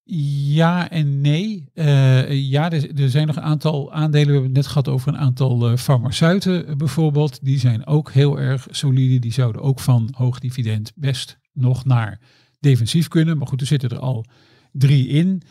ja 0.07 0.89
en 0.89 1.21
nee. 1.21 1.69
Eh, 1.73 2.49
ja, 2.49 2.71
er, 2.71 3.09
zijn 3.09 3.27
nog 3.27 3.35
een 3.35 3.41
aantal 3.41 3.93
aandelen. 3.93 4.27
We 4.27 4.33
hebben 4.33 4.49
het 4.49 4.57
net 4.57 4.67
gehad 4.67 4.87
over 4.87 5.07
een 5.07 5.17
aantal 5.17 5.69
eh, 5.69 5.77
farmaceuten 5.77 6.67
eh, 6.67 6.75
bijvoorbeeld. 6.75 7.39
Die 7.41 7.59
zijn 7.59 7.85
ook 7.85 8.11
heel 8.11 8.39
erg 8.39 8.67
solide. 8.69 9.19
Die 9.19 9.33
zouden 9.33 9.61
ook 9.61 9.79
van 9.79 10.09
hoog 10.11 10.39
dividend 10.39 10.91
best 10.95 11.39
nog 11.53 11.85
naar 11.85 12.19
defensief 12.59 13.07
kunnen. 13.07 13.37
Maar 13.37 13.47
goed, 13.47 13.61
er 13.61 13.67
zitten 13.67 13.89
er 13.89 13.99
al 13.99 14.25
drie 14.71 15.07
in. 15.07 15.41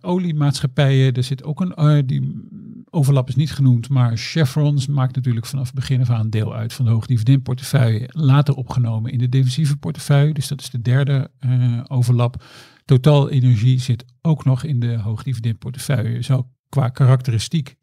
Oliemaatschappijen, 0.00 1.12
er 1.12 1.22
zit 1.22 1.44
ook 1.44 1.60
een, 1.60 2.06
die 2.06 2.48
overlap 2.90 3.28
is 3.28 3.36
niet 3.36 3.52
genoemd, 3.52 3.88
maar 3.88 4.16
Chevrons 4.16 4.86
maakt 4.86 5.16
natuurlijk 5.16 5.46
vanaf 5.46 5.66
het 5.66 5.74
begin 5.74 6.00
af 6.00 6.10
aan 6.10 6.30
deel 6.30 6.54
uit 6.54 6.72
van 6.72 6.84
de 6.84 6.90
hoogdividendportefeuille, 6.90 8.08
later 8.12 8.54
opgenomen 8.54 9.12
in 9.12 9.18
de 9.18 9.28
defensieve 9.28 9.76
portefeuille. 9.76 10.34
Dus 10.34 10.48
dat 10.48 10.60
is 10.60 10.70
de 10.70 10.82
derde 10.82 11.30
overlap. 11.88 12.44
Totaal 12.84 13.30
Energie 13.30 13.80
zit 13.80 14.04
ook 14.22 14.44
nog 14.44 14.64
in 14.64 14.80
de 14.80 14.96
hoogdividendportefeuille. 14.98 16.22
Zou 16.22 16.44
qua 16.68 16.88
karakteristiek, 16.88 17.76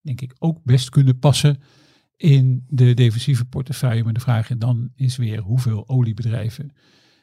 denk 0.00 0.20
ik, 0.20 0.34
ook 0.38 0.60
best 0.64 0.88
kunnen 0.88 1.18
passen 1.18 1.58
in 2.16 2.64
de 2.68 2.94
defensieve 2.94 3.44
portefeuille. 3.44 4.04
Maar 4.04 4.12
de 4.12 4.20
vraag 4.20 4.48
dan 4.58 4.90
is 4.94 5.16
weer 5.16 5.40
hoeveel 5.40 5.88
oliebedrijven 5.88 6.72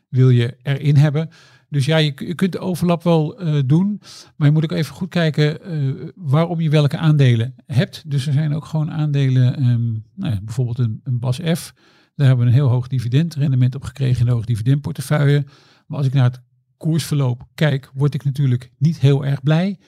wil 0.10 0.30
je 0.30 0.58
erin 0.62 0.96
hebben. 0.96 1.30
Dus 1.70 1.86
ja, 1.86 1.98
je, 1.98 2.36
kunt 2.36 2.52
de 2.52 2.60
overlap 2.60 3.04
wel 3.04 3.40
eh, 3.40 3.60
doen, 3.66 4.02
maar 4.36 4.48
je 4.48 4.54
moet 4.54 4.64
ook 4.64 4.72
even 4.72 4.96
goed 4.96 5.10
kijken 5.10 5.62
eh, 5.62 6.10
waarom 6.16 6.62
je 6.62 6.70
welke 6.70 6.98
aandelen 6.98 7.56
hebt. 7.66 8.04
Dus 8.10 8.28
er 8.28 8.34
zijn 8.34 8.54
ook 8.54 8.66
gewoon 8.66 8.92
aandelen, 8.92 9.56
ehm, 9.56 9.92
nou 10.16 10.34
ja, 10.34 10.42
bijvoorbeeld 10.42 10.78
een, 10.78 11.02
een 11.04 11.20
BAS 11.20 11.40
F. 11.54 11.74
Daar 12.16 12.28
hebben 12.28 12.46
we 12.46 12.52
een 12.52 12.58
heel 12.58 12.70
hoog 12.70 12.88
dividendrendement 12.88 13.76
op 13.76 13.84
gekregen 13.84 14.20
in 14.20 14.26
de 14.26 14.32
hoog 14.32 14.46
dividendportefeuille. 14.46 15.46
Maar 15.88 15.98
als 15.98 16.08
ik 16.08 16.14
naar 16.14 16.24
het 16.24 16.42
koersverloop 16.84 17.48
kijk, 17.56 17.92
word 17.94 18.14
ik 18.14 18.24
natuurlijk 18.24 18.72
niet 18.78 19.00
heel 19.00 19.26
erg 19.26 19.44
blij. 19.44 19.80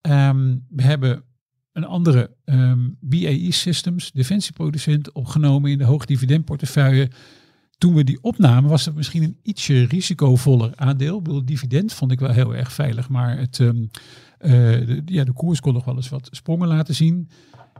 Ehm, 0.00 0.56
we 0.68 0.82
hebben 0.82 1.24
een 1.72 1.84
andere 1.84 2.36
ehm 2.44 2.88
BAE 3.00 3.52
Systems, 3.52 4.12
defensieproducent, 4.12 5.12
opgenomen 5.12 5.70
in 5.70 5.78
de 5.78 5.84
hoog 5.84 6.04
dividendportefeuille. 6.04 7.10
Toen 7.78 7.94
we 7.94 8.04
die 8.04 8.22
opnamen 8.22 8.70
was 8.70 8.84
het 8.84 8.94
misschien 8.94 9.22
een 9.22 9.38
ietsje 9.42 9.84
risicovoller 9.84 10.72
aandeel. 10.76 11.22
Ik 11.24 11.46
dividend 11.46 11.92
vond 11.92 12.12
ik 12.12 12.20
wel 12.20 12.30
heel 12.30 12.54
erg 12.54 12.72
veilig, 12.72 13.08
maar 13.08 13.38
het, 13.38 13.60
ehm, 13.60 13.84
eh, 14.38 14.50
de, 14.86 15.02
ja, 15.04 15.24
de 15.24 15.32
koers 15.32 15.60
kon 15.60 15.72
nog 15.72 15.84
wel 15.84 15.96
eens 15.96 16.08
wat 16.08 16.28
sprongen 16.30 16.68
laten 16.68 16.94
zien. 16.94 17.28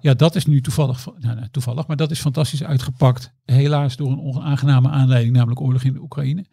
Ja, 0.00 0.14
dat 0.14 0.34
is 0.34 0.46
nu 0.46 0.60
toevallig, 0.60 1.06
nou, 1.18 1.34
nou, 1.34 1.48
toevallig, 1.50 1.86
maar 1.86 1.96
dat 1.96 2.10
is 2.10 2.20
fantastisch 2.20 2.64
uitgepakt. 2.64 3.32
Helaas 3.44 3.96
door 3.96 4.10
een 4.10 4.20
onaangename 4.20 4.88
aanleiding, 4.88 5.34
namelijk 5.34 5.60
oorlog 5.60 5.82
in 5.82 5.92
de 5.92 6.00
Oekraïne. 6.00 6.44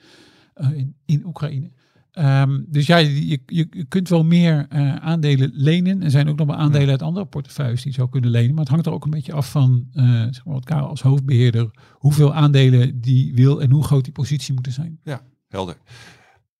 Eh, 0.53 0.67
in 1.05 1.25
Oekraïne. 1.25 1.71
Ehm, 2.11 2.61
dus 2.67 2.87
ja, 2.87 2.97
je, 2.97 3.39
je, 3.45 3.85
kunt 3.87 4.09
wel 4.09 4.23
meer 4.23 4.65
eh, 4.69 4.95
aandelen 4.95 5.51
lenen. 5.53 6.03
Er 6.03 6.11
zijn 6.11 6.29
ook 6.29 6.37
nog 6.37 6.47
wel 6.47 6.55
aandelen 6.55 6.89
uit 6.89 7.01
andere 7.01 7.25
portefeuilles 7.25 7.81
die 7.81 7.91
je 7.91 7.97
zou 7.97 8.09
kunnen 8.09 8.29
lenen. 8.29 8.49
Maar 8.49 8.63
het 8.63 8.69
hangt 8.69 8.85
er 8.85 8.93
ook 8.93 9.03
een 9.03 9.09
beetje 9.09 9.33
af 9.33 9.51
van, 9.51 9.87
eh, 9.93 10.03
zeg 10.05 10.45
maar 10.45 10.53
wat 10.53 10.65
Karel 10.65 10.87
als 10.87 11.01
hoofdbeheerder, 11.01 11.71
hoeveel 11.91 12.33
aandelen 12.33 13.01
die 13.01 13.33
wil 13.35 13.61
en 13.61 13.71
hoe 13.71 13.83
groot 13.83 14.03
die 14.03 14.13
positie 14.13 14.53
moeten 14.53 14.71
zijn. 14.71 14.99
Helder. 15.47 15.77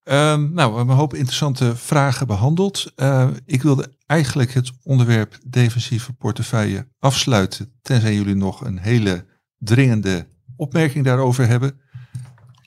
Ehm, 0.03 0.53
nou, 0.53 0.71
we 0.71 0.77
hebben 0.77 0.93
een 0.93 0.99
hoop 0.99 1.13
interessante 1.13 1.75
vragen 1.75 2.27
behandeld. 2.27 2.91
Eh, 2.95 3.29
ik 3.45 3.61
wilde 3.61 3.93
eigenlijk 4.05 4.53
het 4.53 4.71
onderwerp 4.83 5.37
defensieve 5.47 6.13
portefeuille 6.13 6.87
afsluiten, 6.99 7.73
tenzij 7.81 8.15
jullie 8.15 8.35
nog 8.35 8.65
een 8.65 8.77
hele 8.77 9.25
dringende 9.57 10.27
opmerking 10.55 11.05
daarover 11.05 11.47
hebben. 11.47 11.79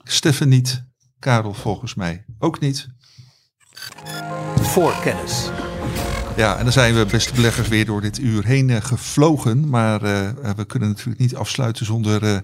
Stefan 0.03 0.49
niet, 0.49 0.85
Karel 1.25 1.55
volgens 1.55 1.95
mij 1.95 2.25
ook 2.39 2.61
niet. 2.61 2.89
Voorkennis. 4.61 5.51
Ja, 6.37 6.57
en 6.57 6.63
dan 6.65 6.73
zijn 6.73 6.95
we, 6.95 7.07
beste 7.07 7.35
beleggers, 7.35 7.69
weer 7.69 7.85
door 7.85 8.01
dit 8.01 8.19
uur 8.19 8.45
heen 8.45 8.71
eh, 8.71 8.83
gevlogen. 8.83 9.69
Maar 9.69 10.03
eh, 10.03 10.51
we 10.57 10.65
kunnen 10.65 10.89
natuurlijk 10.89 11.19
niet 11.19 11.37
afsluiten 11.37 11.87
zonder 11.87 12.23
eh, 12.23 12.39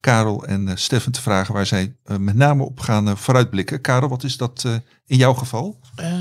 Karel 0.00 0.44
en 0.44 0.68
eh, 0.68 0.76
Stefan 0.76 1.12
te 1.12 1.22
vragen 1.22 1.54
waar 1.54 1.66
zij 1.66 1.96
eh, 2.04 2.16
met 2.16 2.34
name 2.34 2.62
op 2.62 2.80
gaan 2.80 3.08
eh, 3.08 3.16
vooruitblikken. 3.16 3.80
Karel, 3.80 4.08
wat 4.08 4.24
is 4.24 4.36
dat 4.36 4.62
eh, 4.66 4.74
in 5.06 5.16
jouw 5.16 5.34
geval? 5.34 5.80
Eh, 5.94 6.12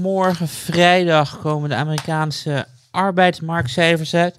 morgen 0.00 0.48
vrijdag 0.48 1.38
komen 1.38 1.68
de 1.68 1.74
Amerikaanse 1.74 2.66
arbeidsmarktcijfers 2.90 4.14
uit. 4.14 4.38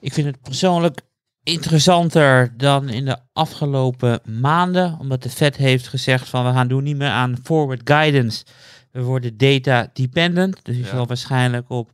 Ik 0.00 0.12
vind 0.12 0.26
het 0.26 0.42
persoonlijk 0.42 1.00
interessanter 1.42 2.52
dan 2.56 2.88
in 2.88 3.04
de 3.04 3.16
afgelopen 3.32 4.20
maanden. 4.40 4.96
Omdat 4.98 5.22
de 5.22 5.30
Fed 5.30 5.56
heeft 5.56 5.88
gezegd 5.88 6.28
van 6.28 6.44
we 6.46 6.52
gaan 6.52 6.68
doen 6.68 6.82
niet 6.82 6.96
meer 6.96 7.08
aan 7.08 7.36
forward 7.42 7.80
guidance. 7.84 8.44
We 8.90 9.02
worden 9.02 9.36
data 9.36 9.90
dependent. 9.92 10.58
Dus 10.64 10.76
je 10.76 10.82
Ja. 10.82 10.88
zal 10.88 11.06
waarschijnlijk 11.06 11.70
op 11.70 11.90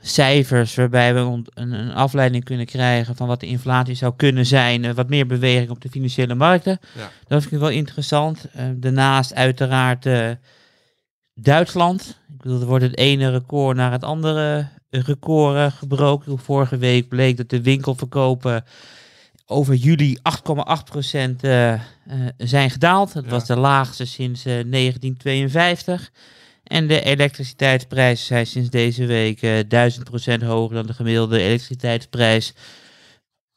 cijfers 0.00 0.74
waarbij 0.74 1.14
we 1.14 1.20
een, 1.20 1.46
een 1.54 1.92
afleiding 1.92 2.44
kunnen 2.44 2.66
krijgen 2.66 3.16
van 3.16 3.26
wat 3.26 3.40
de 3.40 3.46
inflatie 3.46 3.94
zou 3.94 4.12
kunnen 4.16 4.46
zijn. 4.46 4.84
eh, 4.84 4.92
wat 4.94 5.08
meer 5.08 5.26
beweging 5.26 5.70
op 5.70 5.80
de 5.80 5.88
financiële 5.88 6.34
markten. 6.34 6.78
Ja. 6.96 7.10
Dat 7.26 7.40
vind 7.42 7.54
ik 7.54 7.60
wel 7.60 7.68
interessant. 7.70 8.46
Eh, 8.52 8.64
daarnaast 8.76 9.34
uiteraard 9.34 10.06
eh, 10.06 10.30
Duitsland. 11.34 12.18
Ik 12.28 12.36
bedoel, 12.42 12.60
er 12.60 12.66
wordt 12.66 12.84
het 12.84 12.96
ene 12.96 13.30
record 13.30 13.76
naar 13.76 13.92
het 13.92 14.04
andere 14.04 14.68
record 15.00 15.56
eh, 15.56 15.72
gebroken. 15.72 16.38
Vorige 16.38 16.76
week 16.76 17.08
bleek 17.08 17.36
dat 17.36 17.48
de 17.48 17.62
winkelverkopen 17.62 18.64
over 19.46 19.74
juli 19.74 20.16
8,8% 20.22 21.40
eh, 21.40 21.72
eh, 21.72 21.80
zijn 22.36 22.70
gedaald. 22.70 23.12
Dat 23.12 23.24
Ja. 23.24 23.30
was 23.30 23.46
de 23.46 23.56
laagste 23.56 24.04
sinds 24.04 24.44
eh, 24.44 24.52
1952. 24.52 26.10
En 26.64 26.86
de 26.86 27.00
elektriciteitsprijzen 27.02 28.26
zijn 28.26 28.46
sinds 28.46 28.70
deze 28.70 29.06
week 29.06 29.42
eh 29.42 29.58
1000% 30.38 30.42
hoger 30.44 30.74
dan 30.74 30.86
de 30.86 30.94
gemiddelde 30.94 31.38
elektriciteitsprijs 31.40 32.54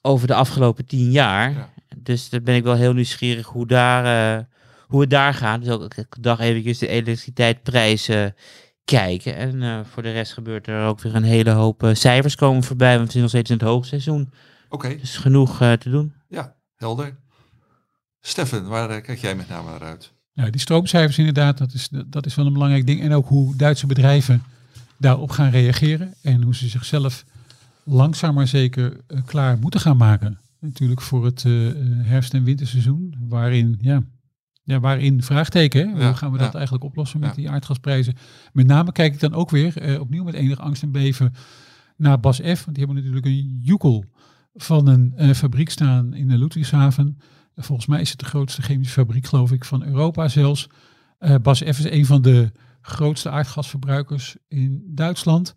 over 0.02 0.28
de 0.28 0.34
afgelopen 0.34 0.86
10 0.86 1.12
jaar. 1.12 1.52
Ja. 1.52 1.70
Dus 1.98 2.30
daar 2.30 2.42
ben 2.42 2.56
ik 2.56 2.64
wel 2.64 2.76
heel 2.76 2.94
nieuwsgierig 2.94 3.48
hoe, 3.48 3.68
daar, 3.68 4.38
eh, 4.38 4.44
hoe 4.88 5.02
het 5.02 5.10
daar 5.10 5.34
gaat. 5.34 5.62
Dus 5.64 5.70
ook 5.74 5.94
elke 5.94 6.22
dag 6.22 6.40
eventjes 6.40 6.78
de 6.78 6.88
elektriciteitsprijzen 6.88 8.36
kijken. 8.98 9.36
En 9.36 9.64
eh, 9.64 9.80
voor 9.84 10.04
de 10.04 10.12
rest 10.12 10.34
gebeurt 10.34 10.68
er 10.68 10.86
ook 10.86 11.02
weer 11.02 11.16
een 11.16 11.24
hele 11.24 11.52
hoop 11.52 11.84
eh, 11.84 11.94
cijfers 11.94 12.36
komen 12.36 12.64
voorbij. 12.64 12.94
Want 12.96 13.06
we 13.06 13.12
zijn 13.12 13.22
nog 13.24 13.32
steeds 13.32 13.50
in 13.50 13.58
het 13.58 13.66
hoogseizoen. 13.66 14.30
Oké, 14.70 14.98
Dus 14.98 15.18
genoeg 15.18 15.62
eh, 15.62 15.74
te 15.74 15.90
doen. 15.90 16.14
ja, 16.28 16.56
helder. 16.76 17.18
Stefan, 18.22 18.68
waar 18.68 19.02
kijk 19.02 19.20
jij 19.20 19.36
met 19.36 19.50
name 19.50 19.70
naar 19.70 19.84
uit? 19.84 20.14
Nou, 20.34 20.50
die 20.50 20.62
stroomcijfers 20.62 21.18
inderdaad, 21.18 21.58
dat 21.58 21.74
is, 21.74 21.90
dat 22.06 22.26
is 22.26 22.36
wel 22.36 22.46
een 22.46 22.54
belangrijk 22.54 22.86
ding. 22.86 23.02
En 23.02 23.14
ook 23.14 23.28
hoe 23.28 23.56
Duitse 23.56 23.88
bedrijven 23.88 24.44
daarop 24.98 25.32
gaan 25.32 25.50
reageren. 25.50 26.14
En 26.22 26.42
hoe 26.44 26.56
ze 26.56 26.68
zichzelf 26.68 27.26
langzaam 27.84 28.34
maar 28.34 28.48
zeker 28.48 28.98
uh, 29.08 29.20
klaar 29.26 29.58
moeten 29.58 29.80
gaan 29.80 29.98
maken. 29.98 30.40
Natuurlijk 30.60 31.02
voor 31.02 31.26
het 31.26 31.44
uh, 31.44 31.72
herfst- 32.06 32.34
en 32.34 32.44
winterseizoen. 32.44 33.16
Waarin, 33.20 33.78
ja, 33.82 34.04
ja, 34.70 34.80
waarin 34.80 35.24
vraagteken. 35.24 35.92
Hoe 35.92 36.14
gaan 36.14 36.32
we 36.32 36.38
dat 36.38 36.56
eigenlijk 36.56 36.84
oplossen 36.84 37.20
met 37.20 37.36
die 37.36 37.50
aardgasprijzen? 37.50 38.16
Met 38.54 38.68
name 38.68 38.92
kijk 38.92 39.14
ik 39.14 39.20
dan 39.20 39.34
ook 39.34 39.50
weer 39.50 39.90
uh, 39.90 40.00
opnieuw 40.00 40.24
met 40.24 40.34
enige 40.34 40.62
angst 40.62 40.84
en 40.84 40.92
beven 40.92 41.34
naar 41.98 42.20
Bas 42.20 42.38
F. 42.38 42.42
Want 42.66 42.78
die 42.78 42.86
hebben 42.86 42.96
natuurlijk 42.96 43.26
een 43.26 43.60
joekel 43.62 44.06
van 44.54 44.88
een 44.88 45.36
fabriek 45.36 45.70
staan 45.70 46.14
in 46.14 46.28
de 46.28 46.38
Ludwigshaven. 46.38 47.18
Volgens 47.56 47.88
mij 47.88 48.02
is 48.02 48.10
het 48.10 48.20
de 48.20 48.26
grootste 48.26 48.62
chemische 48.62 48.94
fabriek, 48.94 49.26
geloof 49.26 49.52
ik, 49.52 49.66
van 49.66 49.84
Europa 49.84 50.28
zelfs. 50.28 50.70
Bas 51.42 51.60
F 51.60 51.80
is 51.80 51.90
een 51.90 52.06
van 52.06 52.22
de 52.22 52.52
grootste 52.82 53.30
aardgasverbruikers 53.30 54.38
in 54.48 54.84
Duitsland. 54.88 55.56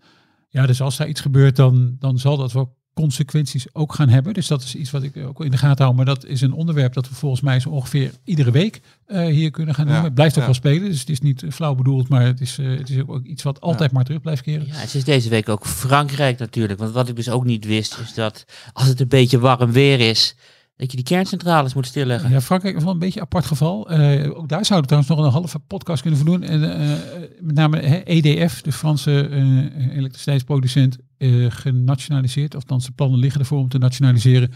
Ja, 0.49 0.67
dus 0.67 0.81
als 0.81 0.97
daar 0.97 1.09
iets 1.09 1.21
gebeurt, 1.21 1.57
dan, 1.57 1.97
dan 1.99 2.19
zal 2.19 2.37
dat 2.37 2.53
wel 2.53 2.77
consequenties 2.95 3.67
ook 3.73 3.95
gaan 3.95 4.09
hebben. 4.09 4.35
Dus 4.35 4.47
dat 4.47 4.63
is 4.63 4.75
iets 4.75 4.91
wat 4.91 5.03
ik 5.03 5.17
ook 5.17 5.45
in 5.45 5.51
de 5.51 5.57
gaten 5.57 5.85
hou. 5.85 5.97
Maar 5.97 6.05
dat 6.05 6.25
is 6.25 6.41
een 6.41 6.53
onderwerp 6.53 6.95
dat 6.95 7.09
we 7.09 7.15
volgens 7.15 7.41
mij 7.41 7.61
zo 7.61 7.69
ongeveer 7.69 8.13
iedere 8.25 8.51
week 8.51 8.81
uh, 9.09 9.27
hier 9.27 9.51
kunnen 9.51 9.75
gaan 9.75 9.87
doen. 9.87 10.05
het 10.05 10.15
blijft 10.15 10.39
ook 10.39 10.45
wel 10.45 10.55
spelen, 10.55 10.91
dus 10.91 11.01
het 11.01 11.09
is 11.09 11.21
niet 11.21 11.45
flauw 11.51 11.75
bedoeld, 11.75 12.09
maar 12.09 12.23
het 12.23 12.41
is, 12.41 12.59
uh, 12.59 12.79
het 12.79 12.91
is 12.91 13.07
ook 13.07 13.25
iets 13.25 13.43
wat 13.43 13.61
altijd 13.61 13.93
maar 13.93 14.05
terug 14.05 14.21
blijft 14.21 14.43
keren. 14.43 14.67
Ja, 14.67 14.75
het 14.75 14.95
is 14.95 15.05
deze 15.05 15.29
week 15.29 15.49
ook 15.49 15.67
Frankrijk 15.67 16.39
natuurlijk. 16.39 16.79
Want 16.79 16.93
wat 16.93 17.09
ik 17.09 17.17
dus 17.17 17.31
ook 17.31 17.45
niet 17.45 17.65
wist, 17.65 17.99
is 17.99 18.15
dat 18.15 18.45
als 18.73 18.87
het 18.87 19.01
een 19.01 19.09
beetje 19.09 19.39
warm 19.39 19.73
weer 19.73 20.01
is, 20.01 20.35
dat 20.77 20.91
je 20.91 20.97
die 20.97 21.07
kerncentrales 21.07 21.75
moet 21.75 21.87
stilleggen. 21.87 22.31
Ja, 22.31 22.41
Frankrijk 22.41 22.77
is 22.77 22.83
wel 22.83 22.93
een 22.93 22.99
beetje 22.99 23.21
een 23.21 23.27
apart 23.27 23.47
geval. 23.47 23.93
Uh, 23.93 24.39
ook 24.39 24.49
daar 24.49 24.65
zouden 24.65 24.81
we 24.81 24.87
trouwens 24.87 25.09
nog 25.09 25.19
een 25.19 25.33
halve 25.33 25.59
podcast 25.59 26.03
kunnen 26.03 26.21
voldoen. 26.21 26.43
En, 26.43 26.63
uh, 26.63 26.97
met 27.41 27.55
name 27.55 28.03
EDF, 28.05 28.63
de 28.63 28.73
Franse 28.73 29.29
uh, 29.29 29.97
elektriciteitsproducent, 29.97 30.99
genationaliseerd. 31.49 32.55
Of 32.55 32.65
dan 32.65 32.81
ze 32.81 32.93
plannen 32.93 33.19
liggen 33.19 33.41
ervoor 33.41 33.59
om 33.59 33.69
te 33.69 33.79
nationaliseren. 33.79 34.53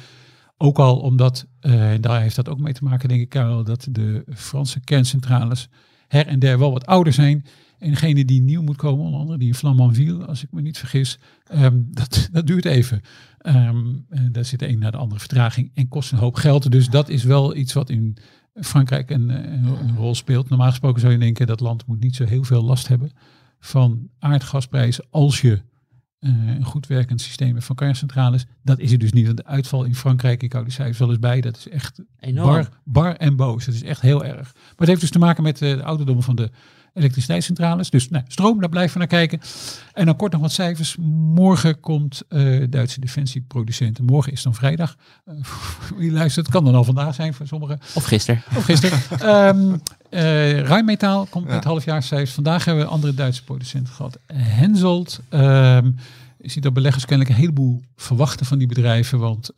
Ook 0.56 0.78
al 0.78 0.98
omdat, 0.98 1.46
en 1.60 2.00
daar 2.00 2.20
heeft 2.20 2.36
dat 2.36 2.48
ook 2.48 2.58
mee 2.58 2.72
te 2.72 2.84
maken 2.84 3.08
denk 3.08 3.20
ik 3.20 3.28
Karel, 3.28 3.64
dat 3.64 3.88
de 3.90 4.24
Franse 4.34 4.80
kerncentrales 4.80 5.68
her 6.08 6.26
en 6.26 6.38
der 6.38 6.58
wel 6.58 6.72
wat 6.72 6.86
ouder 6.86 7.12
zijn. 7.12 7.44
En 7.78 7.90
degene 7.90 8.24
die 8.24 8.42
nieuw 8.42 8.62
moet 8.62 8.76
komen, 8.76 9.04
onder 9.04 9.20
andere 9.20 9.38
die 9.38 9.48
in 9.48 9.54
Flamanville, 9.54 10.24
als 10.24 10.42
ik 10.42 10.52
me 10.52 10.60
niet 10.60 10.78
vergis, 10.78 11.18
um, 11.54 11.88
dat, 12.00 12.28
dat 12.32 12.46
duurt 12.46 12.64
even. 12.64 13.00
Um, 13.42 14.06
zit 14.46 14.58
de 14.58 14.68
een 14.68 14.78
naar 14.78 14.90
de 14.90 14.96
andere 14.96 15.20
vertraging 15.20 15.70
en 15.74 15.88
kost 15.88 16.12
een 16.12 16.18
hoop 16.18 16.34
geld. 16.34 16.70
Dus 16.70 16.88
dat 16.88 17.08
is 17.08 17.24
wel 17.24 17.56
iets 17.56 17.72
wat 17.72 17.90
in 17.90 18.16
Frankrijk 18.54 19.10
een, 19.10 19.28
een, 19.28 19.96
rol 19.96 20.14
speelt. 20.14 20.48
Normaal 20.48 20.68
gesproken 20.68 21.00
zou 21.00 21.12
je 21.12 21.18
denken 21.18 21.46
dat 21.46 21.60
land 21.60 21.86
moet 21.86 22.00
niet 22.00 22.16
zo 22.16 22.24
heel 22.24 22.44
veel 22.44 22.62
last 22.62 22.88
hebben 22.88 23.10
van 23.58 24.08
aardgasprijzen 24.18 25.04
als 25.10 25.40
je 25.40 25.62
uh, 26.20 26.54
een 26.56 26.64
goed 26.64 26.86
werkend 26.86 27.20
systeem 27.20 27.52
hebt 27.52 27.64
van 27.64 27.76
kerncentrales. 27.76 28.46
Dat 28.62 28.78
is 28.78 28.92
er 28.92 28.98
dus 28.98 29.12
niet. 29.12 29.36
De 29.36 29.44
uitval 29.44 29.84
in 29.84 29.94
Frankrijk, 29.94 30.42
ik 30.42 30.52
hou 30.52 30.64
die 30.64 30.72
cijfers 30.72 30.98
wel 30.98 31.08
eens 31.08 31.18
bij, 31.18 31.40
dat 31.40 31.56
is 31.56 31.68
echt 31.68 32.02
bar, 32.34 32.68
bar 32.84 33.16
en 33.16 33.36
boos. 33.36 33.64
Dat 33.64 33.74
is 33.74 33.82
echt 33.82 34.00
heel 34.00 34.24
erg. 34.24 34.52
Maar 34.54 34.74
het 34.76 34.88
heeft 34.88 35.00
dus 35.00 35.10
te 35.10 35.18
maken 35.18 35.42
met 35.42 35.58
de 35.58 35.82
ouderdom 35.82 36.22
van 36.22 36.36
de 36.36 36.50
elektriciteitscentrales. 36.96 37.90
Dus 37.90 38.08
nou, 38.08 38.24
stroom, 38.28 38.60
daar 38.60 38.68
blijven 38.68 38.92
we 38.92 38.98
naar 38.98 39.08
kijken. 39.08 39.40
En 39.92 40.06
dan 40.06 40.16
kort 40.16 40.32
nog 40.32 40.40
wat 40.40 40.52
cijfers. 40.52 40.96
Morgen 41.34 41.80
komt 41.80 42.22
uh, 42.28 42.64
Duitse 42.70 43.00
defensieproducenten. 43.00 44.04
Morgen 44.04 44.32
is 44.32 44.42
dan 44.42 44.54
vrijdag. 44.54 44.96
Uh, 45.26 45.34
wie 45.98 46.12
luistert, 46.12 46.46
het 46.46 46.54
kan 46.54 46.64
dan 46.64 46.74
al 46.74 46.84
vandaag 46.84 47.14
zijn 47.14 47.34
voor 47.34 47.46
sommigen. 47.46 47.78
Of 47.94 48.04
gisteren. 48.04 48.42
Of 48.56 48.64
gisteren. 48.64 48.98
um, 49.36 49.72
uh, 50.10 50.60
Rijnmetaal 50.60 51.26
komt 51.26 51.46
ja. 51.46 51.54
met 51.54 51.64
halfjaarscijfers. 51.64 52.32
Vandaag 52.32 52.64
hebben 52.64 52.84
we 52.84 52.90
andere 52.90 53.14
Duitse 53.14 53.44
producenten 53.44 53.92
gehad. 53.92 54.18
Henselt. 54.32 55.20
Um, 55.30 55.94
je 56.38 56.50
ziet 56.52 56.62
dat 56.62 56.72
beleggers 56.72 57.04
kennelijk 57.04 57.34
een 57.34 57.40
heleboel 57.40 57.82
verwachten 57.96 58.46
van 58.46 58.58
die 58.58 58.66
bedrijven. 58.66 59.18
Want 59.18 59.50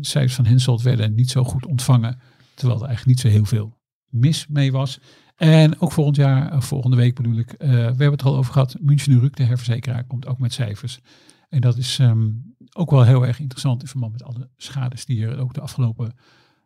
cijfers 0.00 0.34
van 0.34 0.46
Henselt 0.46 0.82
werden 0.82 1.14
niet 1.14 1.30
zo 1.30 1.44
goed 1.44 1.66
ontvangen. 1.66 2.18
Terwijl 2.54 2.80
er 2.80 2.86
eigenlijk 2.86 3.16
niet 3.16 3.32
zo 3.32 3.36
heel 3.36 3.44
veel 3.44 3.76
mis 4.08 4.46
mee 4.48 4.72
was. 4.72 5.00
En 5.38 5.80
ook 5.80 5.92
volgend 5.92 6.16
jaar, 6.16 6.62
volgende 6.62 6.96
week 6.96 7.14
bedoel 7.14 7.38
ik, 7.38 7.52
uh, 7.52 7.68
we 7.68 7.74
hebben 7.74 8.10
het 8.10 8.22
al 8.22 8.36
over 8.36 8.52
gehad, 8.52 8.76
München 8.80 9.20
Ruk, 9.20 9.36
de 9.36 9.42
herverzekeraar, 9.42 10.04
komt 10.04 10.26
ook 10.26 10.38
met 10.38 10.52
cijfers. 10.52 11.00
En 11.48 11.60
dat 11.60 11.76
is 11.76 11.98
um, 11.98 12.54
ook 12.72 12.90
wel 12.90 13.04
heel 13.04 13.26
erg 13.26 13.40
interessant 13.40 13.82
in 13.82 13.88
verband 13.88 14.12
met 14.12 14.22
alle 14.22 14.48
schades 14.56 15.04
die 15.04 15.26
er 15.26 15.38
ook 15.38 15.54
de 15.54 15.60
afgelopen 15.60 16.12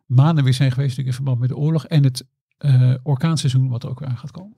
maanden 0.05 0.43
weer 0.43 0.53
zijn 0.53 0.71
geweest, 0.71 0.97
in 0.97 1.13
verband 1.13 1.39
met 1.39 1.49
de 1.49 1.55
oorlog 1.55 1.85
en 1.85 2.03
het 2.03 2.25
uh, 2.59 2.93
orkaanseizoen 3.03 3.69
wat 3.69 3.83
er 3.83 3.89
ook 3.89 3.99
weer 3.99 4.09
aan 4.09 4.17
gaat 4.17 4.31
komen. 4.31 4.57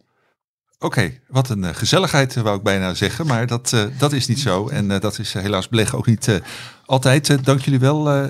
Oké, 0.80 1.12
wat 1.28 1.50
een 1.50 1.64
uh, 1.64 1.70
gezelligheid 1.70 2.36
wou 2.36 2.58
ik 2.58 2.64
bijna 2.64 2.94
zeggen, 2.94 3.28
maar 3.28 3.48
dat, 3.48 3.90
dat 3.98 4.14
is 4.14 4.28
niet 4.28 4.40
zo. 4.40 4.68
En 4.68 4.88
dat 4.88 5.20
is 5.20 5.34
helaas 5.34 5.70
beleggen 5.70 5.98
ook 5.98 6.08
niet 6.08 6.42
altijd. 6.86 7.46
dank 7.46 7.60
jullie 7.60 7.80
wel, 7.80 8.30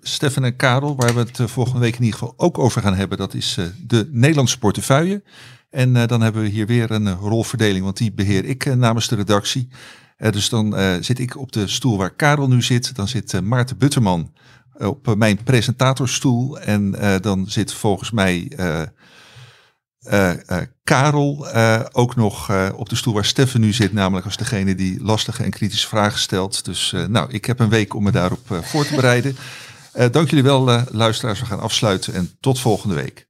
Stefan 0.00 0.44
en 0.44 0.56
Karel, 0.56 0.96
waar 0.96 1.14
we 1.14 1.20
het 1.20 1.50
volgende 1.50 1.80
week 1.80 1.96
in 1.96 2.02
ieder 2.02 2.18
geval 2.18 2.34
ook 2.36 2.58
over 2.58 2.82
gaan 2.82 2.94
hebben. 2.94 3.18
Dat 3.18 3.34
is 3.34 3.58
de 3.86 4.08
Nederlandse 4.10 4.58
portefeuille. 4.58 5.22
En 5.70 5.92
dan 5.92 6.20
hebben 6.20 6.42
we 6.42 6.48
hier 6.48 6.66
weer 6.66 6.90
een 6.90 7.14
rolverdeling, 7.14 7.84
want 7.84 7.96
die 7.96 8.12
beheer 8.12 8.44
ik 8.44 8.74
namens 8.74 9.08
de 9.08 9.16
redactie. 9.16 9.68
dus 10.16 10.48
dan 10.48 10.74
zit 11.00 11.18
ik 11.18 11.36
op 11.36 11.52
de 11.52 11.66
stoel 11.66 11.98
waar 11.98 12.14
Karel 12.14 12.48
nu 12.48 12.62
zit. 12.62 12.96
Dan 12.96 13.08
zit 13.08 13.40
Maarten 13.40 13.78
Butterman 13.78 14.32
op 14.78 15.14
mijn 15.16 15.42
presentatorstoel. 15.42 16.58
En 16.58 16.90
dan 17.20 17.44
zit 17.48 17.72
volgens 17.72 18.10
mij... 18.10 18.52
Uh, 20.10 20.30
uh, 20.30 20.58
Karel 20.84 21.46
uh, 21.54 21.80
ook 21.92 22.16
nog 22.16 22.52
op 22.74 22.88
de 22.88 22.96
stoel 22.96 23.14
waar 23.14 23.24
Steffen 23.24 23.60
nu 23.60 23.72
zit, 23.72 23.92
namelijk 23.92 24.26
als 24.26 24.36
degene 24.36 24.74
die 24.74 25.02
lastige 25.02 25.42
en 25.42 25.50
kritische 25.50 25.88
vragen 25.88 26.18
stelt. 26.18 26.64
Dus 26.64 26.94
nou, 27.08 27.30
ik 27.30 27.44
heb 27.44 27.60
een 27.60 27.68
week 27.68 27.94
om 27.94 28.02
me 28.02 28.10
daarop 28.10 28.60
voor 28.62 28.86
te 28.86 28.94
bereiden. 28.94 29.36
dank 30.10 30.28
jullie 30.28 30.42
wel, 30.42 30.84
luisteraars. 30.90 31.40
We 31.40 31.46
gaan 31.46 31.60
afsluiten 31.60 32.14
en 32.14 32.30
tot 32.40 32.60
volgende 32.60 32.94
week. 32.94 33.26